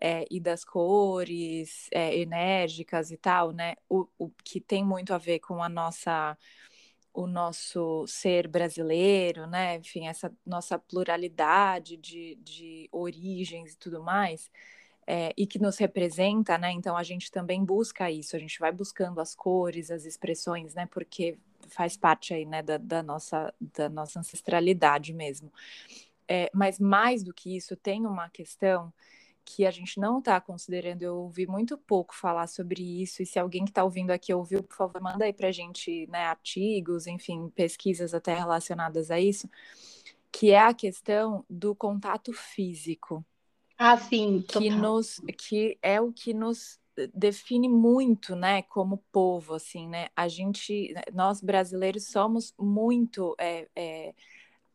É, 0.00 0.24
e 0.30 0.38
das 0.38 0.64
cores 0.64 1.88
é, 1.90 2.16
enérgicas 2.16 3.10
e 3.10 3.16
tal, 3.16 3.50
né? 3.50 3.74
O, 3.88 4.06
o 4.16 4.30
que 4.44 4.60
tem 4.60 4.84
muito 4.84 5.12
a 5.12 5.18
ver 5.18 5.40
com 5.40 5.60
a 5.60 5.68
nossa 5.68 6.38
o 7.18 7.26
nosso 7.26 8.06
ser 8.06 8.46
brasileiro, 8.46 9.44
né? 9.48 9.76
Enfim, 9.78 10.06
essa 10.06 10.32
nossa 10.46 10.78
pluralidade 10.78 11.96
de, 11.96 12.36
de 12.36 12.88
origens 12.92 13.72
e 13.72 13.76
tudo 13.76 14.00
mais, 14.00 14.48
é, 15.04 15.32
e 15.36 15.44
que 15.44 15.58
nos 15.58 15.78
representa, 15.78 16.56
né? 16.56 16.70
Então 16.70 16.96
a 16.96 17.02
gente 17.02 17.32
também 17.32 17.64
busca 17.64 18.08
isso, 18.08 18.36
a 18.36 18.38
gente 18.38 18.60
vai 18.60 18.70
buscando 18.70 19.20
as 19.20 19.34
cores, 19.34 19.90
as 19.90 20.04
expressões, 20.04 20.74
né? 20.74 20.86
Porque 20.86 21.36
faz 21.70 21.96
parte 21.96 22.32
aí, 22.32 22.46
né, 22.46 22.62
da, 22.62 22.78
da 22.78 23.02
nossa, 23.02 23.52
da 23.60 23.88
nossa 23.88 24.20
ancestralidade 24.20 25.12
mesmo. 25.12 25.52
É, 26.28 26.48
mas 26.54 26.78
mais 26.78 27.24
do 27.24 27.34
que 27.34 27.56
isso, 27.56 27.74
tem 27.74 28.06
uma 28.06 28.28
questão 28.30 28.92
que 29.48 29.64
a 29.64 29.70
gente 29.70 29.98
não 29.98 30.18
está 30.18 30.38
considerando. 30.40 31.02
Eu 31.02 31.16
ouvi 31.16 31.46
muito 31.46 31.78
pouco 31.78 32.14
falar 32.14 32.46
sobre 32.46 32.82
isso, 33.02 33.22
e 33.22 33.26
se 33.26 33.38
alguém 33.38 33.64
que 33.64 33.70
está 33.70 33.82
ouvindo 33.82 34.10
aqui 34.10 34.32
ouviu, 34.34 34.62
por 34.62 34.76
favor, 34.76 35.00
manda 35.00 35.24
aí 35.24 35.32
para 35.32 35.48
a 35.48 35.52
gente 35.52 36.06
né, 36.08 36.24
artigos, 36.24 37.06
enfim, 37.06 37.48
pesquisas 37.48 38.12
até 38.12 38.34
relacionadas 38.34 39.10
a 39.10 39.18
isso, 39.18 39.48
que 40.30 40.50
é 40.50 40.60
a 40.60 40.74
questão 40.74 41.46
do 41.48 41.74
contato 41.74 42.30
físico. 42.32 43.24
Ah, 43.78 43.96
sim. 43.96 44.44
Que, 44.46 44.68
nos, 44.68 45.18
que 45.38 45.78
é 45.80 45.98
o 45.98 46.12
que 46.12 46.34
nos 46.34 46.78
define 47.14 47.68
muito, 47.68 48.36
né, 48.36 48.62
como 48.62 49.02
povo, 49.10 49.54
assim, 49.54 49.88
né? 49.88 50.08
A 50.14 50.28
gente, 50.28 50.92
nós 51.14 51.40
brasileiros 51.40 52.08
somos 52.08 52.52
muito 52.58 53.34
é, 53.38 53.66
é, 53.74 54.14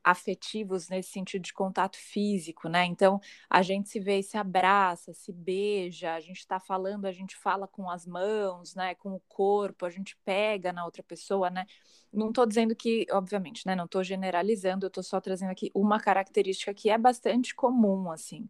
afetivos 0.04 0.90
nesse 0.90 1.12
sentido 1.12 1.44
de 1.44 1.54
contato 1.54 1.98
físico, 1.98 2.68
né? 2.68 2.86
Então 2.86 3.20
a 3.50 3.62
gente 3.62 3.90
se 3.90 4.00
vê 4.00 4.22
se 4.22 4.38
abraça, 4.38 5.14
se 5.14 5.32
beija, 5.32 6.14
a 6.14 6.20
gente 6.20 6.40
está 6.40 6.60
falando, 6.60 7.06
a 7.06 7.12
gente 7.12 7.36
fala 7.36 7.68
com 7.68 7.90
as 7.90 8.06
mãos, 8.06 8.76
né? 8.76 8.96
Com 8.96 9.14
o 9.14 9.22
corpo, 9.28 9.86
a 9.86 9.90
gente 9.90 10.18
pega 10.26 10.74
na 10.74 10.86
outra 10.86 11.04
pessoa, 11.04 11.50
né? 11.50 11.66
Não 12.12 12.30
estou 12.30 12.46
dizendo 12.46 12.76
que, 12.76 13.06
obviamente, 13.12 13.66
né? 13.66 13.76
Não 13.76 13.86
estou 13.86 14.04
generalizando, 14.04 14.86
eu 14.86 14.88
estou 14.88 15.04
só 15.04 15.20
trazendo 15.22 15.52
aqui 15.52 15.72
uma 15.74 16.00
característica 16.00 16.74
que 16.74 16.90
é 16.90 16.98
bastante 16.98 17.56
comum, 17.56 18.12
assim. 18.12 18.48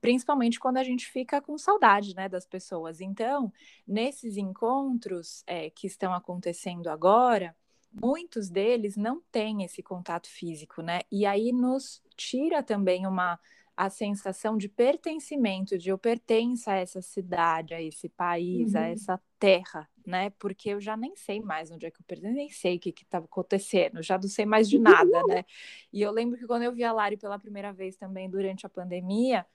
Principalmente 0.00 0.60
quando 0.60 0.76
a 0.78 0.84
gente 0.84 1.06
fica 1.06 1.40
com 1.40 1.58
saudade, 1.58 2.14
né, 2.14 2.28
das 2.28 2.46
pessoas. 2.46 3.00
Então, 3.00 3.52
nesses 3.86 4.36
encontros 4.36 5.42
é, 5.46 5.70
que 5.70 5.86
estão 5.86 6.12
acontecendo 6.12 6.88
agora, 6.88 7.56
muitos 7.92 8.48
deles 8.48 8.96
não 8.96 9.20
têm 9.32 9.64
esse 9.64 9.82
contato 9.82 10.28
físico, 10.28 10.82
né? 10.82 11.00
E 11.10 11.24
aí 11.26 11.52
nos 11.52 12.02
tira 12.16 12.62
também 12.62 13.06
uma 13.06 13.38
a 13.78 13.88
sensação 13.88 14.58
de 14.58 14.68
pertencimento, 14.68 15.78
de 15.78 15.90
eu 15.90 15.96
pertenço 15.96 16.68
a 16.68 16.74
essa 16.74 17.00
cidade, 17.00 17.72
a 17.72 17.80
esse 17.80 18.08
país, 18.08 18.74
uhum. 18.74 18.80
a 18.80 18.86
essa 18.88 19.20
terra, 19.38 19.88
né? 20.04 20.30
Porque 20.30 20.70
eu 20.70 20.80
já 20.80 20.96
nem 20.96 21.14
sei 21.14 21.40
mais 21.40 21.70
onde 21.70 21.86
é 21.86 21.90
que 21.92 22.00
eu 22.00 22.04
pertenço, 22.04 22.34
nem 22.34 22.50
sei 22.50 22.74
o 22.74 22.80
que 22.80 22.90
estava 22.90 23.26
acontecendo, 23.26 24.02
já 24.02 24.18
não 24.18 24.28
sei 24.28 24.44
mais 24.44 24.68
de 24.68 24.80
nada, 24.82 25.22
né? 25.28 25.44
E 25.92 26.02
eu 26.02 26.10
lembro 26.10 26.36
que 26.36 26.44
quando 26.44 26.64
eu 26.64 26.72
vi 26.72 26.82
a 26.82 26.92
Lari 26.92 27.16
pela 27.16 27.38
primeira 27.38 27.72
vez 27.72 27.96
também 27.96 28.28
durante 28.28 28.66
a 28.66 28.68
pandemia, 28.68 29.46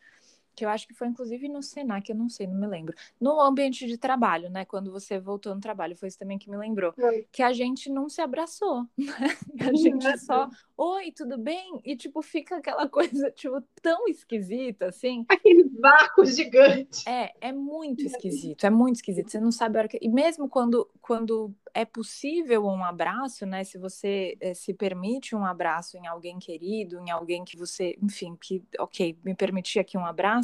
que 0.56 0.66
eu 0.66 0.70
acho 0.70 0.88
que 0.88 0.93
foi 0.93 1.08
inclusive 1.08 1.47
no 1.47 1.62
Senac, 1.62 2.10
eu 2.10 2.16
não 2.16 2.30
sei, 2.30 2.47
não 2.47 2.60
me 2.60 2.68
lembro. 2.68 2.95
No 3.20 3.39
ambiente 3.41 3.86
de 3.88 3.97
trabalho, 3.97 4.49
né? 4.49 4.66
Quando 4.66 4.91
você 4.91 5.20
voltou 5.20 5.54
no 5.54 5.62
trabalho, 5.62 5.95
foi 5.95 6.08
isso 6.08 6.20
também 6.20 6.38
que 6.38 6.49
me 6.49 6.58
lembrou. 6.58 6.93
Que 7.32 7.43
a 7.43 7.54
gente 7.54 7.89
não 7.89 8.10
se 8.10 8.22
abraçou, 8.22 8.84
né? 8.97 9.38
A 9.60 9.74
gente 9.74 10.18
só, 10.20 10.49
oi, 10.78 11.12
tudo 11.12 11.38
bem? 11.38 11.82
E, 11.84 11.95
tipo, 11.95 12.22
fica 12.22 12.58
aquela 12.58 12.88
coisa, 12.89 13.32
tipo, 13.32 13.62
tão 13.82 14.08
esquisita, 14.08 14.88
assim. 14.88 15.26
Aqueles 15.30 15.72
barcos 15.80 16.36
gigantes. 16.36 17.06
É, 17.08 17.34
é 17.41 17.51
muito 17.51 18.04
esquisito, 18.04 18.66
é 18.66 18.70
muito 18.70 18.95
esquisito. 18.95 19.32
Você 19.32 19.39
não 19.39 19.51
sabe 19.51 19.78
a 19.78 19.82
hora 19.82 19.88
que... 19.88 19.99
E 20.01 20.10
mesmo 20.10 20.49
quando, 20.49 20.89
quando 21.01 21.54
é 21.74 21.86
possível 21.86 22.66
um 22.66 22.84
abraço, 22.84 23.45
né? 23.45 23.64
Se 23.64 23.78
você 23.78 24.38
é, 24.39 24.54
se 24.54 24.74
permite 24.74 25.36
um 25.36 25.45
abraço 25.45 25.97
em 25.97 26.06
alguém 26.08 26.38
querido, 26.38 26.99
em 26.99 27.10
alguém 27.10 27.43
que 27.43 27.58
você, 27.58 27.97
enfim, 28.01 28.38
que, 28.39 28.64
ok, 28.80 29.18
me 29.24 29.34
permitir 29.36 29.80
aqui 29.80 29.97
um 29.97 30.06
abraço, 30.06 30.43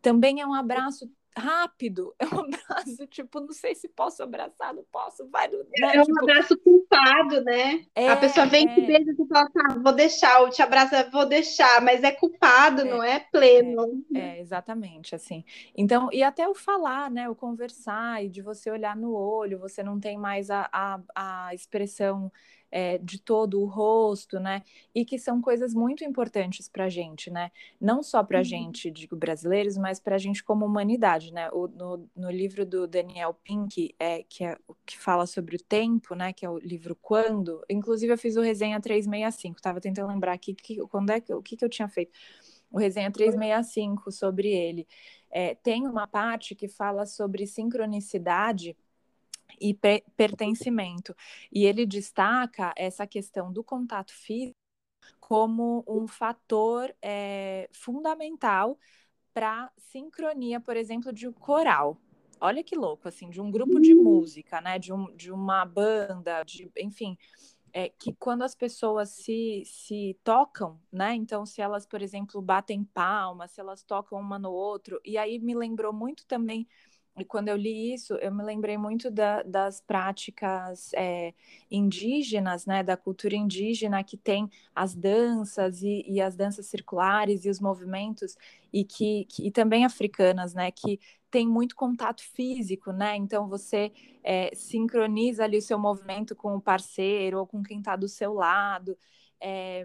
também 0.00 0.40
é 0.40 0.46
um 0.46 0.54
abraço 0.54 1.10
rápido, 1.36 2.14
é 2.18 2.26
um 2.26 2.40
abraço, 2.40 3.06
tipo, 3.08 3.40
não 3.40 3.52
sei 3.52 3.74
se 3.74 3.88
posso 3.88 4.22
abraçar, 4.22 4.72
não 4.72 4.84
posso, 4.84 5.28
vai. 5.28 5.48
Né? 5.48 5.58
É 5.80 6.00
um 6.00 6.04
tipo... 6.04 6.22
abraço 6.22 6.56
culpado, 6.58 7.42
né? 7.42 7.84
É, 7.94 8.08
a 8.08 8.16
pessoa 8.16 8.46
vem 8.46 8.68
é... 8.68 8.80
beija 8.80 9.10
e 9.10 9.26
fala, 9.26 9.50
tá, 9.50 9.76
vou 9.82 9.92
deixar, 9.92 10.40
eu 10.40 10.50
te 10.50 10.62
abraço, 10.62 10.94
vou 11.10 11.26
deixar, 11.26 11.80
mas 11.82 12.04
é 12.04 12.12
culpado, 12.12 12.82
é, 12.82 12.84
não 12.84 13.02
é 13.02 13.18
pleno. 13.18 14.04
É, 14.14 14.18
é, 14.18 14.40
exatamente, 14.40 15.14
assim. 15.14 15.44
Então, 15.76 16.08
e 16.12 16.22
até 16.22 16.48
o 16.48 16.54
falar, 16.54 17.10
né, 17.10 17.28
o 17.28 17.34
conversar, 17.34 18.24
e 18.24 18.28
de 18.28 18.40
você 18.40 18.70
olhar 18.70 18.96
no 18.96 19.14
olho, 19.14 19.58
você 19.58 19.82
não 19.82 19.98
tem 19.98 20.16
mais 20.16 20.50
a, 20.50 20.68
a, 20.72 21.00
a 21.14 21.54
expressão 21.54 22.30
é, 22.74 22.98
de 22.98 23.20
todo 23.20 23.62
o 23.62 23.66
rosto, 23.66 24.40
né? 24.40 24.60
E 24.92 25.04
que 25.04 25.16
são 25.16 25.40
coisas 25.40 25.72
muito 25.72 26.02
importantes 26.02 26.68
para 26.68 26.86
a 26.86 26.88
gente, 26.88 27.30
né? 27.30 27.52
Não 27.80 28.02
só 28.02 28.20
para 28.24 28.38
a 28.38 28.40
uhum. 28.40 28.44
gente, 28.44 28.90
digo, 28.90 29.14
brasileiros, 29.14 29.76
mas 29.78 30.00
para 30.00 30.16
a 30.16 30.18
gente 30.18 30.42
como 30.42 30.66
humanidade, 30.66 31.32
né? 31.32 31.48
O, 31.52 31.68
no, 31.68 32.10
no 32.16 32.32
livro 32.32 32.66
do 32.66 32.88
Daniel 32.88 33.32
Pink, 33.32 33.94
é, 33.96 34.24
que, 34.24 34.44
é, 34.44 34.58
que 34.84 34.98
fala 34.98 35.24
sobre 35.24 35.54
o 35.54 35.62
tempo, 35.62 36.16
né? 36.16 36.32
Que 36.32 36.44
é 36.44 36.50
o 36.50 36.58
livro 36.58 36.96
Quando, 37.00 37.64
inclusive 37.70 38.12
eu 38.12 38.18
fiz 38.18 38.34
o 38.34 38.40
resenha 38.40 38.80
365, 38.80 39.56
estava 39.56 39.80
tentando 39.80 40.08
lembrar 40.08 40.32
aqui 40.32 40.52
que, 40.52 40.76
quando 40.88 41.10
é 41.10 41.20
que, 41.20 41.32
o 41.32 41.40
que, 41.40 41.56
que 41.56 41.64
eu 41.64 41.68
tinha 41.68 41.88
feito. 41.88 42.10
O 42.72 42.78
resenha 42.78 43.08
365 43.08 44.10
sobre 44.10 44.48
ele. 44.48 44.84
É, 45.30 45.54
tem 45.54 45.86
uma 45.86 46.08
parte 46.08 46.56
que 46.56 46.66
fala 46.66 47.06
sobre 47.06 47.46
sincronicidade 47.46 48.76
e 49.60 49.74
pertencimento. 50.16 51.14
E 51.52 51.64
ele 51.64 51.86
destaca 51.86 52.72
essa 52.76 53.06
questão 53.06 53.52
do 53.52 53.62
contato 53.62 54.12
físico 54.12 54.56
como 55.20 55.84
um 55.86 56.06
fator 56.06 56.94
é, 57.02 57.68
fundamental 57.72 58.78
para 59.32 59.70
sincronia, 59.76 60.60
por 60.60 60.76
exemplo, 60.76 61.12
de 61.12 61.28
um 61.28 61.32
coral. 61.32 61.98
Olha 62.40 62.62
que 62.62 62.76
louco, 62.76 63.08
assim, 63.08 63.30
de 63.30 63.40
um 63.40 63.50
grupo 63.50 63.80
de 63.80 63.94
música, 63.94 64.60
né? 64.60 64.78
De, 64.78 64.92
um, 64.92 65.14
de 65.16 65.32
uma 65.32 65.64
banda, 65.64 66.42
de, 66.44 66.70
enfim, 66.78 67.16
é, 67.72 67.88
que 67.88 68.12
quando 68.12 68.42
as 68.42 68.54
pessoas 68.54 69.10
se, 69.10 69.62
se 69.66 70.16
tocam, 70.22 70.80
né? 70.92 71.14
Então, 71.14 71.44
se 71.44 71.60
elas, 71.60 71.86
por 71.86 72.02
exemplo, 72.02 72.40
batem 72.40 72.84
palmas, 72.84 73.50
se 73.50 73.60
elas 73.60 73.82
tocam 73.82 74.20
uma 74.20 74.38
no 74.38 74.52
outro, 74.52 75.00
e 75.04 75.18
aí 75.18 75.38
me 75.38 75.54
lembrou 75.54 75.92
muito 75.92 76.24
também 76.26 76.68
quando 77.28 77.48
eu 77.48 77.56
li 77.56 77.94
isso, 77.94 78.14
eu 78.14 78.34
me 78.34 78.42
lembrei 78.42 78.76
muito 78.76 79.10
da, 79.10 79.42
das 79.44 79.80
práticas 79.80 80.90
é, 80.94 81.32
indígenas, 81.70 82.66
né, 82.66 82.82
da 82.82 82.96
cultura 82.96 83.36
indígena, 83.36 84.02
que 84.02 84.16
tem 84.16 84.50
as 84.74 84.94
danças 84.96 85.82
e, 85.82 86.04
e 86.08 86.20
as 86.20 86.34
danças 86.34 86.66
circulares 86.66 87.44
e 87.44 87.50
os 87.50 87.60
movimentos, 87.60 88.36
e 88.72 88.84
que, 88.84 89.26
que, 89.26 89.46
e 89.46 89.50
também 89.52 89.84
africanas, 89.84 90.54
né, 90.54 90.72
que 90.72 90.98
tem 91.30 91.46
muito 91.46 91.76
contato 91.76 92.22
físico, 92.22 92.92
né? 92.92 93.16
Então 93.16 93.48
você 93.48 93.92
é, 94.22 94.54
sincroniza 94.54 95.42
ali 95.44 95.58
o 95.58 95.62
seu 95.62 95.78
movimento 95.78 96.34
com 96.36 96.54
o 96.56 96.60
parceiro 96.60 97.40
ou 97.40 97.46
com 97.46 97.60
quem 97.62 97.78
está 97.78 97.96
do 97.96 98.08
seu 98.08 98.32
lado. 98.34 98.96
É, 99.40 99.84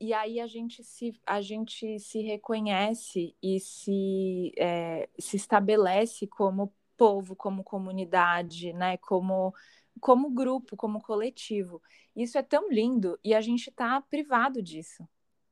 e 0.00 0.12
aí 0.12 0.40
a 0.40 0.46
gente 0.46 0.84
se, 0.84 1.18
a 1.26 1.40
gente 1.40 1.98
se 1.98 2.20
reconhece 2.20 3.34
e 3.42 3.58
se, 3.60 4.52
é, 4.58 5.08
se 5.18 5.36
estabelece 5.36 6.26
como 6.26 6.72
povo, 6.96 7.36
como 7.36 7.62
comunidade, 7.62 8.72
né? 8.72 8.96
Como, 8.98 9.54
como 10.00 10.30
grupo, 10.30 10.76
como 10.76 11.00
coletivo. 11.00 11.82
Isso 12.14 12.38
é 12.38 12.42
tão 12.42 12.70
lindo 12.70 13.18
e 13.22 13.34
a 13.34 13.40
gente 13.40 13.68
está 13.68 14.00
privado 14.00 14.62
disso, 14.62 15.06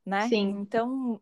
né? 0.05 0.27
Sim. 0.27 0.49
Então, 0.59 1.19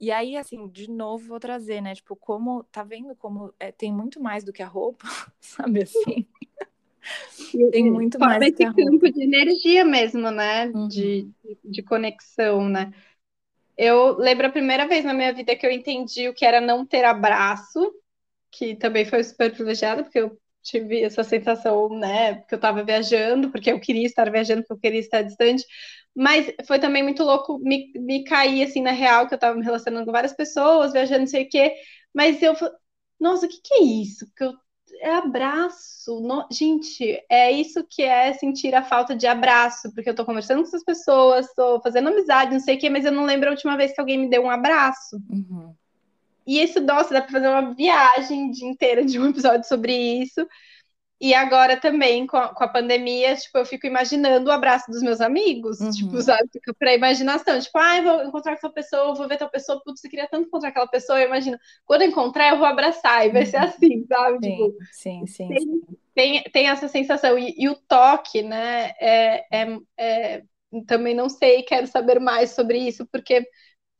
e 0.00 0.10
aí, 0.10 0.36
assim, 0.36 0.66
de 0.68 0.90
novo 0.90 1.28
vou 1.28 1.40
trazer, 1.40 1.80
né? 1.80 1.94
Tipo, 1.94 2.16
como, 2.16 2.64
tá 2.64 2.82
vendo 2.82 3.14
como 3.16 3.52
é, 3.58 3.70
tem 3.70 3.92
muito 3.92 4.20
mais 4.20 4.44
do 4.44 4.52
que 4.52 4.62
a 4.62 4.68
roupa, 4.68 5.06
sabe 5.40 5.82
assim? 5.82 6.26
Tem 7.70 7.90
muito 7.90 8.18
mais. 8.18 8.42
Esse 8.42 8.64
campo 8.64 9.10
de 9.10 9.22
energia 9.22 9.84
mesmo, 9.84 10.30
né? 10.30 10.66
Uhum. 10.68 10.88
De, 10.88 11.28
de 11.70 11.82
conexão, 11.82 12.68
né? 12.68 12.92
Eu 13.76 14.18
lembro 14.18 14.46
a 14.46 14.50
primeira 14.50 14.86
vez 14.86 15.04
na 15.04 15.14
minha 15.14 15.32
vida 15.32 15.56
que 15.56 15.66
eu 15.66 15.70
entendi 15.70 16.28
o 16.28 16.34
que 16.34 16.44
era 16.44 16.60
não 16.60 16.86
ter 16.86 17.04
abraço, 17.04 17.80
que 18.50 18.76
também 18.76 19.04
foi 19.04 19.24
super 19.24 19.50
privilegiada, 19.52 20.02
porque 20.04 20.18
eu 20.20 20.38
tive 20.62 21.02
essa 21.02 21.24
sensação, 21.24 21.88
né? 21.98 22.34
Porque 22.36 22.54
eu 22.54 22.58
estava 22.58 22.84
viajando, 22.84 23.50
porque 23.50 23.72
eu 23.72 23.80
queria 23.80 24.06
estar 24.06 24.30
viajando, 24.30 24.62
porque 24.62 24.74
eu 24.74 24.80
queria 24.80 25.00
estar 25.00 25.22
distante. 25.22 25.64
Mas 26.14 26.52
foi 26.66 26.78
também 26.78 27.02
muito 27.02 27.22
louco 27.24 27.58
me, 27.60 27.92
me 27.96 28.24
cair 28.24 28.64
assim 28.64 28.82
na 28.82 28.92
real, 28.92 29.26
que 29.28 29.34
eu 29.34 29.36
estava 29.36 29.56
me 29.56 29.64
relacionando 29.64 30.06
com 30.06 30.12
várias 30.12 30.32
pessoas, 30.34 30.92
viajando, 30.92 31.20
não 31.20 31.26
sei 31.26 31.44
o 31.44 31.48
quê. 31.48 31.74
Mas 32.14 32.42
eu, 32.42 32.54
nossa, 33.18 33.46
o 33.46 33.48
que, 33.48 33.60
que 33.62 33.74
é 33.74 33.82
isso? 33.84 34.26
Que 34.36 34.44
eu 34.44 34.54
é 35.00 35.14
abraço. 35.14 36.20
No... 36.20 36.46
Gente, 36.50 37.22
é 37.28 37.50
isso 37.50 37.84
que 37.88 38.02
é 38.02 38.32
sentir 38.32 38.74
a 38.74 38.82
falta 38.82 39.14
de 39.14 39.26
abraço, 39.26 39.92
porque 39.94 40.10
eu 40.10 40.14
tô 40.14 40.24
conversando 40.24 40.62
com 40.62 40.68
essas 40.68 40.84
pessoas, 40.84 41.52
tô 41.54 41.80
fazendo 41.80 42.08
amizade, 42.08 42.52
não 42.52 42.60
sei 42.60 42.76
o 42.76 42.78
quê, 42.78 42.90
mas 42.90 43.04
eu 43.04 43.12
não 43.12 43.24
lembro 43.24 43.48
a 43.48 43.52
última 43.52 43.76
vez 43.76 43.92
que 43.92 44.00
alguém 44.00 44.18
me 44.18 44.30
deu 44.30 44.42
um 44.42 44.50
abraço. 44.50 45.16
Uhum. 45.28 45.74
E 46.46 46.62
isso, 46.62 46.80
nossa, 46.80 47.14
dá 47.14 47.22
pra 47.22 47.32
fazer 47.32 47.48
uma 47.48 47.74
viagem 47.74 48.50
de 48.50 48.64
inteira 48.64 49.04
de 49.04 49.18
um 49.18 49.28
episódio 49.28 49.66
sobre 49.66 49.92
isso. 49.94 50.46
E 51.20 51.34
agora 51.34 51.76
também, 51.76 52.26
com 52.26 52.38
a, 52.38 52.48
com 52.48 52.64
a, 52.64 52.68
pandemia, 52.68 53.36
tipo, 53.36 53.58
eu 53.58 53.66
fico 53.66 53.86
imaginando 53.86 54.48
o 54.48 54.52
abraço 54.52 54.90
dos 54.90 55.02
meus 55.02 55.20
amigos, 55.20 55.78
uhum. 55.78 55.90
tipo, 55.90 56.22
sabe, 56.22 56.48
fica 56.50 56.72
pra 56.72 56.94
imaginação, 56.94 57.60
tipo, 57.60 57.76
ah, 57.76 57.98
eu 57.98 58.02
vou 58.04 58.24
encontrar 58.24 58.56
tal 58.56 58.72
pessoa, 58.72 59.14
vou 59.14 59.28
ver 59.28 59.36
tal 59.36 59.50
pessoa, 59.50 59.82
putz, 59.84 60.02
eu 60.02 60.08
queria 60.08 60.26
tanto 60.26 60.46
encontrar 60.46 60.70
aquela 60.70 60.88
pessoa, 60.88 61.20
eu 61.20 61.26
imagino, 61.26 61.58
quando 61.84 62.02
eu 62.02 62.08
encontrar, 62.08 62.48
eu 62.48 62.56
vou 62.58 62.66
abraçar, 62.66 63.26
e 63.26 63.30
vai 63.30 63.44
ser 63.44 63.58
uhum. 63.58 63.64
assim, 63.64 64.06
sabe, 64.08 64.38
sim, 64.40 64.50
tipo, 64.50 64.76
sim, 64.92 65.26
sim, 65.26 65.48
tem, 65.48 65.82
tem, 66.14 66.42
tem, 66.44 66.68
essa 66.70 66.88
sensação, 66.88 67.38
e, 67.38 67.54
e 67.54 67.68
o 67.68 67.74
toque, 67.74 68.40
né, 68.40 68.92
é, 68.98 69.44
é, 69.52 69.78
é, 69.98 70.42
também 70.86 71.14
não 71.14 71.28
sei, 71.28 71.62
quero 71.64 71.86
saber 71.86 72.18
mais 72.18 72.52
sobre 72.52 72.78
isso, 72.78 73.06
porque 73.12 73.46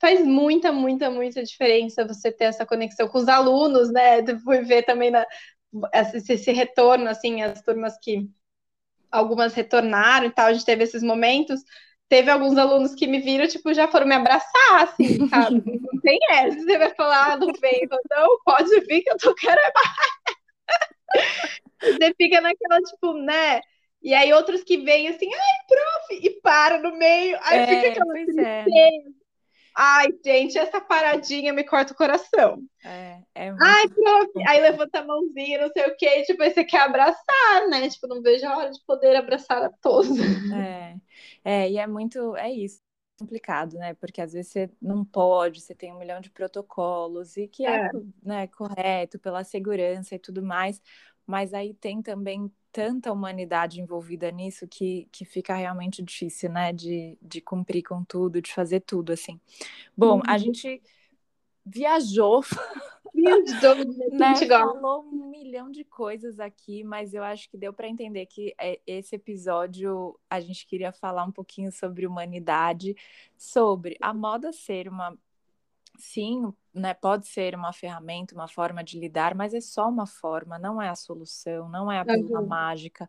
faz 0.00 0.24
muita, 0.24 0.72
muita, 0.72 1.10
muita 1.10 1.42
diferença 1.42 2.06
você 2.06 2.32
ter 2.32 2.44
essa 2.44 2.64
conexão 2.64 3.06
com 3.06 3.18
os 3.18 3.28
alunos, 3.28 3.92
né? 3.92 4.24
Fui 4.42 4.62
ver 4.62 4.82
também 4.84 5.10
na, 5.10 5.26
esse, 5.92 6.32
esse 6.32 6.52
retorno, 6.52 7.08
assim, 7.08 7.42
as 7.42 7.62
turmas 7.62 7.98
que 7.98 8.28
algumas 9.10 9.54
retornaram 9.54 10.26
e 10.26 10.30
tal, 10.30 10.46
a 10.46 10.52
gente 10.52 10.64
teve 10.64 10.84
esses 10.84 11.02
momentos. 11.02 11.60
Teve 12.08 12.30
alguns 12.30 12.58
alunos 12.58 12.94
que 12.94 13.06
me 13.06 13.20
viram, 13.20 13.46
tipo, 13.46 13.72
já 13.72 13.86
foram 13.86 14.06
me 14.06 14.14
abraçar, 14.14 14.82
assim, 14.82 15.28
sabe? 15.28 15.62
Não 15.80 16.00
tem 16.00 16.18
essa. 16.30 16.58
Você 16.58 16.78
vai 16.78 16.94
falar, 16.94 17.32
ah, 17.32 17.36
não 17.36 17.52
vem, 17.60 17.86
não, 18.10 18.38
pode 18.44 18.80
vir 18.80 19.02
que 19.02 19.10
eu 19.10 19.18
tô 19.18 19.34
querendo 19.34 19.72
mais. 19.74 20.10
Você 21.82 22.14
fica 22.16 22.40
naquela, 22.40 22.80
tipo, 22.80 23.12
né? 23.14 23.60
E 24.02 24.14
aí 24.14 24.32
outros 24.32 24.64
que 24.64 24.78
vêm 24.78 25.08
assim, 25.08 25.28
ai, 25.32 25.66
prof, 25.68 26.26
e 26.26 26.40
para 26.40 26.78
no 26.78 26.96
meio, 26.96 27.38
aí 27.42 27.58
é, 27.58 27.66
fica 27.66 27.88
aquela 27.88 28.12
tristeza, 28.14 28.70
é. 28.74 28.90
Ai, 29.76 30.08
gente, 30.24 30.58
essa 30.58 30.80
paradinha 30.80 31.52
me 31.52 31.64
corta 31.64 31.92
o 31.92 31.96
coração. 31.96 32.62
É, 32.84 33.20
é 33.34 33.50
muito 33.50 33.64
Ai, 33.64 33.88
prof. 33.88 34.30
Aí 34.48 34.60
levanta 34.60 35.00
a 35.00 35.04
mãozinha, 35.04 35.62
não 35.62 35.70
sei 35.70 35.86
o 35.86 35.96
quê. 35.96 36.22
Tipo, 36.22 36.42
aí 36.42 36.52
você 36.52 36.64
quer 36.64 36.82
abraçar, 36.82 37.68
né? 37.68 37.88
Tipo, 37.88 38.06
não 38.08 38.22
vejo 38.22 38.46
a 38.46 38.56
hora 38.56 38.70
de 38.70 38.80
poder 38.86 39.16
abraçar 39.16 39.62
a 39.62 39.70
todos. 39.80 40.18
É, 40.52 40.96
é 41.44 41.70
e 41.70 41.78
é 41.78 41.86
muito. 41.86 42.36
É 42.36 42.50
isso 42.50 42.80
complicado, 43.20 43.74
né? 43.74 43.92
Porque 43.94 44.20
às 44.20 44.32
vezes 44.32 44.50
você 44.50 44.70
não 44.80 45.04
pode, 45.04 45.60
você 45.60 45.74
tem 45.74 45.92
um 45.92 45.98
milhão 45.98 46.20
de 46.20 46.30
protocolos 46.30 47.36
e 47.36 47.46
que 47.46 47.66
é, 47.66 47.86
é 47.86 47.90
né, 48.22 48.46
correto 48.46 49.18
pela 49.18 49.44
segurança 49.44 50.14
e 50.14 50.18
tudo 50.18 50.42
mais, 50.42 50.80
mas 51.30 51.54
aí 51.54 51.72
tem 51.74 52.02
também 52.02 52.50
tanta 52.72 53.12
humanidade 53.12 53.80
envolvida 53.80 54.30
nisso 54.32 54.66
que, 54.66 55.08
que 55.12 55.24
fica 55.24 55.54
realmente 55.54 56.02
difícil, 56.02 56.50
né? 56.50 56.72
De, 56.72 57.16
de 57.22 57.40
cumprir 57.40 57.84
com 57.84 58.02
tudo, 58.02 58.42
de 58.42 58.52
fazer 58.52 58.80
tudo, 58.80 59.12
assim. 59.12 59.40
Bom, 59.96 60.16
uhum. 60.16 60.22
a 60.26 60.36
gente 60.36 60.82
viajou. 61.64 62.42
Viajou, 63.14 63.74
né? 64.10 64.34
Falou 64.48 65.04
um 65.04 65.30
milhão 65.30 65.70
de 65.70 65.84
coisas 65.84 66.40
aqui, 66.40 66.82
mas 66.82 67.14
eu 67.14 67.22
acho 67.22 67.48
que 67.48 67.56
deu 67.56 67.72
para 67.72 67.88
entender 67.88 68.26
que 68.26 68.52
é, 68.60 68.80
esse 68.84 69.14
episódio 69.14 70.18
a 70.28 70.40
gente 70.40 70.66
queria 70.66 70.90
falar 70.90 71.24
um 71.24 71.32
pouquinho 71.32 71.70
sobre 71.70 72.08
humanidade, 72.08 72.96
sobre 73.36 73.96
a 74.00 74.12
moda 74.12 74.52
ser 74.52 74.88
uma 74.88 75.16
sim, 75.96 76.52
né, 76.72 76.94
pode 76.94 77.26
ser 77.26 77.54
uma 77.54 77.72
ferramenta, 77.72 78.34
uma 78.34 78.48
forma 78.48 78.82
de 78.82 78.98
lidar, 78.98 79.34
mas 79.34 79.54
é 79.54 79.60
só 79.60 79.88
uma 79.88 80.06
forma, 80.06 80.58
não 80.58 80.80
é 80.80 80.88
a 80.88 80.94
solução, 80.94 81.68
não 81.68 81.90
é 81.90 81.98
a 81.98 82.04
pílula 82.04 82.40
uhum. 82.40 82.46
mágica. 82.46 83.08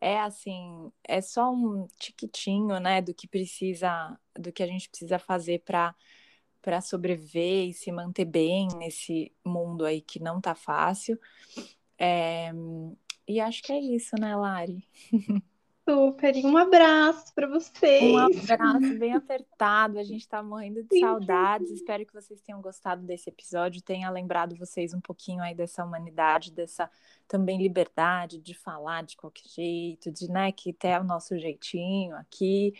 É 0.00 0.20
assim, 0.20 0.90
é 1.04 1.20
só 1.20 1.52
um 1.52 1.86
tiquitinho, 1.98 2.80
né, 2.80 3.00
do 3.00 3.14
que 3.14 3.28
precisa, 3.28 4.18
do 4.38 4.52
que 4.52 4.62
a 4.62 4.66
gente 4.66 4.88
precisa 4.88 5.18
fazer 5.18 5.60
para 5.64 5.94
para 6.62 6.80
sobreviver 6.80 7.70
e 7.70 7.74
se 7.74 7.90
manter 7.90 8.24
bem 8.24 8.68
nesse 8.78 9.32
mundo 9.44 9.84
aí 9.84 10.00
que 10.00 10.20
não 10.20 10.40
tá 10.40 10.54
fácil. 10.54 11.18
É, 11.98 12.52
e 13.26 13.40
acho 13.40 13.62
que 13.64 13.72
é 13.72 13.80
isso, 13.80 14.14
né, 14.18 14.36
Lari? 14.36 14.86
Super. 15.88 16.36
E 16.36 16.46
um 16.46 16.56
abraço 16.56 17.34
para 17.34 17.48
vocês. 17.48 18.04
Um 18.04 18.18
abraço 18.18 18.98
bem 18.98 19.14
apertado. 19.14 19.98
A 19.98 20.04
gente 20.04 20.20
está 20.20 20.40
morrendo 20.40 20.82
de 20.84 20.94
Sim. 20.94 21.00
saudades. 21.00 21.70
Espero 21.70 22.06
que 22.06 22.14
vocês 22.14 22.40
tenham 22.40 22.62
gostado 22.62 23.02
desse 23.02 23.28
episódio, 23.28 23.82
tenha 23.82 24.08
lembrado 24.08 24.54
vocês 24.54 24.94
um 24.94 25.00
pouquinho 25.00 25.42
aí 25.42 25.54
dessa 25.54 25.84
humanidade, 25.84 26.52
dessa 26.52 26.88
também 27.26 27.60
liberdade 27.60 28.38
de 28.38 28.54
falar 28.54 29.02
de 29.02 29.16
qualquer 29.16 29.48
jeito, 29.48 30.12
de 30.12 30.30
né, 30.30 30.52
que 30.52 30.72
ter 30.72 31.00
o 31.00 31.04
nosso 31.04 31.36
jeitinho 31.36 32.14
aqui. 32.16 32.74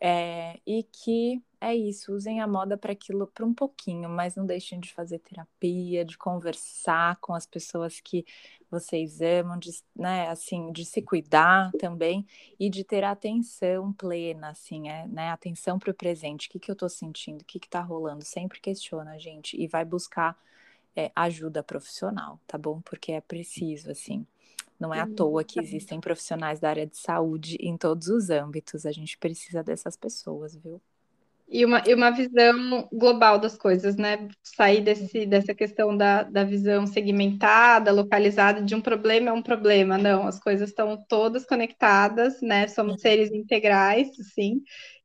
É, 0.00 0.60
e 0.66 0.82
que 0.82 1.42
é 1.60 1.74
isso, 1.74 2.12
usem 2.12 2.40
a 2.40 2.46
moda 2.46 2.76
para 2.76 2.92
aquilo 2.92 3.26
para 3.26 3.44
um 3.44 3.54
pouquinho, 3.54 4.08
mas 4.10 4.36
não 4.36 4.44
deixem 4.44 4.78
de 4.78 4.92
fazer 4.92 5.18
terapia, 5.20 6.04
de 6.04 6.18
conversar 6.18 7.16
com 7.16 7.32
as 7.32 7.46
pessoas 7.46 7.98
que 8.00 8.24
vocês 8.70 9.20
amam, 9.22 9.58
de, 9.58 9.70
né, 9.94 10.28
assim, 10.28 10.70
de 10.72 10.84
se 10.84 11.00
cuidar 11.00 11.72
também 11.78 12.26
e 12.60 12.68
de 12.68 12.84
ter 12.84 13.04
atenção 13.04 13.92
plena, 13.92 14.50
assim, 14.50 14.88
é, 14.88 15.06
né, 15.08 15.30
atenção 15.30 15.78
para 15.78 15.90
o 15.90 15.94
presente, 15.94 16.48
o 16.48 16.50
que, 16.50 16.58
que 16.58 16.70
eu 16.70 16.74
estou 16.74 16.88
sentindo, 16.88 17.40
o 17.40 17.44
que 17.44 17.58
está 17.58 17.80
rolando, 17.80 18.24
sempre 18.24 18.60
questiona 18.60 19.12
a 19.12 19.18
gente 19.18 19.56
e 19.60 19.66
vai 19.66 19.84
buscar 19.84 20.36
é, 20.94 21.10
ajuda 21.14 21.62
profissional, 21.62 22.40
tá 22.46 22.56
bom? 22.58 22.80
Porque 22.80 23.12
é 23.12 23.20
preciso, 23.20 23.90
assim. 23.90 24.26
Não 24.78 24.94
é 24.94 25.00
à 25.00 25.06
toa 25.06 25.44
que 25.44 25.60
existem 25.60 26.00
profissionais 26.00 26.60
da 26.60 26.68
área 26.68 26.86
de 26.86 26.96
saúde 26.96 27.56
em 27.60 27.76
todos 27.76 28.08
os 28.08 28.30
âmbitos. 28.30 28.86
A 28.86 28.92
gente 28.92 29.18
precisa 29.18 29.62
dessas 29.62 29.96
pessoas, 29.96 30.56
viu? 30.56 30.80
E 31.48 31.64
uma, 31.64 31.80
e 31.86 31.94
uma 31.94 32.10
visão 32.10 32.88
global 32.92 33.38
das 33.38 33.56
coisas, 33.56 33.96
né? 33.96 34.28
Sair 34.42 34.80
desse, 34.82 35.24
dessa 35.26 35.54
questão 35.54 35.96
da, 35.96 36.24
da 36.24 36.42
visão 36.42 36.86
segmentada, 36.86 37.92
localizada, 37.92 38.62
de 38.62 38.74
um 38.74 38.80
problema 38.80 39.30
é 39.30 39.32
um 39.32 39.42
problema. 39.42 39.96
Não, 39.96 40.26
as 40.26 40.40
coisas 40.40 40.70
estão 40.70 40.96
todas 41.08 41.46
conectadas, 41.46 42.40
né? 42.42 42.66
Somos 42.66 43.00
seres 43.00 43.30
integrais, 43.32 44.08
sim. 44.34 44.60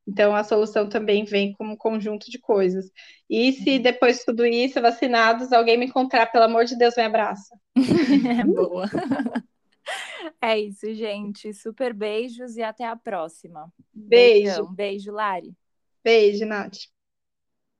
Então, 0.08 0.36
a 0.36 0.44
solução 0.44 0.90
também 0.90 1.26
vem 1.26 1.54
como 1.54 1.74
um 1.74 1.78
conjunto 1.78 2.30
de 2.32 2.40
coisas. 2.40 2.92
E 3.30 3.54
se 3.54 3.78
depois 3.78 4.18
de 4.18 4.26
tudo 4.26 4.44
isso, 4.46 4.82
vacinados, 4.82 5.54
alguém 5.54 5.78
me 5.78 5.86
encontrar, 5.86 6.26
pelo 6.32 6.46
amor 6.46 6.66
de 6.66 6.76
Deus, 6.76 6.96
me 6.98 7.04
abraça. 7.04 7.56
É 7.76 8.44
boa. 8.46 8.90
É 10.42 10.60
isso, 10.60 10.94
gente. 10.94 11.54
Super 11.54 11.94
beijos 11.94 12.56
e 12.56 12.62
até 12.62 12.86
a 12.86 12.96
próxima. 12.96 13.72
Beijo. 13.94 14.46
Beijão. 14.46 14.74
Beijo, 14.74 15.12
Lari. 15.12 15.56
Beijo, 16.04 16.46
Nath. 16.46 16.88